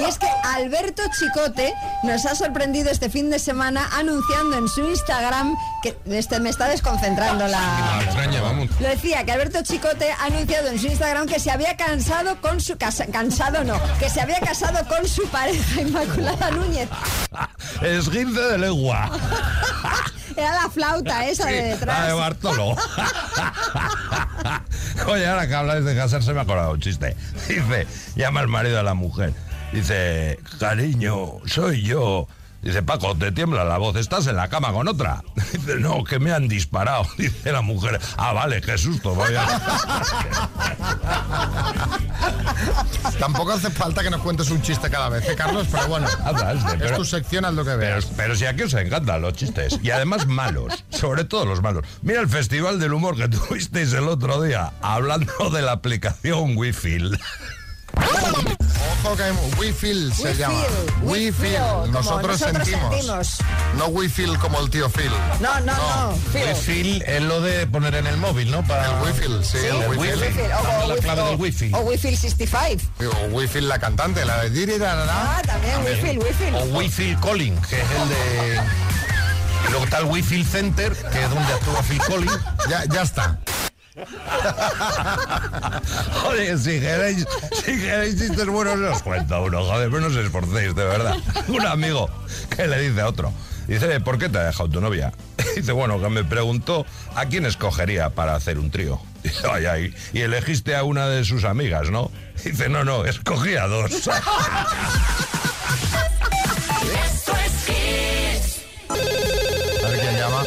Y 0.00 0.04
es 0.04 0.18
que 0.18 0.26
Alberto 0.44 1.02
Chicote 1.18 1.74
nos 2.04 2.24
ha 2.24 2.34
sorprendido 2.34 2.90
este 2.90 3.10
fin 3.10 3.28
de 3.28 3.38
semana 3.38 3.86
anunciando 3.92 4.56
en 4.56 4.66
su 4.66 4.80
Instagram 4.80 5.54
que 5.82 5.94
este 6.06 6.40
me 6.40 6.48
está 6.48 6.68
desconcentrando 6.68 7.46
la. 7.46 8.00
extraña, 8.02 8.40
vamos. 8.40 8.70
Lo 8.80 8.88
decía 8.88 9.24
que 9.24 9.32
Alberto 9.32 9.62
Chicote 9.62 10.10
ha 10.10 10.24
anunciado 10.24 10.68
en 10.68 10.78
su 10.78 10.86
Instagram 10.86 11.26
que 11.26 11.38
se 11.38 11.50
había 11.50 11.76
cansado 11.76 12.40
con 12.40 12.62
su 12.62 12.78
casa, 12.78 13.06
cansado 13.08 13.62
no, 13.62 13.78
que 13.98 14.08
se 14.08 14.22
había 14.22 14.40
casado 14.40 14.88
con 14.88 15.06
su 15.06 15.28
pareja 15.28 15.80
Inmaculada 15.82 16.50
Núñez. 16.50 16.88
Esguince 17.82 18.40
de 18.40 18.56
legua. 18.56 19.10
Era 20.36 20.62
la 20.62 20.70
flauta 20.70 21.26
esa 21.26 21.46
de 21.46 21.56
La 21.56 21.62
de 21.62 21.68
detrás. 21.68 22.14
Bartolo. 22.14 22.76
Oye, 25.08 25.26
ahora 25.26 25.46
que 25.46 25.54
habláis 25.54 25.84
de 25.84 25.94
casarse 25.94 26.32
me 26.32 26.38
ha 26.38 26.42
acordado 26.44 26.72
un 26.72 26.80
chiste. 26.80 27.16
Dice, 27.48 27.86
llama 28.14 28.40
el 28.40 28.48
marido 28.48 28.80
a 28.80 28.82
la 28.82 28.94
mujer. 28.94 29.34
Dice, 29.72 30.38
cariño, 30.58 31.38
soy 31.46 31.82
yo. 31.82 32.26
Dice, 32.62 32.82
Paco, 32.82 33.16
te 33.16 33.32
tiembla 33.32 33.64
la 33.64 33.78
voz, 33.78 33.96
¿estás 33.96 34.26
en 34.26 34.36
la 34.36 34.48
cama 34.48 34.70
con 34.72 34.86
otra? 34.86 35.22
Dice, 35.52 35.76
no, 35.76 36.04
que 36.04 36.18
me 36.18 36.32
han 36.32 36.46
disparado. 36.48 37.06
Dice 37.18 37.52
la 37.52 37.62
mujer, 37.62 37.98
ah, 38.18 38.32
vale, 38.32 38.60
qué 38.60 38.76
susto, 38.76 39.14
vaya. 39.14 39.46
Tampoco 43.18 43.52
hace 43.52 43.70
falta 43.70 44.02
que 44.02 44.10
nos 44.10 44.20
cuentes 44.20 44.50
un 44.50 44.60
chiste 44.60 44.90
cada 44.90 45.08
vez, 45.08 45.26
¿eh, 45.28 45.34
Carlos? 45.36 45.68
Pero 45.70 45.86
bueno, 45.88 46.06
Anda, 46.24 46.52
este, 46.52 46.72
es 46.74 46.78
pero- 46.82 46.96
tu 46.96 47.04
sección, 47.04 47.44
haz 47.44 47.54
lo 47.54 47.64
que 47.64 47.70
Pero, 47.70 47.80
veas. 47.80 48.06
pero 48.16 48.34
si 48.36 48.44
aquí 48.46 48.62
os 48.62 48.74
encantan 48.74 49.22
los 49.22 49.32
chistes. 49.34 49.78
Y 49.82 49.90
además 49.90 50.26
malos. 50.26 50.84
Sobre 50.90 51.24
todo 51.24 51.44
los 51.46 51.62
malos. 51.62 51.84
Mira 52.02 52.20
el 52.20 52.28
festival 52.28 52.78
del 52.80 52.92
humor 52.92 53.16
que 53.16 53.28
tuvisteis 53.28 53.92
el 53.94 54.08
otro 54.08 54.42
día. 54.42 54.72
Hablando 54.82 55.32
de 55.50 55.62
la 55.62 55.72
aplicación 55.72 56.56
Wi-Fi. 56.56 57.10
Ojo 59.02 59.16
que 59.16 59.22
Wi-Fi 59.58 60.12
se 60.12 60.22
We 60.24 60.34
llama. 60.34 60.54
feel, 60.60 61.02
we 61.02 61.12
Wi-Fi. 61.30 61.32
feel, 61.42 61.58
como 61.60 61.86
Nosotros, 61.86 62.40
nosotros 62.40 62.64
sentimos. 62.68 62.90
sentimos. 62.94 63.38
No 63.78 63.86
Wi-Fi 63.86 64.26
como 64.36 64.60
el 64.60 64.68
tío 64.70 64.90
Phil. 64.90 65.10
No, 65.40 65.58
no, 65.60 65.74
no. 65.74 66.16
Phil. 66.32 66.42
Wi-Fi 66.48 67.02
es 67.06 67.22
lo 67.22 67.40
de 67.40 67.66
poner 67.66 67.94
en 67.94 68.06
el 68.06 68.16
móvil, 68.18 68.50
¿no? 68.50 68.62
Para 68.66 68.86
El 68.86 69.02
Wi-Fi, 69.06 69.26
sí, 69.42 69.58
Sí, 69.58 69.66
el 69.66 69.76
Wi-Fi. 69.88 69.98
Wi-Fi, 69.98 70.40
o- 70.42 70.48
Dame 70.48 70.84
o 70.84 70.86
la 70.88 70.94
Wi-Fi, 70.94 71.00
clave 71.02 71.22
del 71.22 71.34
o- 71.34 71.38
Wi-Fi. 71.38 71.70
O 71.74 71.78
Wi-Fi 71.80 72.16
65. 72.16 72.82
O 73.06 73.26
Wi-Fi 73.36 73.60
la 73.62 73.78
cantante, 73.78 74.24
la 74.24 74.42
de 74.42 74.50
Diri 74.50 74.74
Ah, 74.82 75.40
también, 75.46 75.78
Wi-Fi, 75.84 76.18
Wi-Fi. 76.18 76.54
O 76.56 76.64
Wi-Fi 76.78 77.16
Calling, 77.22 77.56
que 77.62 77.80
es 77.80 77.86
el 78.02 78.08
de... 78.08 78.60
y 79.66 79.70
Luego 79.70 79.84
está 79.84 79.98
el 79.98 80.04
Wi-Fi 80.06 80.44
Center, 80.44 80.92
que 80.94 81.22
es 81.24 81.30
donde 81.30 81.52
actúa 81.54 81.82
Phil 81.82 81.98
Collins. 82.06 82.38
Ya, 82.68 82.84
ya 82.84 83.02
está. 83.02 83.38
Oye, 86.28 86.58
si 86.58 86.80
queréis, 86.80 87.26
si 87.52 87.78
queréis 87.78 88.18
chistes 88.18 88.46
buenos, 88.46 88.78
os 88.78 89.02
cuento 89.02 89.42
uno, 89.42 89.64
joder, 89.64 89.90
pero 89.90 90.00
no 90.00 90.08
os 90.08 90.16
esforcéis, 90.16 90.74
de 90.74 90.84
verdad. 90.84 91.16
Un 91.48 91.66
amigo 91.66 92.08
que 92.54 92.66
le 92.66 92.80
dice 92.80 93.00
a 93.00 93.08
otro. 93.08 93.32
Dice, 93.66 94.00
¿por 94.00 94.18
qué 94.18 94.28
te 94.28 94.38
ha 94.38 94.44
dejado 94.44 94.68
tu 94.68 94.80
novia? 94.80 95.12
Dice, 95.56 95.72
bueno, 95.72 96.00
que 96.00 96.08
me 96.08 96.24
preguntó 96.24 96.86
a 97.14 97.26
quién 97.26 97.46
escogería 97.46 98.10
para 98.10 98.34
hacer 98.34 98.58
un 98.58 98.70
trío. 98.70 99.00
Dice, 99.22 99.46
ay, 99.50 99.66
ay, 99.66 99.94
y 100.12 100.22
elegiste 100.22 100.74
a 100.74 100.82
una 100.82 101.08
de 101.08 101.24
sus 101.24 101.44
amigas, 101.44 101.90
¿no? 101.90 102.10
Dice, 102.42 102.68
no, 102.68 102.84
no, 102.84 103.04
escogí 103.04 103.56
a 103.56 103.66
dos. 103.66 104.08
Quién 110.00 110.16
llama. 110.16 110.44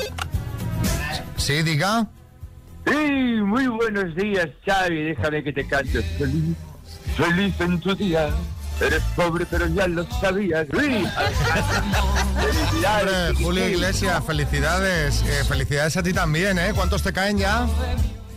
Sí, 1.37 1.61
diga. 1.61 2.07
Sí, 2.85 3.41
muy 3.41 3.67
buenos 3.67 4.15
días, 4.15 4.49
Xavi. 4.65 5.03
Déjame 5.03 5.43
que 5.43 5.53
te 5.53 5.67
cante. 5.67 6.01
Feliz, 6.01 6.55
feliz 7.15 7.59
en 7.59 7.79
tu 7.79 7.95
día. 7.95 8.29
Eres 8.81 9.03
pobre, 9.15 9.45
pero 9.45 9.67
ya 9.67 9.87
lo 9.87 10.03
sabías. 10.19 10.65
Sí. 10.71 11.05
Felicidades. 12.41 13.29
Hombre, 13.29 13.43
Julio 13.43 13.69
Iglesias, 13.69 14.23
felicidades. 14.25 15.21
Eh, 15.23 15.43
felicidades 15.47 15.95
a 15.95 16.03
ti 16.03 16.11
también, 16.11 16.57
¿eh? 16.57 16.71
¿Cuántos 16.75 17.03
te 17.03 17.13
caen 17.13 17.37
ya? 17.37 17.67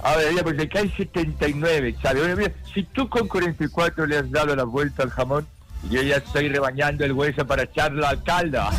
A 0.03 0.17
ver, 0.17 0.35
ya, 0.35 0.43
pues 0.43 0.57
le 0.57 0.69
cae 0.69 0.89
79, 0.97 1.97
Xavi. 2.01 2.21
Oye, 2.21 2.37
mira, 2.37 2.53
si 2.73 2.85
tú 2.85 3.09
con 3.09 3.27
44 3.27 4.07
le 4.07 4.19
has 4.19 4.31
dado 4.31 4.55
la 4.55 4.65
vuelta 4.65 5.03
al 5.03 5.11
jamón, 5.11 5.47
yo 5.91 6.03
ya 6.03 6.17
estoy 6.17 6.49
rebañando 6.49 7.05
el 7.05 7.13
hueso 7.13 7.47
para 7.47 7.63
echarlo 7.63 8.07
al 8.07 8.23
caldo. 8.23 8.61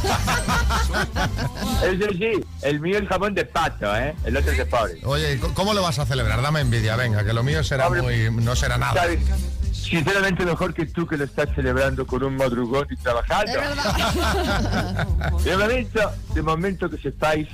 Eso 1.83 2.09
sí, 2.11 2.43
el 2.61 2.79
mío 2.79 2.97
es 2.97 3.07
jamón 3.07 3.33
de 3.33 3.45
pato, 3.45 3.95
¿eh? 3.95 4.15
El 4.25 4.35
otro 4.37 4.51
es 4.51 4.57
de 4.57 4.65
pobre. 4.65 4.99
Oye, 5.03 5.33
¿y 5.35 5.37
¿cómo 5.37 5.73
lo 5.73 5.81
vas 5.81 5.99
a 5.99 6.05
celebrar? 6.05 6.41
Dame 6.41 6.61
envidia, 6.61 6.95
venga, 6.95 7.23
que 7.23 7.33
lo 7.33 7.43
mío 7.43 7.63
será 7.63 7.89
muy. 7.89 8.29
no 8.31 8.55
será 8.55 8.77
nada. 8.77 9.05
Sinceramente 9.71 10.45
mejor 10.45 10.73
que 10.73 10.85
tú 10.85 11.07
que 11.07 11.15
lo 11.15 11.23
estás 11.23 11.47
celebrando 11.55 12.05
con 12.05 12.23
un 12.23 12.35
madrugón 12.35 12.87
y 12.89 12.97
trabajando. 12.97 13.53
De 15.43 15.55
momento, 15.55 16.11
de 16.33 16.41
momento 16.41 16.89
que 16.89 16.97
sepáis 16.97 17.47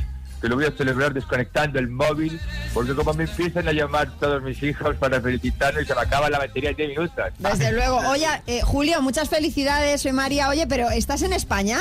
que 0.44 0.50
lo 0.50 0.58
voy 0.58 0.66
a 0.66 0.72
celebrar 0.72 1.14
desconectando 1.14 1.80
el 1.80 1.88
móvil, 1.88 2.38
porque 2.74 2.94
como 2.94 3.14
me 3.14 3.24
empiezan 3.24 3.66
a 3.66 3.72
llamar 3.72 4.10
todos 4.20 4.44
mis 4.44 4.62
hijos 4.62 4.94
para 4.98 5.22
felicitarme 5.22 5.86
se 5.86 5.96
me 5.96 6.02
acaba 6.02 6.30
la 6.30 6.38
batería 6.38 6.72
en 6.72 6.76
10 6.76 6.90
minutos. 6.90 7.32
Desde 7.40 7.72
luego. 7.78 8.00
Oye, 8.10 8.28
eh, 8.46 8.60
Julio, 8.62 9.02
muchas 9.02 9.30
felicidades. 9.30 10.02
Soy 10.02 10.12
María. 10.12 10.50
Oye, 10.50 10.68
pero 10.68 10.90
¿estás 10.90 11.22
en 11.22 11.32
España? 11.32 11.80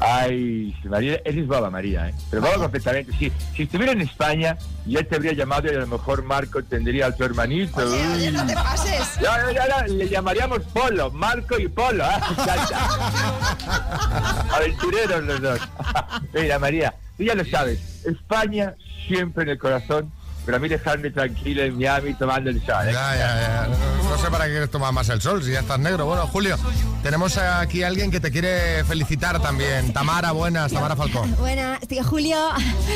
Ay, 0.00 0.74
María, 0.84 1.20
eres 1.22 1.46
baba, 1.46 1.68
María, 1.68 2.08
¿eh? 2.08 2.14
Pero 2.30 2.40
baba 2.40 2.56
completamente. 2.56 3.12
Sí, 3.18 3.30
si 3.54 3.64
estuviera 3.64 3.92
en 3.92 4.00
España, 4.00 4.56
ya 4.86 5.02
te 5.02 5.16
habría 5.16 5.34
llamado 5.34 5.70
y 5.70 5.74
a 5.74 5.80
lo 5.80 5.86
mejor 5.86 6.22
Marco 6.22 6.64
tendría 6.64 7.08
a 7.08 7.12
tu 7.12 7.24
hermanito. 7.24 7.76
Oye, 7.76 8.08
oye, 8.14 8.32
no 8.32 8.46
te 8.46 8.54
pases. 8.54 9.16
Ya, 9.20 9.52
ya, 9.52 9.68
ya, 9.68 9.86
le 9.86 10.08
llamaríamos 10.08 10.60
Polo, 10.72 11.10
Marco 11.10 11.58
y 11.58 11.68
Polo. 11.68 12.04
¿eh? 12.04 12.08
Aventureros 14.54 15.24
los 15.24 15.42
dos. 15.42 15.60
Mira, 16.32 16.58
María, 16.58 16.94
tú 17.16 17.24
ya 17.24 17.34
lo 17.34 17.44
sabes. 17.44 18.04
España 18.04 18.74
siempre 19.06 19.44
en 19.44 19.50
el 19.50 19.58
corazón, 19.58 20.10
pero 20.46 20.56
a 20.56 20.60
mí 20.60 20.68
dejarme 20.68 21.10
tranquilo 21.10 21.62
en 21.62 21.76
Miami 21.76 22.14
tomando 22.14 22.48
el 22.48 22.64
sol. 22.64 22.88
¿eh? 22.88 22.92
Ya, 22.92 23.16
ya, 23.16 23.40
ya. 23.40 23.68
No, 23.68 24.10
no 24.10 24.18
sé 24.18 24.30
para 24.30 24.44
qué 24.46 24.52
quieres 24.52 24.70
tomar 24.70 24.92
más 24.92 25.08
el 25.10 25.20
sol 25.20 25.42
si 25.42 25.50
ya 25.52 25.60
estás 25.60 25.78
negro. 25.78 26.06
Bueno, 26.06 26.26
Julio, 26.28 26.56
tenemos 27.02 27.36
aquí 27.36 27.82
a 27.82 27.88
alguien 27.88 28.10
que 28.10 28.20
te 28.20 28.30
quiere 28.30 28.84
felicitar 28.84 29.40
también. 29.42 29.92
Tamara, 29.92 30.32
buenas, 30.32 30.72
Tamara 30.72 30.96
Falcón. 30.96 31.34
Buenas, 31.36 31.80
tío 31.88 32.02
Julio. 32.04 32.38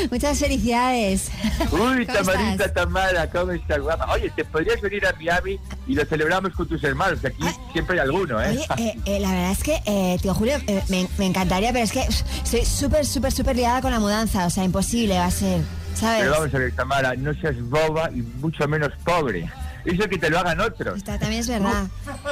Muchas 0.09 0.39
felicidades. 0.39 1.29
Uy, 1.71 2.05
¿Cómo 2.07 2.19
Tamarita, 2.19 2.65
estás? 2.65 2.73
Tamara, 2.73 3.29
¿cómo 3.29 3.51
estás, 3.51 3.79
guapa? 3.79 4.11
Oye, 4.13 4.31
te 4.35 4.45
podrías 4.45 4.79
venir 4.81 5.05
a 5.05 5.13
Miami 5.13 5.59
y 5.87 5.95
lo 5.95 6.05
celebramos 6.05 6.53
con 6.53 6.67
tus 6.67 6.83
hermanos, 6.83 7.19
que 7.19 7.27
aquí 7.27 7.43
siempre 7.73 7.95
hay 7.99 8.07
alguno, 8.07 8.41
¿eh? 8.41 8.49
Oye, 8.49 8.65
eh, 8.77 8.97
eh, 9.05 9.19
la 9.19 9.29
verdad 9.31 9.51
es 9.51 9.63
que, 9.63 9.81
eh, 9.85 10.17
tío 10.21 10.33
Julio, 10.33 10.55
eh, 10.67 10.81
me, 10.87 11.07
me 11.17 11.25
encantaría, 11.25 11.73
pero 11.73 11.83
es 11.83 11.91
que 11.91 12.01
estoy 12.01 12.65
súper, 12.65 13.05
súper, 13.05 13.31
súper 13.31 13.55
liada 13.57 13.81
con 13.81 13.91
la 13.91 13.99
mudanza. 13.99 14.45
O 14.45 14.49
sea, 14.49 14.63
imposible 14.63 15.17
va 15.17 15.25
a 15.25 15.31
ser, 15.31 15.61
¿sabes? 15.95 16.21
Pero 16.21 16.31
vamos 16.31 16.53
a 16.53 16.57
ver, 16.57 16.71
Tamara, 16.73 17.15
no 17.15 17.33
seas 17.35 17.59
boba 17.69 18.09
y 18.11 18.21
mucho 18.21 18.67
menos 18.67 18.91
pobre. 19.03 19.49
Eso 19.85 20.07
que 20.07 20.17
te 20.17 20.29
lo 20.29 20.39
hagan 20.39 20.59
otros. 20.59 20.97
Está- 20.97 21.17
también 21.17 21.41
es 21.41 21.47
verdad. 21.49 21.87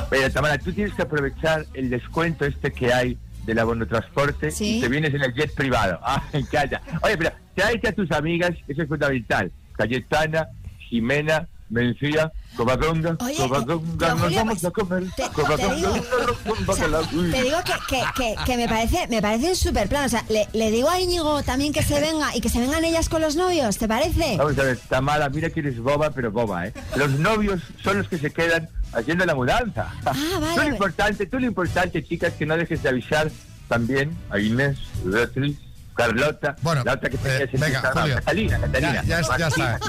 Pero 0.09 0.31
Tamara, 0.31 0.57
tú 0.57 0.71
tienes 0.71 0.93
que 0.93 1.01
aprovechar 1.01 1.65
el 1.73 1.89
descuento 1.89 2.45
este 2.45 2.71
que 2.71 2.93
hay 2.93 3.17
del 3.45 3.57
abono 3.59 3.87
transporte 3.87 4.51
Sí. 4.51 4.77
y 4.77 4.81
te 4.81 4.87
vienes 4.89 5.13
en 5.13 5.21
el 5.23 5.33
jet 5.33 5.53
privado. 5.55 5.99
Ah, 6.03 6.23
me 6.31 6.39
encanta. 6.39 6.81
Oye, 7.01 7.17
pero 7.17 7.31
tráete 7.55 7.87
a 7.87 7.91
tus 7.93 8.11
amigas, 8.11 8.51
eso 8.67 8.83
es 8.83 8.87
fundamental. 8.87 9.51
Cayetana, 9.75 10.47
Jimena, 10.89 11.47
Mencía, 11.69 12.31
Covadonga, 12.55 13.15
Oye, 13.19 13.37
Covadonga, 13.37 14.07
eh, 14.07 14.15
nos 14.15 14.35
vamos 14.35 14.65
a 14.65 14.71
comer. 14.71 15.03
te- 15.15 15.23
te 15.23 15.29
Covadonga, 15.29 15.75
digo- 15.75 15.93
un 15.93 16.69
O 16.69 16.73
sea, 16.73 16.87
bacalao. 16.87 17.03
Uy. 17.13 17.31
te 17.31 17.43
digo 17.43 17.57
que, 17.63 17.73
que, 17.95 18.03
que, 18.15 18.35
que 18.45 18.57
me 18.57 18.67
parece 18.67 19.07
me 19.07 19.21
parece 19.21 19.49
un 19.49 19.55
súper 19.55 19.87
plan. 19.87 20.05
O 20.05 20.09
sea, 20.09 20.25
le, 20.29 20.47
le 20.53 20.71
digo 20.71 20.89
a 20.89 20.99
Íñigo 20.99 21.43
también 21.43 21.71
que 21.73 21.83
se 21.83 21.99
venga 21.99 22.35
y 22.35 22.41
que 22.41 22.49
se 22.49 22.59
vengan 22.59 22.83
ellas 22.83 23.07
con 23.09 23.21
los 23.21 23.35
novios, 23.35 23.77
¿te 23.77 23.87
parece? 23.87 24.35
Vamos 24.37 24.57
a 24.57 24.63
ver, 24.63 24.77
Tamara, 24.89 25.29
mira 25.29 25.49
que 25.51 25.59
eres 25.59 25.79
boba, 25.79 26.09
pero 26.09 26.31
boba, 26.31 26.67
¿eh? 26.67 26.73
Los 26.95 27.11
novios 27.11 27.61
son 27.83 27.99
los 27.99 28.07
que 28.07 28.17
se 28.17 28.31
quedan 28.31 28.67
haciendo 28.93 29.25
la 29.25 29.35
mudanza. 29.35 29.93
Ah, 30.05 30.13
vale. 30.41 30.55
Tú 30.55 30.61
lo 30.61 30.67
importante, 30.69 31.25
tú 31.27 31.39
lo 31.39 31.45
importante, 31.45 32.03
chicas, 32.03 32.33
que 32.33 32.45
no 32.45 32.57
dejes 32.57 32.81
de 32.81 32.89
avisar 32.89 33.29
también 33.67 34.17
a 34.31 34.39
Inés, 34.39 34.79
Beatriz, 35.03 35.57
Carlota, 35.99 36.55
Bueno, 36.61 36.83
la 36.83 36.93
otra 36.93 37.09
que 37.09 37.15
eh, 37.17 37.19
tenía 37.19 37.43
ese 37.45 37.57
venga, 37.57 37.91
Julio. 37.93 38.15
Catalina, 38.15 38.59
Catalina. 38.59 39.03
Ya, 39.05 39.21
ya, 39.21 39.37
ya 39.37 39.47
está. 39.47 39.79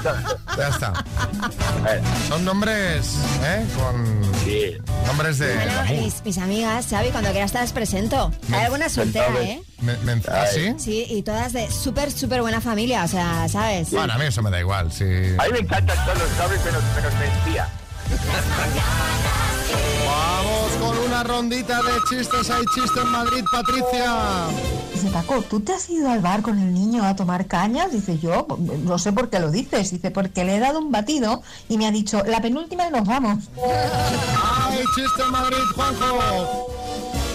Ya 0.57 0.67
está. 0.67 0.93
Son 2.27 2.45
nombres, 2.45 3.15
¿eh? 3.43 3.65
Con 3.77 4.21
nombres 5.07 5.39
de... 5.39 5.55
Bueno, 5.55 5.83
mis, 5.89 6.23
mis 6.23 6.37
amigas, 6.37 6.87
Xavi, 6.89 7.09
cuando 7.09 7.31
quieras 7.31 7.51
te 7.51 7.59
las 7.59 7.71
presento. 7.73 8.31
Hay 8.53 8.65
alguna 8.65 8.89
soltera, 8.89 9.27
¿eh? 9.41 9.61
Me- 9.81 9.97
me- 9.97 10.21
¿Ah, 10.31 10.45
sí? 10.51 10.73
Sí, 10.77 11.05
y 11.09 11.23
todas 11.23 11.53
de 11.53 11.69
súper, 11.71 12.11
súper 12.11 12.41
buena 12.41 12.61
familia, 12.61 13.03
o 13.03 13.07
sea, 13.07 13.47
¿sabes? 13.49 13.89
Bueno, 13.91 14.13
a 14.13 14.17
mí 14.17 14.25
eso 14.25 14.41
me 14.41 14.51
da 14.51 14.59
igual, 14.59 14.91
sí. 14.91 15.05
A 15.37 15.43
mí 15.45 15.49
me 15.53 15.59
encantan 15.59 15.97
todos 16.05 16.19
los 16.19 16.37
nombres 16.37 16.63
menos, 16.65 16.83
menos 16.95 17.13
mentía. 17.15 17.67
Vamos 20.05 20.71
con 20.79 20.97
una 21.05 21.23
rondita 21.23 21.77
de 21.77 21.91
chistes. 22.09 22.49
Hay 22.49 22.63
chiste 22.75 22.99
en 22.99 23.07
Madrid, 23.07 23.43
Patricia. 23.51 24.47
Dice 24.93 25.09
Paco, 25.09 25.41
¿tú 25.49 25.59
te 25.59 25.73
has 25.73 25.89
ido 25.89 26.09
al 26.09 26.19
bar 26.19 26.41
con 26.41 26.59
el 26.59 26.73
niño 26.73 27.03
a 27.03 27.15
tomar 27.15 27.47
cañas? 27.47 27.91
Dice 27.91 28.19
yo, 28.19 28.47
no 28.83 28.97
sé 28.99 29.13
por 29.13 29.29
qué 29.29 29.39
lo 29.39 29.51
dices. 29.51 29.91
Dice, 29.91 30.11
porque 30.11 30.43
le 30.43 30.57
he 30.57 30.59
dado 30.59 30.79
un 30.79 30.91
batido 30.91 31.41
y 31.69 31.77
me 31.77 31.87
ha 31.87 31.91
dicho, 31.91 32.23
la 32.25 32.41
penúltima 32.41 32.87
y 32.87 32.91
nos 32.91 33.07
vamos. 33.07 33.45
Hay 33.57 34.83
chiste 34.95 35.23
en 35.23 35.31
Madrid, 35.31 35.57
Juanjo. 35.75 36.67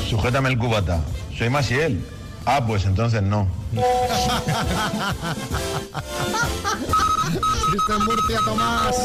Sujétame 0.09 0.51
el 0.51 0.59
cubata. 0.59 1.01
Soy 1.37 1.51
Masiel. 1.51 2.05
Ah, 2.49 2.65
pues 2.65 2.85
entonces 2.85 3.23
no. 3.23 3.49
Chiste 7.73 7.93
en 7.93 8.05
Murcia, 8.05 8.39
Tomás. 8.45 8.97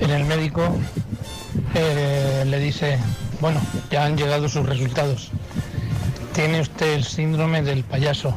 En 0.00 0.10
el 0.10 0.24
médico 0.24 0.74
eh, 1.74 2.44
le 2.46 2.58
dice, 2.58 2.98
bueno, 3.40 3.60
ya 3.90 4.06
han 4.06 4.16
llegado 4.16 4.48
sus 4.48 4.64
resultados. 4.66 5.30
Tiene 6.32 6.62
usted 6.62 6.94
el 6.94 7.04
síndrome 7.04 7.60
del 7.62 7.84
payaso. 7.84 8.34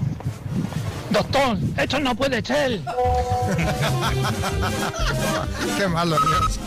Doctor, 1.09 1.57
esto 1.77 1.99
no 2.01 2.13
puede 2.13 2.43
ser. 2.43 2.81
Qué 5.77 5.87
malo, 5.87 6.17
Dios. 6.19 6.59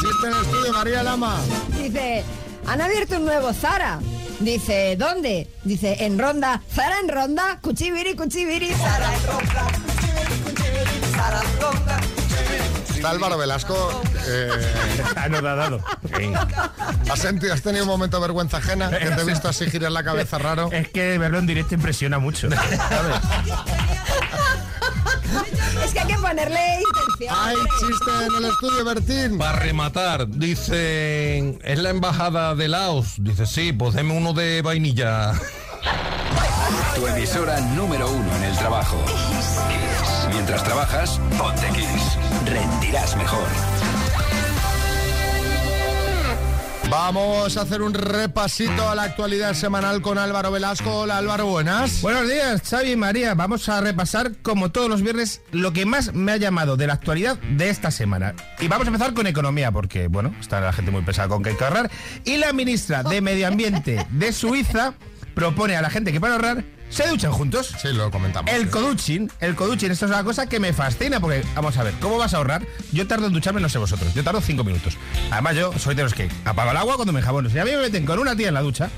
Chiste 0.00 0.26
en 0.26 0.32
el 0.32 0.42
estudio, 0.42 0.72
María 0.72 1.04
Lama. 1.04 1.36
Dice, 1.80 2.24
han 2.66 2.80
abierto 2.80 3.16
un 3.16 3.26
nuevo 3.26 3.52
Zara. 3.52 4.00
Dice, 4.44 4.96
¿dónde? 4.98 5.48
Dice, 5.64 6.04
en 6.04 6.18
Ronda. 6.18 6.60
¿Zara 6.70 7.00
en 7.00 7.08
Ronda? 7.08 7.58
Cuchibiri, 7.62 8.14
cuchibiri, 8.14 8.68
Zara 8.74 9.14
en 9.16 9.26
Ronda. 9.26 9.66
Está 12.94 13.10
Álvaro 13.10 13.38
Velasco. 13.38 14.02
Eh, 14.26 14.50
Anodadado. 15.16 15.80
¿Has, 17.10 17.18
sentido, 17.18 17.54
¿Has 17.54 17.62
tenido 17.62 17.84
un 17.84 17.90
momento 17.90 18.18
de 18.18 18.20
vergüenza 18.20 18.58
ajena? 18.58 18.90
Que 18.90 19.10
te 19.10 19.22
he 19.22 19.24
visto 19.24 19.48
así 19.48 19.70
girar 19.70 19.92
la 19.92 20.04
cabeza 20.04 20.36
raro. 20.36 20.70
Es 20.70 20.88
que 20.88 21.16
verlo 21.16 21.38
en 21.38 21.46
directo 21.46 21.74
impresiona 21.74 22.18
mucho. 22.18 22.50
¿sabes? 22.50 23.16
Es 25.84 25.92
que 25.92 26.00
hay 26.00 26.06
que 26.06 26.18
ponerle 26.18 26.60
intención. 26.78 27.34
Hay 27.38 27.56
chiste 27.56 28.10
en 28.26 28.44
el 28.44 28.50
estudio, 28.50 28.84
Bertín. 28.84 29.38
Para 29.38 29.58
rematar, 29.58 30.28
dicen, 30.28 31.58
¿es 31.62 31.78
la 31.78 31.90
embajada 31.90 32.54
de 32.54 32.68
Laos? 32.68 33.14
Dice, 33.18 33.46
sí, 33.46 33.72
pues 33.72 33.94
deme 33.94 34.16
uno 34.16 34.32
de 34.32 34.62
vainilla. 34.62 35.32
Tu 36.94 37.06
emisora 37.06 37.60
número 37.60 38.08
uno 38.08 38.36
en 38.36 38.44
el 38.44 38.56
trabajo. 38.56 38.96
Kiss. 39.06 40.28
Mientras 40.30 40.64
trabajas, 40.64 41.20
ponte 41.36 41.66
Kiss. 41.68 42.16
Rendirás 42.46 43.16
mejor. 43.16 43.73
Vamos 46.90 47.56
a 47.56 47.62
hacer 47.62 47.82
un 47.82 47.92
repasito 47.94 48.88
a 48.88 48.94
la 48.94 49.02
actualidad 49.02 49.54
semanal 49.54 50.00
con 50.00 50.18
Álvaro 50.18 50.52
Velasco. 50.52 51.00
Hola 51.00 51.18
Álvaro, 51.18 51.46
buenas. 51.46 52.00
Buenos 52.02 52.28
días, 52.28 52.62
Xavi 52.62 52.92
y 52.92 52.96
María. 52.96 53.34
Vamos 53.34 53.68
a 53.68 53.80
repasar, 53.80 54.32
como 54.42 54.70
todos 54.70 54.88
los 54.88 55.02
viernes, 55.02 55.40
lo 55.50 55.72
que 55.72 55.86
más 55.86 56.14
me 56.14 56.32
ha 56.32 56.36
llamado 56.36 56.76
de 56.76 56.86
la 56.86 56.94
actualidad 56.94 57.38
de 57.38 57.68
esta 57.68 57.90
semana. 57.90 58.34
Y 58.60 58.68
vamos 58.68 58.86
a 58.86 58.90
empezar 58.90 59.12
con 59.14 59.26
economía, 59.26 59.72
porque, 59.72 60.06
bueno, 60.06 60.34
está 60.40 60.60
la 60.60 60.72
gente 60.72 60.90
muy 60.90 61.02
pesada 61.02 61.28
con 61.28 61.42
que 61.42 61.50
hay 61.50 61.56
que 61.56 61.64
ahorrar. 61.64 61.90
Y 62.24 62.36
la 62.36 62.52
ministra 62.52 63.02
de 63.02 63.20
Medio 63.20 63.48
Ambiente 63.48 64.06
de 64.10 64.32
Suiza 64.32 64.94
propone 65.34 65.76
a 65.76 65.82
la 65.82 65.90
gente 65.90 66.12
que 66.12 66.20
para 66.20 66.34
ahorrar 66.34 66.64
se 66.90 67.06
duchen 67.08 67.32
juntos. 67.32 67.74
Sí, 67.80 67.88
lo 67.92 68.10
comentamos. 68.10 68.50
El 68.52 68.70
coduching, 68.70 69.30
el 69.40 69.54
coduching, 69.54 69.90
esto 69.90 70.06
es 70.06 70.10
una 70.10 70.24
cosa 70.24 70.46
que 70.46 70.60
me 70.60 70.72
fascina 70.72 71.20
porque, 71.20 71.44
vamos 71.54 71.76
a 71.76 71.82
ver, 71.82 71.94
¿cómo 72.00 72.18
vas 72.18 72.34
a 72.34 72.38
ahorrar? 72.38 72.66
Yo 72.92 73.06
tardo 73.06 73.26
en 73.26 73.32
ducharme, 73.32 73.60
no 73.60 73.68
sé 73.68 73.78
vosotros, 73.78 74.14
yo 74.14 74.22
tardo 74.22 74.40
cinco 74.40 74.64
minutos. 74.64 74.96
Además, 75.30 75.56
yo 75.56 75.72
soy 75.78 75.94
de 75.94 76.02
los 76.02 76.14
que 76.14 76.28
apago 76.44 76.70
el 76.70 76.76
agua 76.76 76.96
cuando 76.96 77.12
me 77.12 77.22
jabono. 77.22 77.50
Si 77.50 77.58
a 77.58 77.64
mí 77.64 77.70
me 77.72 77.78
meten 77.78 78.06
con 78.06 78.18
una 78.18 78.36
tía 78.36 78.48
en 78.48 78.54
la 78.54 78.62
ducha, 78.62 78.90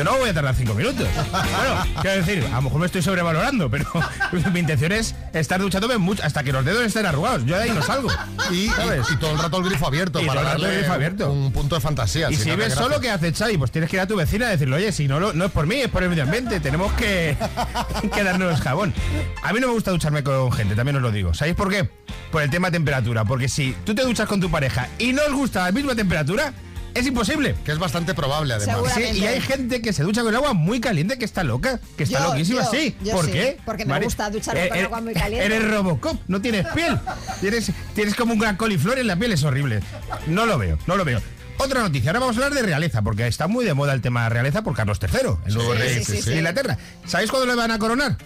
yo 0.00 0.04
no 0.04 0.16
voy 0.18 0.30
a 0.30 0.34
tardar 0.34 0.54
cinco 0.54 0.72
minutos. 0.74 1.06
Bueno, 1.30 1.84
quiero 2.00 2.16
decir, 2.24 2.46
a 2.52 2.56
lo 2.56 2.62
mejor 2.62 2.80
me 2.80 2.86
estoy 2.86 3.02
sobrevalorando, 3.02 3.70
pero 3.70 3.84
mi 4.52 4.60
intención 4.60 4.92
es 4.92 5.14
estar 5.34 5.60
duchándome 5.60 5.98
mucho 5.98 6.22
hasta 6.24 6.42
que 6.42 6.52
los 6.52 6.64
dedos 6.64 6.82
estén 6.84 7.04
arrugados. 7.06 7.44
Yo 7.44 7.56
de 7.56 7.64
ahí 7.64 7.70
no 7.70 7.82
salgo. 7.82 8.08
Y, 8.50 8.68
¿sabes? 8.68 9.06
y- 9.10 9.14
y 9.14 9.16
todo 9.16 9.32
el 9.32 9.38
rato 9.38 9.58
el 9.58 9.64
grifo 9.64 9.86
abierto 9.86 10.20
Y 10.20 10.26
para 10.26 10.42
darle 10.42 10.68
el 10.70 10.76
grifo 10.78 10.92
abierto. 10.94 11.30
un 11.30 11.52
punto 11.52 11.74
de 11.74 11.80
fantasía. 11.80 12.30
Y 12.30 12.36
si 12.36 12.48
no, 12.48 12.56
ves 12.56 12.74
solo 12.74 13.00
que 13.00 13.10
hace 13.10 13.32
Xavi, 13.32 13.58
pues 13.58 13.70
tienes 13.70 13.90
que 13.90 13.96
ir 13.96 14.00
a 14.00 14.06
tu 14.06 14.16
vecina 14.16 14.46
y 14.48 14.50
decirle, 14.52 14.76
oye, 14.76 14.92
si 14.92 15.06
no, 15.08 15.20
lo- 15.20 15.32
no 15.34 15.44
es 15.46 15.50
por 15.50 15.66
mí, 15.66 15.76
es 15.76 15.88
por 15.88 16.02
el 16.02 16.08
medio 16.08 16.22
ambiente, 16.22 16.60
tenemos 16.60 16.92
que, 16.94 17.36
que 18.14 18.24
darnos 18.24 18.60
jabón. 18.60 18.94
A 19.42 19.52
mí 19.52 19.60
no 19.60 19.66
me 19.68 19.72
gusta 19.74 19.90
ducharme 19.90 20.22
con 20.24 20.50
gente, 20.52 20.74
también 20.74 20.96
os 20.96 21.02
lo 21.02 21.10
digo. 21.12 21.34
¿Sabéis 21.34 21.56
por 21.56 21.68
qué? 21.70 21.88
Por 22.30 22.42
el 22.42 22.50
tema 22.50 22.68
de 22.68 22.78
temperatura, 22.78 23.24
porque 23.24 23.48
si 23.48 23.74
tú 23.84 23.94
te 23.94 24.02
duchas 24.02 24.26
con 24.28 24.40
tu 24.40 24.50
pareja 24.50 24.88
y 24.98 25.12
no 25.12 25.22
os 25.28 25.32
gusta 25.32 25.64
la 25.64 25.72
misma 25.72 25.94
temperatura, 25.94 26.52
es 26.94 27.06
imposible. 27.06 27.54
Que 27.64 27.72
es 27.72 27.78
bastante 27.78 28.14
probable, 28.14 28.54
además. 28.54 28.92
Sí, 28.94 29.02
y 29.18 29.24
hay 29.26 29.40
gente 29.40 29.80
que 29.82 29.92
se 29.92 30.02
ducha 30.02 30.22
con 30.22 30.34
agua 30.34 30.52
muy 30.52 30.80
caliente, 30.80 31.18
que 31.18 31.24
está 31.24 31.42
loca, 31.44 31.80
que 31.96 32.04
está 32.04 32.18
Yo, 32.20 32.28
loquísima, 32.30 32.62
yo, 32.64 32.70
sí. 32.70 32.96
yo 33.02 33.12
¿Por 33.12 33.26
sí, 33.26 33.32
qué? 33.32 33.58
porque 33.64 33.84
me 33.84 33.94
Mari- 33.94 34.04
gusta 34.04 34.30
ducharme 34.30 34.64
Eh, 34.64 34.68
con 34.68 34.78
eh, 34.78 34.82
agua 34.84 35.00
muy 35.00 35.14
caliente. 35.14 35.46
Eres 35.46 35.70
Robocop, 35.70 36.16
no 36.28 36.40
tienes 36.40 36.66
piel. 36.68 36.98
Tienes, 37.40 37.70
tienes 37.94 38.14
como 38.14 38.32
un 38.34 38.38
gran 38.38 38.56
coliflor 38.56 38.98
en 38.98 39.06
la 39.06 39.16
piel, 39.16 39.32
es 39.32 39.42
horrible. 39.44 39.80
No 40.26 40.46
lo 40.46 40.58
veo, 40.58 40.78
no 40.86 40.96
lo 40.96 41.04
veo. 41.04 41.20
Otra 41.58 41.80
noticia, 41.80 42.10
ahora 42.10 42.20
vamos 42.20 42.36
a 42.36 42.38
hablar 42.44 42.54
de 42.54 42.62
realeza, 42.66 43.02
porque 43.02 43.26
está 43.26 43.46
muy 43.46 43.64
de 43.66 43.74
moda 43.74 43.92
el 43.92 44.00
tema 44.00 44.24
de 44.24 44.30
realeza 44.30 44.62
por 44.62 44.74
Carlos 44.74 44.98
III, 45.02 45.30
el 45.46 45.54
nuevo 45.54 45.72
Sí, 45.74 45.78
rey 45.78 45.94
sí, 45.98 46.04
sí, 46.04 46.12
de 46.12 46.22
sí. 46.22 46.32
Inglaterra. 46.32 46.78
¿Sabéis 47.06 47.30
cuándo 47.30 47.46
le 47.46 47.54
van 47.54 47.70
a 47.70 47.78
coronar? 47.78 48.16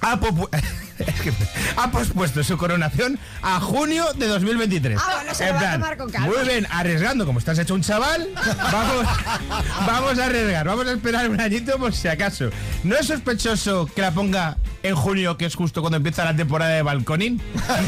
Ha, 0.00 0.18
popu- 0.18 0.48
es 1.06 1.20
que 1.20 1.32
ha 1.76 1.90
pospuesto 1.90 2.42
su 2.44 2.56
coronación 2.56 3.18
a 3.42 3.60
junio 3.60 4.06
de 4.14 4.26
2023. 4.26 4.98
Ah, 5.00 5.14
bueno, 5.16 5.34
se 5.34 5.46
lo 5.46 5.54
va 5.54 5.60
a 5.60 5.72
tomar 5.72 5.96
con 5.96 6.10
calma. 6.10 6.28
Muy 6.28 6.48
bien, 6.48 6.66
arriesgando, 6.70 7.26
como 7.26 7.38
estás 7.38 7.58
hecho 7.58 7.74
un 7.74 7.82
chaval, 7.82 8.28
vamos, 8.72 9.06
vamos 9.86 10.18
a 10.18 10.26
arriesgar, 10.26 10.66
vamos 10.66 10.86
a 10.86 10.92
esperar 10.92 11.28
un 11.28 11.40
añito 11.40 11.78
por 11.78 11.92
si 11.94 12.08
acaso. 12.08 12.50
¿No 12.84 12.96
es 12.96 13.06
sospechoso 13.06 13.86
que 13.86 14.02
la 14.02 14.12
ponga 14.12 14.56
en 14.82 14.94
junio, 14.94 15.36
que 15.36 15.46
es 15.46 15.54
justo 15.54 15.80
cuando 15.80 15.96
empieza 15.96 16.24
la 16.24 16.36
temporada 16.36 16.72
de 16.72 16.82
balconín? 16.82 17.40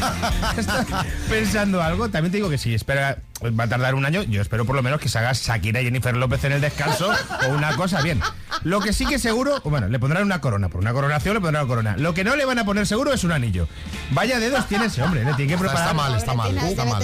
¿Estás 0.57 0.85
pensando 1.29 1.81
algo? 1.81 2.09
También 2.09 2.31
te 2.31 2.37
digo 2.37 2.49
que 2.49 2.57
si 2.57 2.73
espera, 2.73 3.19
va 3.43 3.63
a 3.63 3.67
tardar 3.67 3.95
un 3.95 4.05
año, 4.05 4.23
yo 4.23 4.41
espero 4.41 4.65
por 4.65 4.75
lo 4.75 4.83
menos 4.83 4.99
que 4.99 5.09
se 5.09 5.17
haga 5.17 5.33
Shakira 5.33 5.81
y 5.81 5.85
Jennifer 5.85 6.15
López 6.15 6.43
en 6.43 6.53
el 6.53 6.61
descanso 6.61 7.11
o 7.47 7.53
una 7.53 7.75
cosa 7.75 8.01
bien. 8.01 8.21
Lo 8.63 8.79
que 8.79 8.93
sí 8.93 9.05
que 9.05 9.19
seguro, 9.19 9.61
bueno, 9.63 9.87
le 9.87 9.99
pondrán 9.99 10.23
una 10.23 10.41
corona, 10.41 10.69
por 10.69 10.81
una 10.81 10.93
coronación 10.93 11.35
le 11.35 11.41
pondrán 11.41 11.63
una 11.63 11.69
corona. 11.69 11.95
Lo 11.97 12.13
que 12.13 12.23
no 12.23 12.35
le 12.35 12.45
van 12.45 12.59
a 12.59 12.65
poner 12.65 12.85
seguro 12.85 13.00
es 13.11 13.23
un 13.23 13.31
anillo. 13.31 13.67
Vaya 14.11 14.39
dedos 14.39 14.67
tiene 14.67 14.85
ese 14.85 15.01
hombre, 15.01 15.23
le 15.25 15.33
tiene 15.33 15.47
que 15.49 15.53
Está, 15.55 15.67
preparar. 15.67 15.87
está 15.89 15.93
mal, 15.93 16.15
está 16.15 16.33
mal, 16.33 16.57
está 16.57 16.85
mal. 16.85 17.03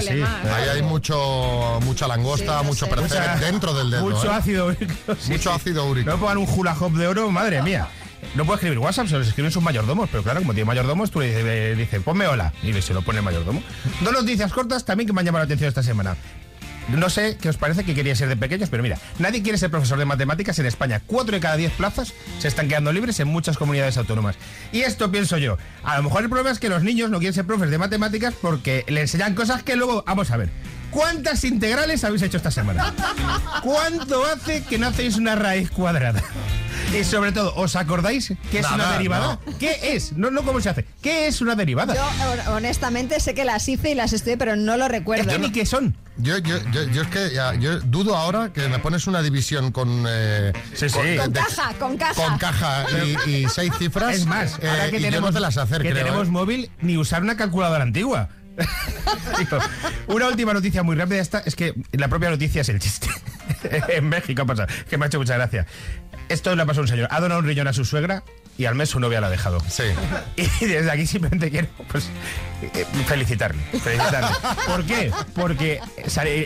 Sí, 0.00 0.06
sí. 0.08 0.22
Ahí 0.48 0.68
hay 0.74 0.82
mucho, 0.82 1.78
mucha 1.82 2.06
langosta, 2.08 2.60
Sí, 2.60 2.66
mucho 2.66 2.86
percebe 2.88 3.20
Mucha- 3.28 3.36
dentro 3.36 3.74
del 3.74 3.90
dedo. 3.90 4.02
Mucho 4.02 4.26
¿eh? 4.26 4.34
ácido 4.34 4.66
úrico. 4.66 4.94
sí, 5.20 5.32
Mucho 5.32 5.50
sí. 5.50 5.56
ácido 5.56 5.84
úrico. 5.86 6.10
No 6.10 6.18
pongan 6.18 6.38
un 6.38 6.48
hula 6.48 6.76
hop 6.78 6.92
de 6.94 7.06
oro, 7.06 7.30
madre 7.30 7.60
mía. 7.62 7.88
No 8.34 8.44
puede 8.46 8.56
escribir 8.56 8.78
WhatsApp, 8.78 9.06
se 9.06 9.18
los 9.18 9.28
escriben 9.28 9.52
sus 9.52 9.62
mayordomos, 9.62 10.08
pero 10.10 10.22
claro, 10.22 10.40
como 10.40 10.54
tiene 10.54 10.64
mayordomos, 10.66 11.10
tú 11.10 11.20
le 11.20 11.26
dices, 11.28 11.44
le 11.44 11.74
dices, 11.76 12.02
ponme 12.02 12.26
hola, 12.26 12.52
y 12.62 12.72
se 12.80 12.94
lo 12.94 13.02
pone 13.02 13.18
el 13.18 13.24
mayordomo. 13.24 13.62
Dos 14.00 14.12
noticias 14.12 14.50
cortas 14.52 14.84
también 14.84 15.06
que 15.06 15.12
me 15.12 15.20
han 15.20 15.26
llamado 15.26 15.42
la 15.42 15.44
atención 15.44 15.68
esta 15.68 15.82
semana. 15.82 16.16
No 16.88 17.08
sé 17.08 17.38
qué 17.40 17.48
os 17.48 17.56
parece 17.56 17.84
que 17.84 17.94
quería 17.94 18.14
ser 18.14 18.28
de 18.28 18.36
pequeños, 18.36 18.68
pero 18.68 18.82
mira, 18.82 18.98
nadie 19.18 19.42
quiere 19.42 19.58
ser 19.58 19.70
profesor 19.70 19.98
de 19.98 20.04
matemáticas 20.04 20.58
en 20.58 20.66
España. 20.66 21.00
Cuatro 21.06 21.34
de 21.34 21.40
cada 21.40 21.56
diez 21.56 21.72
plazas 21.72 22.12
se 22.38 22.48
están 22.48 22.68
quedando 22.68 22.92
libres 22.92 23.18
en 23.20 23.28
muchas 23.28 23.56
comunidades 23.56 23.96
autónomas. 23.96 24.36
Y 24.72 24.82
esto 24.82 25.10
pienso 25.10 25.38
yo. 25.38 25.56
A 25.82 25.96
lo 25.96 26.02
mejor 26.02 26.22
el 26.22 26.28
problema 26.28 26.50
es 26.50 26.58
que 26.58 26.68
los 26.68 26.82
niños 26.82 27.10
no 27.10 27.18
quieren 27.18 27.34
ser 27.34 27.46
profes 27.46 27.70
de 27.70 27.78
matemáticas 27.78 28.34
porque 28.40 28.84
le 28.88 29.00
enseñan 29.00 29.34
cosas 29.34 29.62
que 29.62 29.76
luego, 29.76 30.04
vamos 30.06 30.30
a 30.30 30.36
ver. 30.36 30.50
¿Cuántas 30.90 31.42
integrales 31.44 32.04
habéis 32.04 32.22
hecho 32.22 32.36
esta 32.36 32.50
semana? 32.50 32.94
¿Cuánto 33.62 34.24
hace 34.24 34.62
que 34.62 34.78
no 34.78 34.86
hacéis 34.86 35.16
una 35.16 35.34
raíz 35.34 35.70
cuadrada? 35.70 36.22
Y 36.98 37.02
sobre 37.04 37.32
todo, 37.32 37.52
¿os 37.56 37.74
acordáis 37.76 38.32
qué 38.50 38.60
es 38.60 38.70
una 38.70 38.92
derivada? 38.92 39.38
¿Qué 39.58 39.94
es? 39.94 40.12
No, 40.12 40.30
no 40.30 40.42
cómo 40.42 40.60
se 40.60 40.68
hace. 40.70 40.84
¿Qué 41.02 41.26
es 41.26 41.40
una 41.40 41.54
derivada? 41.56 41.94
Yo, 41.94 42.02
hon- 42.04 42.56
honestamente, 42.56 43.18
sé 43.20 43.34
que 43.34 43.44
las 43.44 43.68
hice 43.68 43.90
y 43.90 43.94
las 43.94 44.12
estudié, 44.12 44.36
pero 44.36 44.54
no 44.54 44.76
lo 44.76 44.84
Es 44.86 44.90
recuerdo. 44.92 45.28
que 45.30 45.38
ni 45.38 45.50
qué 45.50 45.66
son. 45.66 45.96
Yo, 46.16 46.38
yo, 46.38 46.56
yo, 46.70 46.84
yo 46.84 47.02
es 47.02 47.08
que 47.08 47.30
ya, 47.34 47.54
yo 47.54 47.80
dudo 47.80 48.16
ahora 48.16 48.52
que 48.52 48.68
me 48.68 48.78
pones 48.78 49.06
una 49.08 49.22
división 49.22 49.72
con. 49.72 50.04
eh, 50.08 50.52
Sí, 50.74 50.88
sí. 50.88 50.94
con, 50.96 51.16
Con 51.16 51.32
de- 51.32 51.40
caja, 51.40 51.72
con 51.78 51.96
caja. 51.96 52.14
con 52.14 52.38
caja 52.38 52.86
y, 53.26 53.30
y 53.30 53.48
seis 53.48 53.72
cifras. 53.78 54.14
Es 54.14 54.26
más, 54.26 54.58
eh, 54.60 54.68
ahora 54.68 54.90
que 54.90 54.98
y 54.98 55.00
yo 55.00 55.06
tenemos, 55.06 55.30
no 55.30 55.34
te 55.34 55.40
las 55.40 55.56
hacer, 55.58 55.82
que 55.82 55.90
creo, 55.90 56.04
tenemos 56.04 56.28
¿eh? 56.28 56.30
móvil, 56.30 56.70
ni 56.80 56.96
usar 56.96 57.22
una 57.22 57.36
calculadora 57.36 57.82
antigua. 57.82 58.28
Digo, 59.38 59.58
una 60.06 60.28
última 60.28 60.54
noticia 60.54 60.84
muy 60.84 60.94
rápida 60.94 61.18
esta 61.20 61.40
es 61.44 61.56
que 61.56 61.74
la 61.90 62.06
propia 62.06 62.30
noticia 62.30 62.60
es 62.60 62.68
el 62.68 62.78
chiste. 62.78 63.08
en 63.88 64.08
México 64.08 64.42
ha 64.42 64.46
pasado, 64.46 64.68
que 64.88 64.96
me 64.96 65.04
ha 65.04 65.08
hecho 65.08 65.18
mucha 65.18 65.34
gracia. 65.34 65.66
Esto 66.28 66.54
le 66.54 66.62
ha 66.62 66.66
pasado 66.66 66.80
a 66.80 66.84
un 66.84 66.88
señor. 66.88 67.08
Ha 67.10 67.20
donado 67.20 67.40
un 67.40 67.46
riñón 67.46 67.68
a 67.68 67.72
su 67.72 67.84
suegra 67.84 68.22
y 68.56 68.66
al 68.66 68.74
mes 68.74 68.90
su 68.90 69.00
novia 69.00 69.20
la 69.20 69.26
ha 69.28 69.30
dejado. 69.30 69.60
Sí. 69.68 69.84
Y 70.36 70.64
desde 70.66 70.90
aquí 70.90 71.06
simplemente 71.06 71.50
quiero 71.50 71.68
pues, 71.90 72.08
eh, 72.62 72.86
felicitarle, 73.06 73.62
felicitarle. 73.82 74.30
¿Por 74.66 74.84
qué? 74.84 75.12
Porque 75.34 75.80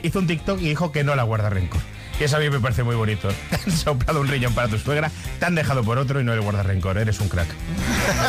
hizo 0.03 0.19
un 0.19 0.27
TikTok 0.27 0.61
y 0.61 0.69
dijo 0.71 0.93
que 0.93 1.05
no 1.05 1.15
la 1.15 1.23
guarda 1.23 1.51
rencor. 1.51 1.81
Y 2.21 2.25
eso 2.25 2.37
a 2.37 2.41
mí 2.41 2.51
me 2.51 2.59
parece 2.59 2.83
muy 2.83 2.97
bonito. 2.97 3.29
Te 3.51 3.57
han 3.57 3.71
soplado 3.77 4.21
un 4.21 4.27
riñón 4.29 4.53
para 4.53 4.67
tu 4.67 4.77
suegra, 4.79 5.09
te 5.39 5.47
han 5.47 5.55
dejado 5.55 5.85
por 5.85 5.99
otro 5.99 6.21
y 6.21 6.25
no 6.25 6.35
le 6.35 6.41
guardas 6.41 6.67
rencor. 6.67 6.99
Eres 6.99 7.21
un 7.21 7.29
crack. 7.29 7.47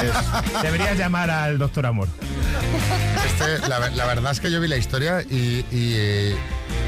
Eres- 0.01 0.61
deberías 0.61 0.95
llamar 0.97 1.31
al 1.31 1.57
doctor 1.57 1.87
Amor. 1.87 2.07
Este, 3.25 3.67
la, 3.67 3.79
ver- 3.79 3.93
la 3.93 4.05
verdad 4.05 4.31
es 4.31 4.39
que 4.39 4.51
yo 4.51 4.61
vi 4.61 4.67
la 4.67 4.77
historia 4.77 5.23
y, 5.23 5.65
y, 5.71 5.93
eh, 5.97 6.35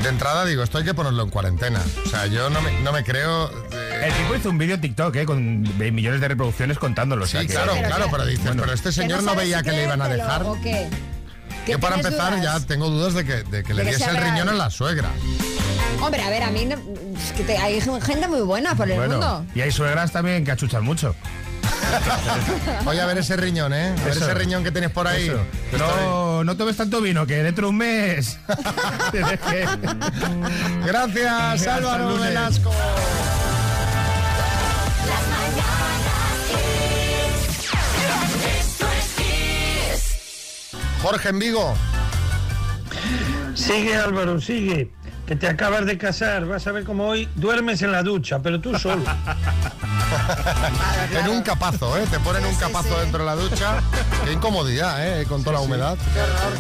de 0.04 0.10
entrada 0.10 0.46
digo, 0.46 0.62
esto 0.64 0.78
hay 0.78 0.84
que 0.84 0.94
ponerlo 0.94 1.24
en 1.24 1.30
cuarentena. 1.32 1.82
O 2.06 2.10
sea, 2.10 2.28
yo 2.28 2.50
no 2.52 2.62
me, 2.62 2.80
no 2.82 2.92
me 2.92 3.04
creo... 3.04 3.50
El 4.02 4.14
tipo 4.14 4.36
hizo 4.36 4.50
un 4.50 4.58
vídeo 4.58 4.80
TikTok 4.80 5.16
eh, 5.18 5.26
con 5.26 5.62
millones 5.78 6.22
de 6.22 6.28
reproducciones 6.28 6.78
contándolo. 6.80 7.24
o 7.26 7.28
sea 7.28 7.42
Sí, 7.42 7.48
que- 7.48 7.54
claro, 7.54 7.74
claro, 7.74 8.08
pero 8.12 8.26
dices, 8.26 8.52
pero 8.58 8.74
este 8.74 8.92
señor 8.92 9.22
no, 9.24 9.36
veía 9.36 9.62
que 9.64 9.72
le 9.72 9.84
iban 9.84 10.02
a 10.02 10.08
dejar. 10.10 10.44
¿O 10.44 10.54
qué? 10.62 10.88
¿Qué 11.66 11.74
Yo 11.74 11.80
para 11.80 11.98
empezar 11.98 12.36
dudas? 12.40 12.62
ya 12.62 12.66
tengo 12.68 12.90
dudas 12.90 13.14
de 13.14 13.24
que, 13.24 13.44
de 13.44 13.64
que 13.64 13.74
le 13.76 13.84
diese 13.86 14.10
el 14.10 14.18
riñón 14.18 14.50
a 14.50 14.54
la 14.54 14.70
suegra. 14.72 15.10
Hombre, 16.02 16.24
a 16.24 16.30
ver, 16.32 16.42
a 16.44 16.50
mí 16.50 16.66
no- 16.66 16.76
es 17.16 17.32
que 17.34 17.44
te- 17.44 17.58
hay 17.58 17.80
gente 17.80 18.28
muy 18.28 18.42
buena 18.42 18.74
por 18.74 18.90
el 18.90 18.98
Bueno, 18.98 19.12
mundo. 19.14 19.46
y 19.54 19.62
hay 19.62 19.72
suegras 19.72 20.12
también 20.12 20.44
que 20.44 20.52
achuchan 20.52 20.84
mucho. 20.84 21.14
Voy 22.86 22.98
a 22.98 23.06
ver 23.06 23.20
ese 23.20 23.36
riñón, 23.38 23.74
¿eh? 23.74 23.90
A 23.96 24.04
ver 24.04 24.14
Eso. 24.14 24.26
ese 24.26 24.34
riñón 24.34 24.64
que 24.64 24.72
tienes 24.72 24.90
por 24.90 25.08
ahí. 25.08 25.28
Eso. 25.28 25.44
No, 25.78 26.44
no 26.44 26.58
tomes 26.58 26.76
tanto 26.78 27.02
vino, 27.02 27.28
que 27.28 27.44
dentro 27.44 27.68
de 27.68 27.70
un 27.70 27.78
mes. 27.78 28.40
Gracias, 30.86 31.68
Álvaro. 31.68 32.18
Velasco. 32.18 32.72
Jorge 41.02 41.30
en 41.30 41.40
Vigo. 41.40 41.74
Sigue 43.56 43.96
Álvaro, 43.96 44.40
sigue. 44.40 44.92
Que 45.32 45.38
te 45.38 45.48
acabas 45.48 45.86
de 45.86 45.98
casar, 45.98 46.46
vas 46.46 46.68
a 46.68 46.74
ver 46.74 46.84
cómo 46.84 47.08
hoy 47.08 47.30
duermes 47.36 47.82
en 47.84 47.94
la 47.94 48.04
ducha, 48.04 48.40
pero 48.44 48.60
tú 48.60 48.78
solo. 48.78 49.02
En 51.18 51.30
un 51.30 51.42
capazo, 51.42 51.98
¿eh? 51.98 52.06
Te 52.12 52.20
ponen 52.20 52.44
un 52.46 52.56
capazo 52.56 53.00
dentro 53.00 53.20
de 53.20 53.26
la 53.26 53.36
ducha. 53.38 53.76
Qué 54.26 54.34
incomodidad, 54.34 55.22
¿eh? 55.22 55.26
Con 55.26 55.42
toda 55.42 55.54
la 55.54 55.62
humedad. 55.62 55.98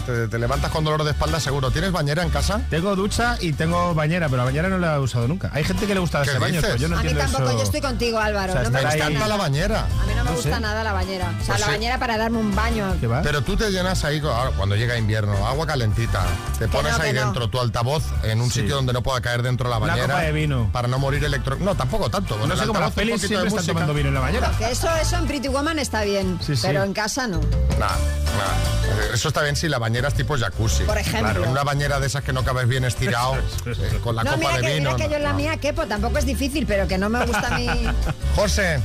Te, 0.05 0.29
te 0.29 0.39
levantas 0.39 0.71
con 0.71 0.85
dolor 0.85 1.03
de 1.03 1.11
espalda 1.11 1.41
seguro. 1.41 1.69
¿Tienes 1.71 1.91
bañera 1.91 2.23
en 2.23 2.29
casa? 2.29 2.61
Tengo 2.69 2.95
ducha 2.95 3.35
y 3.41 3.51
tengo 3.51 3.93
bañera, 3.93 4.27
pero 4.27 4.37
la 4.37 4.43
bañera 4.45 4.69
no 4.69 4.77
la 4.77 4.95
he 4.95 4.99
usado 4.99 5.27
nunca. 5.27 5.49
Hay 5.53 5.65
gente 5.65 5.85
que 5.85 5.93
le 5.93 5.99
gusta 5.99 6.19
darse 6.19 6.31
¿Qué 6.33 6.39
baños, 6.39 6.63
dices? 6.63 6.69
pero 6.69 6.81
yo 6.81 6.87
no 6.87 6.97
a 6.97 7.03
mí 7.03 7.09
entiendo 7.09 7.29
tampoco, 7.33 7.49
eso. 7.49 7.57
yo 7.57 7.63
estoy 7.65 7.81
contigo, 7.81 8.19
Álvaro. 8.19 8.53
O 8.53 8.55
sea, 8.55 8.63
no 8.63 8.69
me 8.71 8.81
gusta 8.85 9.05
ahí- 9.05 9.13
nada. 9.15 9.27
la 9.27 9.35
bañera. 9.35 9.79
A 9.81 10.05
mí 10.05 10.13
no 10.15 10.23
me 10.23 10.29
No 10.29 10.35
gusta 10.37 10.55
sé. 10.55 10.61
nada 10.61 10.81
la 10.85 10.93
bañera. 10.93 11.25
O 11.27 11.43
sea, 11.43 11.55
Pues 11.55 11.59
la 11.59 11.65
sí. 11.65 11.71
bañera 11.73 11.99
para 11.99 12.17
darme 12.17 12.37
un 12.37 12.55
baño. 12.55 12.95
¿Qué 13.01 13.07
va? 13.07 13.21
Pero 13.21 13.41
tú 13.41 13.57
te 13.57 13.69
llenas 13.69 14.05
ahí, 14.05 14.19
ahora, 14.19 14.51
cuando 14.55 14.77
llega 14.77 14.97
invierno, 14.97 15.45
agua 15.45 15.67
calentita, 15.67 16.23
te 16.57 16.69
pones 16.69 16.97
no, 16.97 17.03
ahí 17.03 17.11
dentro 17.11 17.49
tu 17.49 17.59
altavoz 17.59 18.03
en 18.23 18.39
un 18.39 18.49
Sí. 18.49 18.60
Sitio 18.61 18.75
donde 18.75 18.93
no 18.93 19.01
pueda 19.03 19.21
caer 19.21 19.41
dentro 19.41 19.69
la 19.69 19.77
Una 19.77 19.87
bañera. 19.87 20.07
copa 20.07 20.21
de 20.21 20.31
vino. 20.31 20.69
Para 20.71 20.87
no 20.87 20.99
morir 20.99 21.23
electro... 21.23 21.57
No, 21.59 21.75
tampoco 21.75 22.09
tanto. 22.09 22.37
No 22.37 22.53
el 22.53 22.59
sé 22.59 22.65
cómo 22.67 22.79
las 22.79 22.91
pelis 22.91 23.15
poquito 23.15 23.27
siempre 23.27 23.49
de 23.51 23.55
están 23.57 23.65
tomando 23.73 23.93
vino 23.93 24.07
en 24.09 24.13
la 24.15 24.19
bañera. 24.21 24.51
Que 24.57 24.71
eso, 24.71 24.89
eso 24.95 25.17
en 25.17 25.27
Pretty 25.27 25.47
Woman 25.47 25.79
está 25.79 26.03
bien, 26.03 26.39
Sí, 26.41 26.55
sí. 26.55 26.63
pero 26.65 26.83
en 26.83 26.93
casa 26.93 27.27
no. 27.27 27.39
Nah, 27.39 27.87
nah. 27.87 29.13
Eso 29.13 29.27
está 29.29 29.41
bien 29.43 29.55
si 29.55 29.67
la 29.67 29.77
bañera 29.79 30.07
es 30.07 30.13
tipo 30.13 30.37
jacuzzi. 30.37 30.83
Por 30.83 30.97
ejemplo. 30.97 31.33
Claro, 31.33 31.49
una 31.51 31.63
bañera 31.63 31.99
de 31.99 32.07
esas 32.07 32.23
que 32.23 32.33
no 32.33 32.43
cabes 32.43 32.67
bien 32.67 32.83
estirado, 32.85 33.35
eh, 33.65 33.99
con 34.03 34.15
la 34.15 34.23
no, 34.23 34.31
copa 34.31 34.39
mira 34.47 34.55
de 34.57 34.61
que, 34.61 34.73
vino. 34.75 34.91
mira 34.93 34.97
que 34.97 35.03
no, 35.05 35.09
yo 35.11 35.17
en 35.17 35.23
la 35.23 35.31
no. 35.31 35.37
mía 35.37 35.57
quepo, 35.57 35.85
tampoco 35.87 36.17
es 36.17 36.25
difícil, 36.25 36.65
pero 36.65 36.87
que 36.87 36.97
no 36.97 37.09
me 37.09 37.25
gusta 37.25 37.55
a 37.55 37.57
mí. 37.57 37.67
José, 38.35 38.79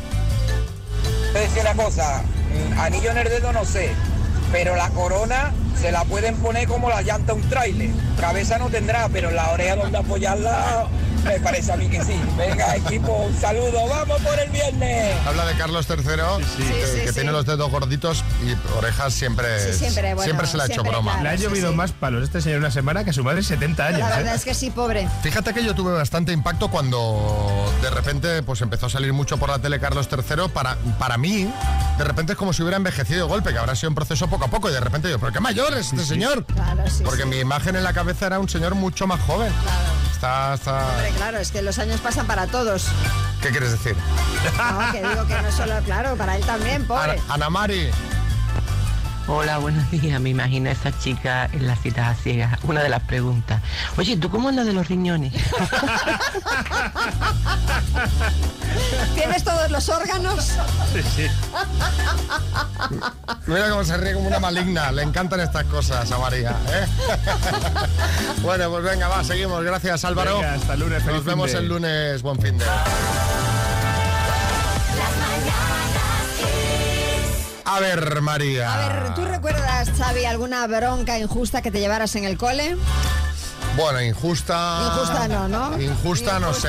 Te 1.33 1.39
decía 1.41 1.63
una 1.63 1.75
cosa, 1.85 2.23
mm, 2.23 2.79
anillo 2.81 3.11
en 3.11 3.19
el 3.19 3.29
dedo 3.29 3.53
no 3.53 3.65
sé, 3.65 3.93
pero 4.53 4.77
la 4.77 4.89
corona 4.91 5.53
se 5.81 5.93
la 5.93 6.05
pueden 6.05 6.37
poner 6.37 6.67
como 6.69 6.89
la 6.89 7.03
llanta 7.03 7.33
a 7.33 7.35
un 7.35 7.43
tráiler. 7.49 7.91
Cabeza 8.21 8.59
no 8.59 8.69
tendrá, 8.71 9.09
pero 9.13 9.31
la 9.31 9.51
oreja 9.51 9.77
donde 9.77 9.99
apoyarla 9.99 10.87
me 11.27 11.41
parece 11.41 11.73
a 11.73 11.77
mí 11.77 11.89
que 11.89 12.03
sí. 12.03 12.21
Venga 12.37 12.77
equipo, 12.77 13.13
un 13.13 13.37
saludo, 13.39 13.89
vamos 13.89 14.21
por 14.23 14.39
el 14.39 14.51
viernes. 14.51 15.17
habla 15.27 15.47
de 15.47 15.55
Carlos 15.55 15.87
III, 15.89 15.97
que, 15.97 16.45
Sí, 16.45 17.01
que 17.01 17.09
sí, 17.09 17.15
tiene 17.15 17.33
los 17.33 17.47
dedos 17.47 17.71
gorditos 17.71 18.25
y 18.45 18.55
orejas 18.77 19.13
siempre. 19.13 19.73
Sí, 19.73 19.79
siempre, 19.79 20.15
bueno, 20.15 20.47
se 20.47 20.57
le 20.57 20.63
ha 20.63 20.67
hecho 20.67 20.75
siempre, 20.75 20.93
broma. 20.93 21.13
claro. 21.13 21.25
Le 21.25 21.29
ha 21.31 21.35
llovido 21.37 21.71
sí. 21.71 21.77
más 21.77 21.93
palos 21.93 22.23
este 22.23 22.41
señor 22.41 22.59
una 22.59 22.71
semana 22.71 23.05
que 23.05 23.11
a 23.11 23.13
su 23.13 23.25
madre 23.25 23.43
70 23.43 23.87
años. 23.87 24.01
La 24.01 24.17
verdad 24.17 24.35
¿eh? 24.35 24.37
es 24.37 24.45
que 24.45 24.55
sí, 24.55 24.71
pobre. 24.71 25.09
Fíjate 25.23 25.53
que 25.53 25.65
yo 25.65 25.75
tuve 25.75 25.93
bastante 25.93 26.33
impacto 26.33 26.71
cuando 26.71 27.73
de 27.83 27.91
repente 27.91 28.43
pues 28.43 28.61
empezó 28.61 28.87
a 28.87 28.91
salir 28.91 29.13
mucho 29.13 29.37
por 29.39 29.49
la 29.51 29.59
tele 29.59 29.81
Carlos 29.81 30.09
III. 30.11 30.49
Para, 30.53 30.77
para 30.99 31.19
mí, 31.19 31.51
de 31.99 32.05
repente 32.05 32.33
es 32.33 32.39
como 32.39 32.53
si 32.53 32.63
hubiera 32.63 32.77
envejecido 32.77 33.27
de 33.27 33.29
golpe, 33.29 33.53
que 33.53 33.59
habrá 33.59 33.75
sido 33.75 33.91
un 33.91 33.95
proceso 33.95 34.29
poco 34.29 34.45
a 34.45 34.49
poco. 34.49 34.69
Y 34.71 34.73
de 34.73 34.81
repente 34.81 35.11
yo, 35.11 35.19
¿pero 35.19 35.33
qué 35.33 35.41
mayor 35.41 35.75
es 35.75 35.93
este 35.93 36.05
señor? 36.05 36.45
Claro, 36.47 36.83
sí. 36.89 37.03
Porque 37.05 37.23
sí. 37.23 37.29
mi 37.29 37.39
imagen 37.39 37.77
en 37.77 37.85
la 37.85 37.93
cabeza 37.93 38.27
era 38.27 38.39
un 38.39 38.49
señor 38.49 38.75
mucho 38.75 39.07
más 39.07 39.21
joven. 39.23 39.53
Está, 40.13 40.55
está... 40.55 40.87
Hombre, 40.89 41.13
claro, 41.17 41.39
es 41.39 41.51
que 41.51 41.63
los 41.63 41.79
años 41.79 42.01
pasan 42.01 42.27
para 42.27 42.47
todos. 42.47 42.87
¿Qué 43.43 43.51
quieres 43.51 43.73
decir? 43.73 43.97
No, 44.57 44.93
que 44.93 44.99
digo 45.07 45.27
que 45.27 45.43
no 45.43 45.53
solo, 45.53 45.75
claro, 45.85 46.17
para 46.17 46.37
él 46.37 46.45
también, 46.45 46.87
pobre. 46.87 47.13
Ana, 47.13 47.23
Ana 47.29 47.51
Mari. 47.51 47.91
Hola, 49.29 49.59
buenos 49.59 49.91
días. 49.91 50.21
Me 50.21 50.31
imagino 50.31 50.69
a 50.69 50.73
esa 50.73 50.97
chica 50.99 51.51
en 51.53 51.67
la 51.67 51.75
cita 51.75 52.15
ciega. 52.15 52.57
Una 52.63 52.83
de 52.83 52.89
las 52.89 53.03
preguntas. 53.03 53.61
Oye, 53.97 54.17
¿tú 54.17 54.31
cómo 54.31 54.51
andas 54.51 54.67
de 54.67 54.73
los 54.73 54.87
riñones? 54.87 55.33
¿Tienes 59.15 59.43
todos 59.43 59.69
los 59.71 59.89
órganos? 59.89 60.53
Mira 63.47 63.71
cómo 63.71 63.85
se 63.85 63.97
ríe 63.97 64.15
como 64.15 64.29
una 64.29 64.39
maligna. 64.39 64.93
Le 64.93 65.03
encantan 65.03 65.41
estas 65.41 65.65
cosas 65.65 66.13
a 66.13 66.19
María. 66.19 66.55
¿eh? 66.69 66.87
bueno, 68.43 68.71
pues 68.71 68.85
venga, 68.85 69.09
va, 69.09 69.25
seguimos. 69.25 69.65
Gracias, 69.65 70.05
Álvaro. 70.05 70.37
Venga, 70.37 70.55
hasta 70.55 70.75
el 70.75 70.81
lunes, 70.81 71.03
feliz 71.03 71.17
Nos 71.17 71.25
vemos 71.25 71.53
el 71.53 71.67
lunes. 71.67 72.23
Buen 72.23 72.41
fin 72.41 72.59
de. 72.59 72.65
A 77.67 77.81
ver, 77.81 78.21
María. 78.23 78.73
A 78.73 78.89
ver, 78.89 79.15
¿tú 79.15 79.25
recuerdas, 79.25 79.91
Xavi, 79.99 80.25
alguna 80.25 80.67
bronca 80.67 81.19
injusta 81.19 81.63
que 81.63 81.71
te 81.71 81.81
llevaras 81.81 82.15
en 82.15 82.25
el 82.25 82.37
cole? 82.39 82.77
Bueno, 83.77 84.01
injusta. 84.01 84.91
Injusta 84.93 85.29
no, 85.29 85.49
¿no? 85.49 85.81
Injusta, 85.83 86.39
no 86.39 86.55
sé. 86.55 86.69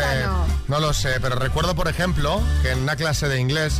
no. 0.67 0.79
lo 0.79 0.93
sé, 0.93 1.19
pero 1.21 1.35
recuerdo, 1.35 1.75
por 1.75 1.87
ejemplo, 1.87 2.41
que 2.63 2.71
en 2.71 2.79
una 2.81 2.95
clase 2.95 3.29
de 3.29 3.39
inglés 3.39 3.75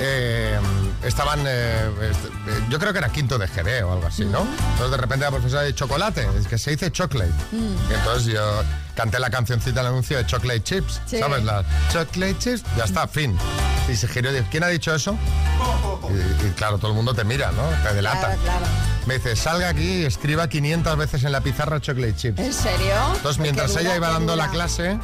eh, 0.00 0.58
estaban. 1.04 1.40
eh, 1.46 1.90
est- 2.10 2.24
eh, 2.26 2.64
yo 2.70 2.78
creo 2.78 2.92
que 2.92 3.00
era 3.00 3.08
quinto 3.10 3.36
de 3.38 3.46
GB 3.48 3.84
o 3.84 3.92
algo 3.92 4.06
así, 4.06 4.24
¿no? 4.24 4.40
Entonces 4.72 4.90
de 4.92 4.96
repente 4.96 5.24
la 5.26 5.30
profesora 5.32 5.62
de 5.62 5.74
chocolate, 5.74 6.26
es 6.38 6.46
que 6.46 6.56
se 6.58 6.70
dice 6.70 6.90
chocolate. 6.92 7.32
Y 7.52 7.92
entonces 7.92 8.24
yo 8.32 8.62
canté 8.94 9.18
la 9.18 9.28
cancioncita 9.30 9.80
del 9.80 9.88
anuncio 9.88 10.16
de 10.16 10.24
chocolate 10.26 10.62
chips, 10.62 11.00
Sí. 11.06 11.18
¿sabes? 11.18 11.42
La 11.44 11.64
chocolate 11.92 12.38
chips, 12.38 12.62
ya 12.76 12.84
está, 12.84 13.06
fin. 13.08 13.36
Y 13.90 13.96
se 13.96 14.06
giró 14.08 14.30
y 14.30 14.34
dijo, 14.34 14.46
¿quién 14.50 14.62
ha 14.62 14.68
dicho 14.68 14.94
eso? 14.94 15.18
Y, 16.10 16.46
y 16.46 16.50
claro, 16.50 16.78
todo 16.78 16.90
el 16.90 16.96
mundo 16.96 17.14
te 17.14 17.24
mira, 17.24 17.52
¿no? 17.52 17.62
Te 17.88 17.94
delata. 17.94 18.20
Claro, 18.20 18.40
claro. 18.42 18.66
Me 19.06 19.14
dice, 19.14 19.34
salga 19.34 19.68
aquí 19.68 20.02
y 20.02 20.04
escriba 20.04 20.48
500 20.48 20.96
veces 20.96 21.24
en 21.24 21.32
la 21.32 21.40
pizarra 21.40 21.80
chocolate 21.80 22.14
chips. 22.16 22.38
¿En 22.40 22.52
serio? 22.52 22.94
Entonces, 23.16 23.40
mientras 23.40 23.74
ella 23.76 23.96
iba 23.96 24.08
dando 24.10 24.36
la 24.36 24.48
clase, 24.48 24.96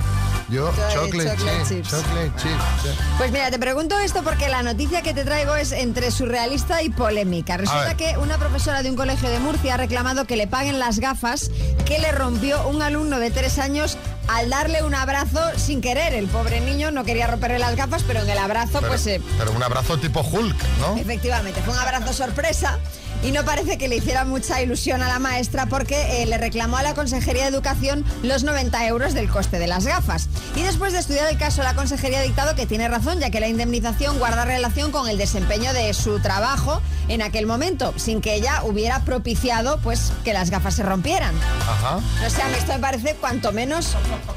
yo, 0.49 0.71
Chocolate- 0.71 0.95
chocolate, 0.95 1.37
chocolate 1.37 1.59
chips, 1.59 1.69
chips. 1.69 1.91
chocolate 1.91 2.33
chips. 2.37 2.95
Pues 3.19 3.33
mira, 3.33 3.51
te 3.51 3.59
pregunto 3.59 3.99
esto 3.99 4.23
porque 4.23 4.49
la 4.49 4.63
noticia 4.63 5.03
que 5.03 5.13
te 5.15 5.25
traigo 5.25 5.57
es 5.57 5.73
entre 5.73 6.11
surrealista 6.13 6.81
y 6.83 6.91
polémica. 6.91 7.57
Resulta 7.57 7.97
que 7.97 8.17
una 8.19 8.39
profesora 8.39 8.83
de 8.85 8.91
un 8.91 8.97
colegio 8.97 9.29
de 9.31 9.41
Murcia 9.41 9.75
ha 9.75 9.77
reclamado 9.79 10.27
que 10.27 10.37
le 10.37 10.47
paguen 10.47 10.79
las 10.79 11.01
gafas 11.01 11.51
que 11.85 11.99
le 11.99 12.13
rompió 12.13 12.69
un 12.69 12.83
alumno 12.83 13.19
de 13.19 13.31
tres 13.33 13.59
años 13.59 13.99
al 14.29 14.51
darle 14.51 14.83
un 14.83 14.95
abrazo 14.95 15.41
sin 15.57 15.81
querer. 15.81 16.15
El 16.15 16.29
pobre 16.29 16.61
niño 16.61 16.91
no 16.91 17.05
quería 17.05 17.27
romperle 17.27 17.59
las 17.59 17.75
gafas, 17.75 18.05
pero 18.07 18.21
en 18.21 18.31
el 18.31 18.39
abrazo, 18.39 18.79
Pero, 18.81 18.89
pues 18.89 19.07
eh, 19.07 19.21
pero 19.39 19.53
un 19.53 19.63
abrazo 19.63 19.99
tipo 19.99 20.21
Hulk, 20.21 20.57
¿no? 20.81 20.97
Efectivamente, 20.97 21.61
fue 21.63 21.75
un 21.75 21.81
abrazo 21.81 22.13
sorpresa 22.13 22.79
y 23.23 23.33
no 23.33 23.45
parece 23.45 23.79
que 23.79 23.89
le 23.89 23.97
hiciera 23.97 24.25
mucha 24.25 24.63
ilusión 24.63 25.03
a 25.03 25.09
la 25.09 25.19
maestra 25.19 25.67
porque 25.67 26.23
eh, 26.23 26.27
le 26.27 26.39
reclamó 26.39 26.77
a 26.77 26.83
la 26.83 26.95
Consejería 26.95 27.43
de 27.43 27.49
Educación 27.49 28.05
los 28.23 28.45
90 28.45 28.87
euros 28.87 29.13
del 29.15 29.29
coste 29.29 29.59
de 29.59 29.67
las 29.67 29.87
gafas. 29.87 30.29
Y 30.57 30.63
después 30.63 30.93
de 30.93 31.01
estudiar 31.01 31.29
el 31.31 31.37
caso, 31.39 31.63
la 31.63 31.75
Consejería 31.75 32.21
ha 32.21 32.23
dictado 32.23 32.55
que 32.55 32.67
tiene 32.67 32.87
razón, 32.89 33.19
ya 33.21 33.31
que 33.31 33.41
la 33.41 33.49
indemnización 33.49 34.19
guarda 34.19 34.45
relación 34.45 34.93
con 34.93 35.09
el 35.09 35.19
desempeño 35.19 35.73
de 35.73 35.93
su 35.95 36.21
trabajo 36.21 36.81
en 37.09 37.23
aquel 37.23 37.47
momento, 37.47 37.93
sin 37.97 38.21
que 38.21 38.35
ella 38.35 38.63
hubiera 38.65 39.01
propiciado 39.05 39.79
pues 39.83 40.13
que 40.25 40.33
las 40.33 40.51
gafas 40.51 40.75
se 40.75 40.83
rompieran. 40.83 41.35
Ajá. 41.69 41.99
No 42.23 42.31
sé, 42.31 42.43
a 42.43 42.49
mí 42.49 42.55
esto 42.57 42.73
me 42.75 42.79
parece 42.79 43.15
cuanto 43.15 43.51
menos 43.53 43.97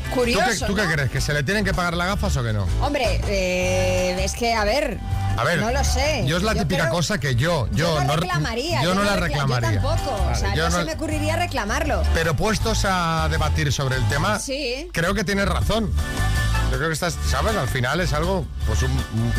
¿Tú 0.10 0.16
curioso. 0.16 0.66
qué, 0.66 0.66
tú 0.66 0.76
qué 0.76 0.86
crees? 0.92 1.12
¿Que 1.12 1.22
se 1.22 1.34
le 1.34 1.44
tienen 1.44 1.64
que 1.66 1.74
pagar 1.74 1.96
las 1.96 2.08
gafas 2.08 2.36
o 2.38 2.44
que 2.44 2.54
no? 2.54 2.66
Hombre, 2.82 3.22
eh, 3.28 4.18
es 4.24 4.34
que, 4.34 4.54
a 4.54 4.64
ver, 4.64 5.00
A 5.38 5.44
ver, 5.44 5.60
no 5.60 5.72
lo 5.72 5.84
sé. 5.84 6.24
yo 6.26 6.38
es 6.38 6.44
la 6.44 6.54
típica 6.54 6.84
creo- 6.84 6.94
cosa 6.94 7.20
que 7.20 7.36
yo, 7.36 7.68
yo, 7.72 7.96
yo 7.96 8.04
no 8.04 8.16
no 8.16 8.22
reclamaría. 8.80 8.82
Yo 8.84 8.96
no 8.96 9.04
la 9.04 9.16
recla- 9.16 9.20
reclamaría. 9.28 9.72
Yo 9.74 9.82
tampoco. 9.82 10.30
o 10.32 10.36
sea, 10.36 10.56
yo 10.56 10.64
no, 10.64 10.70
no- 10.72 10.78
se 10.80 10.86
me 10.86 10.94
ocurriría 10.94 11.36
reclamarlo. 11.36 12.04
Pero 12.14 12.36
puestos 12.36 12.86
a 12.86 13.28
debatir 13.30 13.72
sobre 13.72 13.96
el 13.98 14.08
tema, 14.08 14.40
Sí. 14.40 14.90
creo 14.94 15.14
que 15.14 15.24
tienes 15.24 15.48
razón. 15.48 15.92
Yo 16.72 16.78
creo 16.78 16.88
que 16.88 16.94
estás, 16.94 17.18
¿sabes? 17.30 17.54
Al 17.58 17.68
final 17.68 18.00
es 18.00 18.14
algo, 18.14 18.46
pues 18.66 18.82
un, 18.82 18.92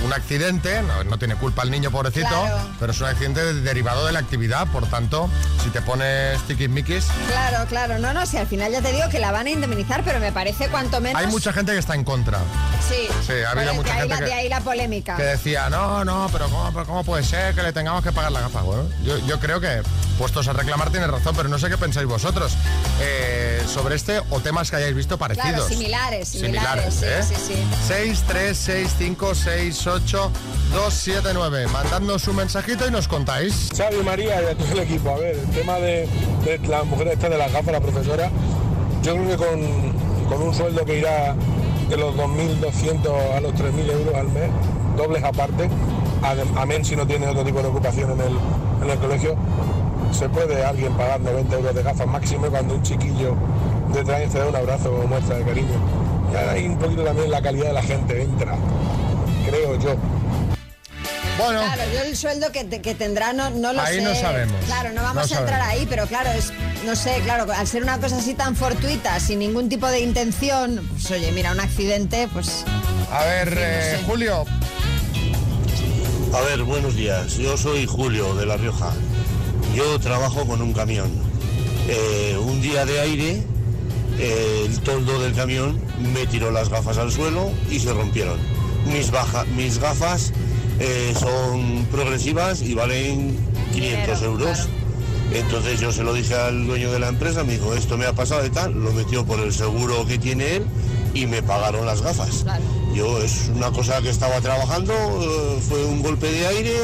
un 0.05 0.13
accidente, 0.13 0.83
no, 0.83 1.03
no 1.05 1.19
tiene 1.19 1.35
culpa 1.37 1.63
el 1.63 1.71
niño 1.71 1.91
pobrecito, 1.91 2.29
Claro. 2.29 2.59
pero 2.79 2.93
es 2.93 3.01
un 3.01 3.07
accidente 3.07 3.43
de- 3.43 3.55
derivado 3.63 4.05
de 4.05 4.13
la 4.13 4.19
actividad, 4.19 4.67
por 4.67 4.87
tanto, 4.87 5.31
si 5.65 5.71
te 5.71 5.81
pones 5.81 6.39
tiquismiquis, 6.47 7.07
Claro, 7.29 7.67
claro. 7.69 7.99
No, 7.99 8.13
no, 8.13 8.27
si 8.27 8.37
al 8.37 8.47
final 8.47 8.71
ya 8.71 8.83
te 8.83 8.93
digo 8.93 9.09
que 9.09 9.19
la 9.19 9.33
van 9.33 9.47
a 9.47 9.51
indemnizar, 9.51 10.05
pero 10.05 10.21
me 10.21 10.31
parece 10.31 10.69
cuanto 10.69 11.01
menos. 11.01 11.21
hay 11.23 11.27
mucha 11.29 11.55
gente 11.55 11.73
que 11.73 11.79
está 11.79 11.95
en 11.95 12.05
contra. 12.05 12.39
Sí, 12.87 13.09
Sí, 13.27 13.33
ha 13.47 13.51
habido 13.53 13.67
Pues 13.75 13.77
mucha 13.77 13.95
gente 13.95 14.09
la- 14.09 14.19
que- 14.19 14.25
De 14.27 14.35
ahí 14.35 14.49
la 14.51 14.61
polémica. 14.61 15.17
Que 15.17 15.23
decía, 15.23 15.71
no, 15.71 16.05
no, 16.05 16.29
pero 16.31 16.51
¿cómo, 16.51 16.71
pero 16.73 16.85
cómo 16.85 17.03
puede 17.03 17.25
ser 17.25 17.55
que 17.55 17.63
le 17.63 17.73
tengamos 17.73 18.03
que 18.05 18.13
pagar 18.13 18.31
la 18.33 18.41
gafa? 18.43 18.61
Bueno, 18.61 18.85
yo, 19.05 19.17
yo 19.27 19.41
creo 19.41 19.59
que, 19.59 19.81
puestos 20.13 20.49
a 20.49 20.53
reclamar, 20.53 20.91
tiene 20.91 21.07
razón, 21.07 21.35
pero 21.37 21.49
no 21.49 21.59
sé 21.59 21.69
qué 21.69 21.79
pensáis 21.79 22.07
vosotros 22.07 22.57
eh, 23.01 23.63
sobre 23.67 23.97
este 23.97 24.21
o 24.31 24.41
temas 24.41 24.71
que 24.71 24.77
hayáis 24.77 24.95
visto 24.95 25.19
parecidos. 25.19 25.51
Claro, 25.51 25.69
similares, 25.69 26.29
similares. 26.29 26.95
Similares, 26.95 27.29
sí, 27.29 27.35
¿eh? 27.35 27.37
sí, 27.49 27.55
sí. 27.55 27.65
6, 27.89 28.25
3, 28.29 28.57
6, 28.57 28.95
5, 28.99 29.35
6, 29.35 29.87
8, 29.87 30.31
2, 30.75 30.95
7, 30.95 31.29
9. 31.35 31.67
Mandadnos 31.69 32.29
un 32.29 32.37
mensajito 32.37 32.87
y 32.87 32.91
nos 32.91 33.09
contáis. 33.09 33.71
Xavi 33.77 34.03
María 34.03 34.43
y 34.43 34.47
a 34.47 34.55
todo 34.55 34.73
el 34.73 34.79
equipo. 34.81 35.11
A 35.11 35.17
ver, 35.19 35.37
el 35.37 35.51
tema 35.51 35.77
de, 35.79 36.09
de 36.45 36.59
la 36.69 36.85
mujer 36.85 37.09
esta 37.09 37.29
de 37.29 37.39
las 37.39 37.53
gafas, 37.53 37.73
la 37.73 37.81
profesora, 37.81 38.31
yo 39.03 39.15
creo 39.15 39.29
que 39.29 39.37
con, 39.37 39.93
con 40.29 40.43
un 40.43 40.55
sueldo 40.55 40.85
que 40.85 40.99
irá 40.99 41.35
de 41.89 41.97
los 41.97 42.15
2.200 42.15 43.37
a 43.37 43.41
los 43.41 43.53
3.000 43.53 43.91
euros 43.91 44.15
al 44.15 44.29
mes, 44.29 44.51
dobles 44.97 45.23
aparte, 45.25 45.69
amén 46.57 46.85
si 46.85 46.97
no 46.97 47.07
tiene 47.07 47.27
otro 47.27 47.45
tipo 47.45 47.61
de 47.61 47.69
ocupación 47.69 48.13
en 48.13 48.21
el, 48.21 48.39
en 48.83 48.91
el 48.91 48.99
colegio, 48.99 49.37
se 50.13 50.29
puede 50.29 50.65
alguien 50.65 50.93
pagar 50.97 51.21
90 51.21 51.55
euros 51.57 51.75
de 51.75 51.83
gafas 51.83 52.07
máximo 52.07 52.47
cuando 52.49 52.75
un 52.75 52.83
chiquillo 52.83 53.35
detrás 53.93 54.31
te 54.31 54.39
da 54.39 54.47
un 54.47 54.57
abrazo 54.57 54.91
como 54.91 55.05
muestra 55.09 55.37
de 55.37 55.45
cariño. 55.45 55.81
Y 56.33 56.37
ahí 56.37 56.67
un 56.67 56.79
poquito 56.79 57.03
también 57.03 57.31
la 57.31 57.43
calidad 57.43 57.67
de 57.69 57.73
la 57.75 57.83
gente 57.83 58.23
entra, 58.23 58.55
creo 59.47 59.79
yo. 59.79 59.97
Bueno. 61.39 61.61
Claro, 61.63 61.83
yo 61.93 62.01
el 62.03 62.17
sueldo 62.17 62.53
que, 62.53 62.67
que 62.69 62.95
tendrá 62.95 63.33
no, 63.33 63.51
no 63.51 63.73
lo 63.73 63.81
Ahí 63.81 63.97
sé. 63.97 64.03
no 64.03 64.15
sabemos. 64.15 64.57
Claro, 64.67 64.93
no 64.93 65.03
vamos 65.03 65.31
No 65.31 65.37
a 65.37 65.41
entrar 65.41 65.61
sabemos. 65.61 65.81
ahí, 65.81 65.87
pero 65.89 66.07
claro, 66.07 66.31
es, 66.31 66.53
no 66.85 66.95
sé, 66.95 67.21
claro, 67.25 67.51
al 67.53 67.67
ser 67.67 67.83
una 67.83 67.99
cosa 67.99 68.19
así 68.19 68.35
tan 68.35 68.55
fortuita, 68.55 69.19
sin 69.19 69.39
ningún 69.41 69.69
tipo 69.69 69.89
de 69.89 70.01
intención, 70.01 70.87
pues 70.93 71.11
oye, 71.11 71.33
mira, 71.33 71.53
un 71.53 71.61
accidente, 71.61 72.29
pues... 72.33 72.65
A 73.11 73.25
ver, 73.25 73.55
eh, 73.59 73.99
Julio. 74.07 74.45
A 76.35 76.41
ver, 76.43 76.63
buenos 76.63 76.95
días. 76.97 77.35
Yo 77.37 77.57
soy 77.57 77.87
Julio 77.87 78.35
de 78.35 78.47
La 78.47 78.57
Rioja. 78.57 78.93
Yo 79.75 79.99
trabajo 80.01 80.47
con 80.47 80.61
un 80.61 80.73
camión. 80.73 81.11
Eh, 81.89 82.37
un 82.39 82.61
día 82.61 82.85
de 82.85 83.01
aire, 83.01 83.43
eh, 84.19 84.65
el 84.67 84.81
toldo 84.81 85.21
del 85.21 85.35
camión 85.35 85.81
me 86.13 86.27
tiró 86.27 86.51
las 86.51 86.69
gafas 86.69 86.99
al 86.99 87.11
suelo 87.11 87.51
y 87.71 87.81
se 87.81 87.93
rompieron. 87.93 88.39
Mis, 88.87 89.11
baja- 89.11 89.45
mis 89.57 89.79
gafas 89.79 90.33
eh, 90.79 91.15
son 91.19 91.87
progresivas 91.91 92.63
y 92.63 92.75
valen 92.75 93.37
500 93.73 94.23
euros. 94.23 94.69
Entonces 95.33 95.81
yo 95.81 95.91
se 95.93 96.03
lo 96.03 96.13
dije 96.13 96.35
al 96.35 96.67
dueño 96.67 96.93
de 96.93 96.99
la 96.99 97.09
empresa, 97.09 97.43
me 97.43 97.55
dijo, 97.55 97.73
esto 97.75 97.97
me 97.97 98.05
ha 98.05 98.13
pasado 98.13 98.43
de 98.43 98.51
tal, 98.51 98.75
lo 98.75 98.93
metió 98.93 99.25
por 99.25 99.41
el 99.41 99.55
seguro 99.55 100.05
que 100.07 100.19
tiene 100.19 100.57
él 100.57 100.67
y 101.15 101.27
me 101.27 101.43
pagaron 101.43 101.87
las 101.87 102.03
gafas. 102.03 102.45
Yo 102.95 103.19
es 103.23 103.51
una 103.55 103.71
cosa 103.71 104.03
que 104.03 104.11
estaba 104.11 104.39
trabajando, 104.43 104.93
eh, 104.93 105.59
fue 105.67 105.83
un 105.87 106.03
golpe 106.03 106.31
de 106.31 106.47
aire, 106.49 106.77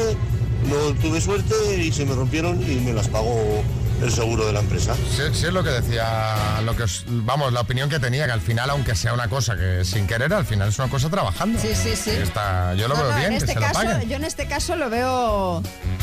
no 0.67 0.93
tuve 1.01 1.21
suerte 1.21 1.55
y 1.77 1.91
se 1.91 2.05
me 2.05 2.13
rompieron 2.15 2.61
y 2.61 2.75
me 2.75 2.93
las 2.93 3.07
pagó 3.07 3.63
el 4.01 4.11
seguro 4.13 4.45
de 4.47 4.53
la 4.53 4.61
empresa. 4.61 4.95
Sí, 4.95 5.23
sí 5.33 5.45
es 5.47 5.51
lo 5.53 5.61
que 5.61 5.71
decía, 5.71 6.61
lo 6.63 6.73
que 6.73 6.83
os- 6.83 7.03
vamos, 7.05 7.51
la 7.51 7.59
opinión 7.59 7.89
que 7.89 7.99
tenía, 7.99 8.25
que 8.27 8.31
al 8.31 8.39
final, 8.39 8.69
aunque 8.69 8.95
sea 8.95 9.13
una 9.13 9.27
cosa 9.27 9.57
que 9.57 9.83
sin 9.83 10.07
querer, 10.07 10.33
al 10.33 10.45
final 10.45 10.69
es 10.69 10.79
una 10.79 10.87
cosa 10.89 11.09
trabajando. 11.09 11.59
Sí, 11.59 11.69
sí, 11.75 11.97
sí. 11.97 12.11
Está- 12.11 12.73
yo 12.75 12.87
lo 12.87 12.95
No, 12.95 13.01
veo 13.03 13.11
no, 13.11 13.17
bien, 13.17 13.33
en 13.33 13.39
que 13.39 13.45
este 13.45 13.53
se 13.55 13.59
lo 13.59 13.65
caso, 13.67 13.73
paguen. 13.83 14.07
yo 14.09 14.15
en 14.15 14.23
este 14.23 14.47
caso 14.47 14.75
lo 14.77 14.89
veo... 14.89 15.61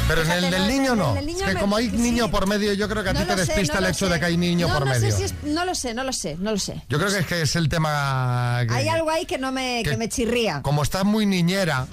Pero 0.08 0.22
en 0.22 0.30
el 0.30 0.38
Fíjate, 0.44 0.56
del 0.56 0.62
no, 0.62 0.68
niño 0.68 0.94
no. 0.96 1.14
niño 1.22 1.38
es 1.38 1.44
que 1.44 1.54
me- 1.54 1.60
como 1.60 1.76
hay 1.76 1.88
sí. 1.90 1.96
niño 1.96 2.30
por 2.30 2.46
medio, 2.46 2.74
yo 2.74 2.86
creo 2.86 3.02
que 3.02 3.10
a 3.10 3.14
ti 3.14 3.24
te 3.24 3.30
sé, 3.34 3.36
despista 3.46 3.80
no 3.80 3.86
el 3.86 3.92
hecho 3.92 4.06
sé. 4.08 4.12
de 4.12 4.20
que 4.20 4.26
hay 4.26 4.36
niño 4.36 4.68
no, 4.68 4.74
por 4.74 4.86
no 4.86 4.92
medio. 4.92 5.10
Sé 5.10 5.16
si 5.16 5.22
es- 5.24 5.34
no 5.44 5.64
lo 5.64 5.74
sé, 5.74 5.94
no 5.94 6.04
lo 6.04 6.12
sé, 6.12 6.36
no 6.38 6.50
lo 6.52 6.58
sé. 6.58 6.82
Yo 6.90 6.98
creo 6.98 7.10
que 7.10 7.18
es 7.20 7.26
que 7.26 7.40
es 7.42 7.56
el 7.56 7.70
tema 7.70 8.60
que, 8.68 8.74
Hay 8.74 8.88
algo 8.88 9.08
ahí 9.08 9.24
que 9.24 9.38
no 9.38 9.52
me, 9.52 9.80
que, 9.82 9.92
que- 9.92 9.96
me 9.96 10.10
chirría. 10.10 10.60
como 10.60 10.82
estás 10.82 11.04
muy 11.06 11.24
niñera, 11.24 11.86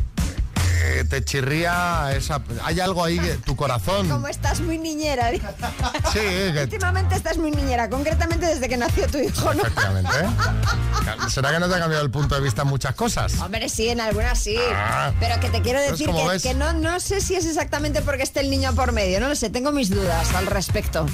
eh, 0.86 1.06
te 1.06 1.24
chirría 1.24 2.14
esa 2.14 2.42
hay 2.64 2.82
algo 2.82 3.06
ahí 3.06 3.18
que 3.18 3.36
tu 3.36 3.56
corazón. 3.56 4.10
Como 4.10 4.28
estás 4.28 4.60
muy 4.60 4.78
niñera. 4.78 5.32
Sí, 5.32 6.20
que 6.20 6.62
Últimamente 6.64 7.16
estás 7.16 7.38
muy 7.38 7.52
niñera, 7.52 7.90
concretamente 7.90 8.46
desde 8.46 8.68
que 8.68 8.76
nació 8.76 9.08
tu 9.08 9.18
hijo, 9.18 9.54
¿no? 9.54 9.62
efectivamente. 9.62 10.12
¿eh? 10.12 11.30
¿Será 11.30 11.52
que 11.52 11.60
no 11.60 11.70
te 11.70 11.76
ha 11.76 11.80
cambiado 11.80 12.04
el 12.04 12.12
punto 12.12 12.36
de 12.36 12.42
vista 12.42 12.64
en 12.64 12.68
muchas 12.68 12.96
cosas? 12.96 13.40
Hombre, 13.40 13.70
sí, 13.70 13.88
en 13.88 14.02
algunas 14.02 14.38
sí. 14.38 14.58
Ah. 14.74 15.14
Pero 15.22 15.40
que 15.40 15.50
te 15.50 15.62
quiero 15.62 15.80
decir 15.80 16.10
que 16.42 16.54
no, 16.54 16.74
no 16.74 17.00
sé 17.00 17.22
si 17.22 17.36
es 17.36 17.46
exactamente 17.46 18.02
porque 18.02 18.24
esté 18.24 18.42
el 18.42 18.50
niño 18.50 18.76
por 18.76 18.92
medio. 18.92 19.22
No 19.22 19.30
lo 19.30 19.36
sé, 19.36 19.50
tengo 19.50 19.72
mis 19.72 19.90
dudas 19.90 20.34
al 20.36 20.48
respecto. 20.48 21.06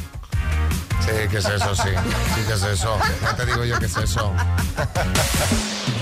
Sí, 1.05 1.27
que 1.29 1.37
es 1.37 1.45
eso, 1.45 1.75
sí. 1.75 1.89
Sí, 2.35 2.41
que 2.47 2.53
es 2.53 2.63
eso. 2.63 2.97
Ya 3.21 3.35
te 3.35 3.45
digo 3.45 3.63
yo 3.63 3.77
que 3.77 3.85
es 3.85 3.97
eso. 3.97 4.33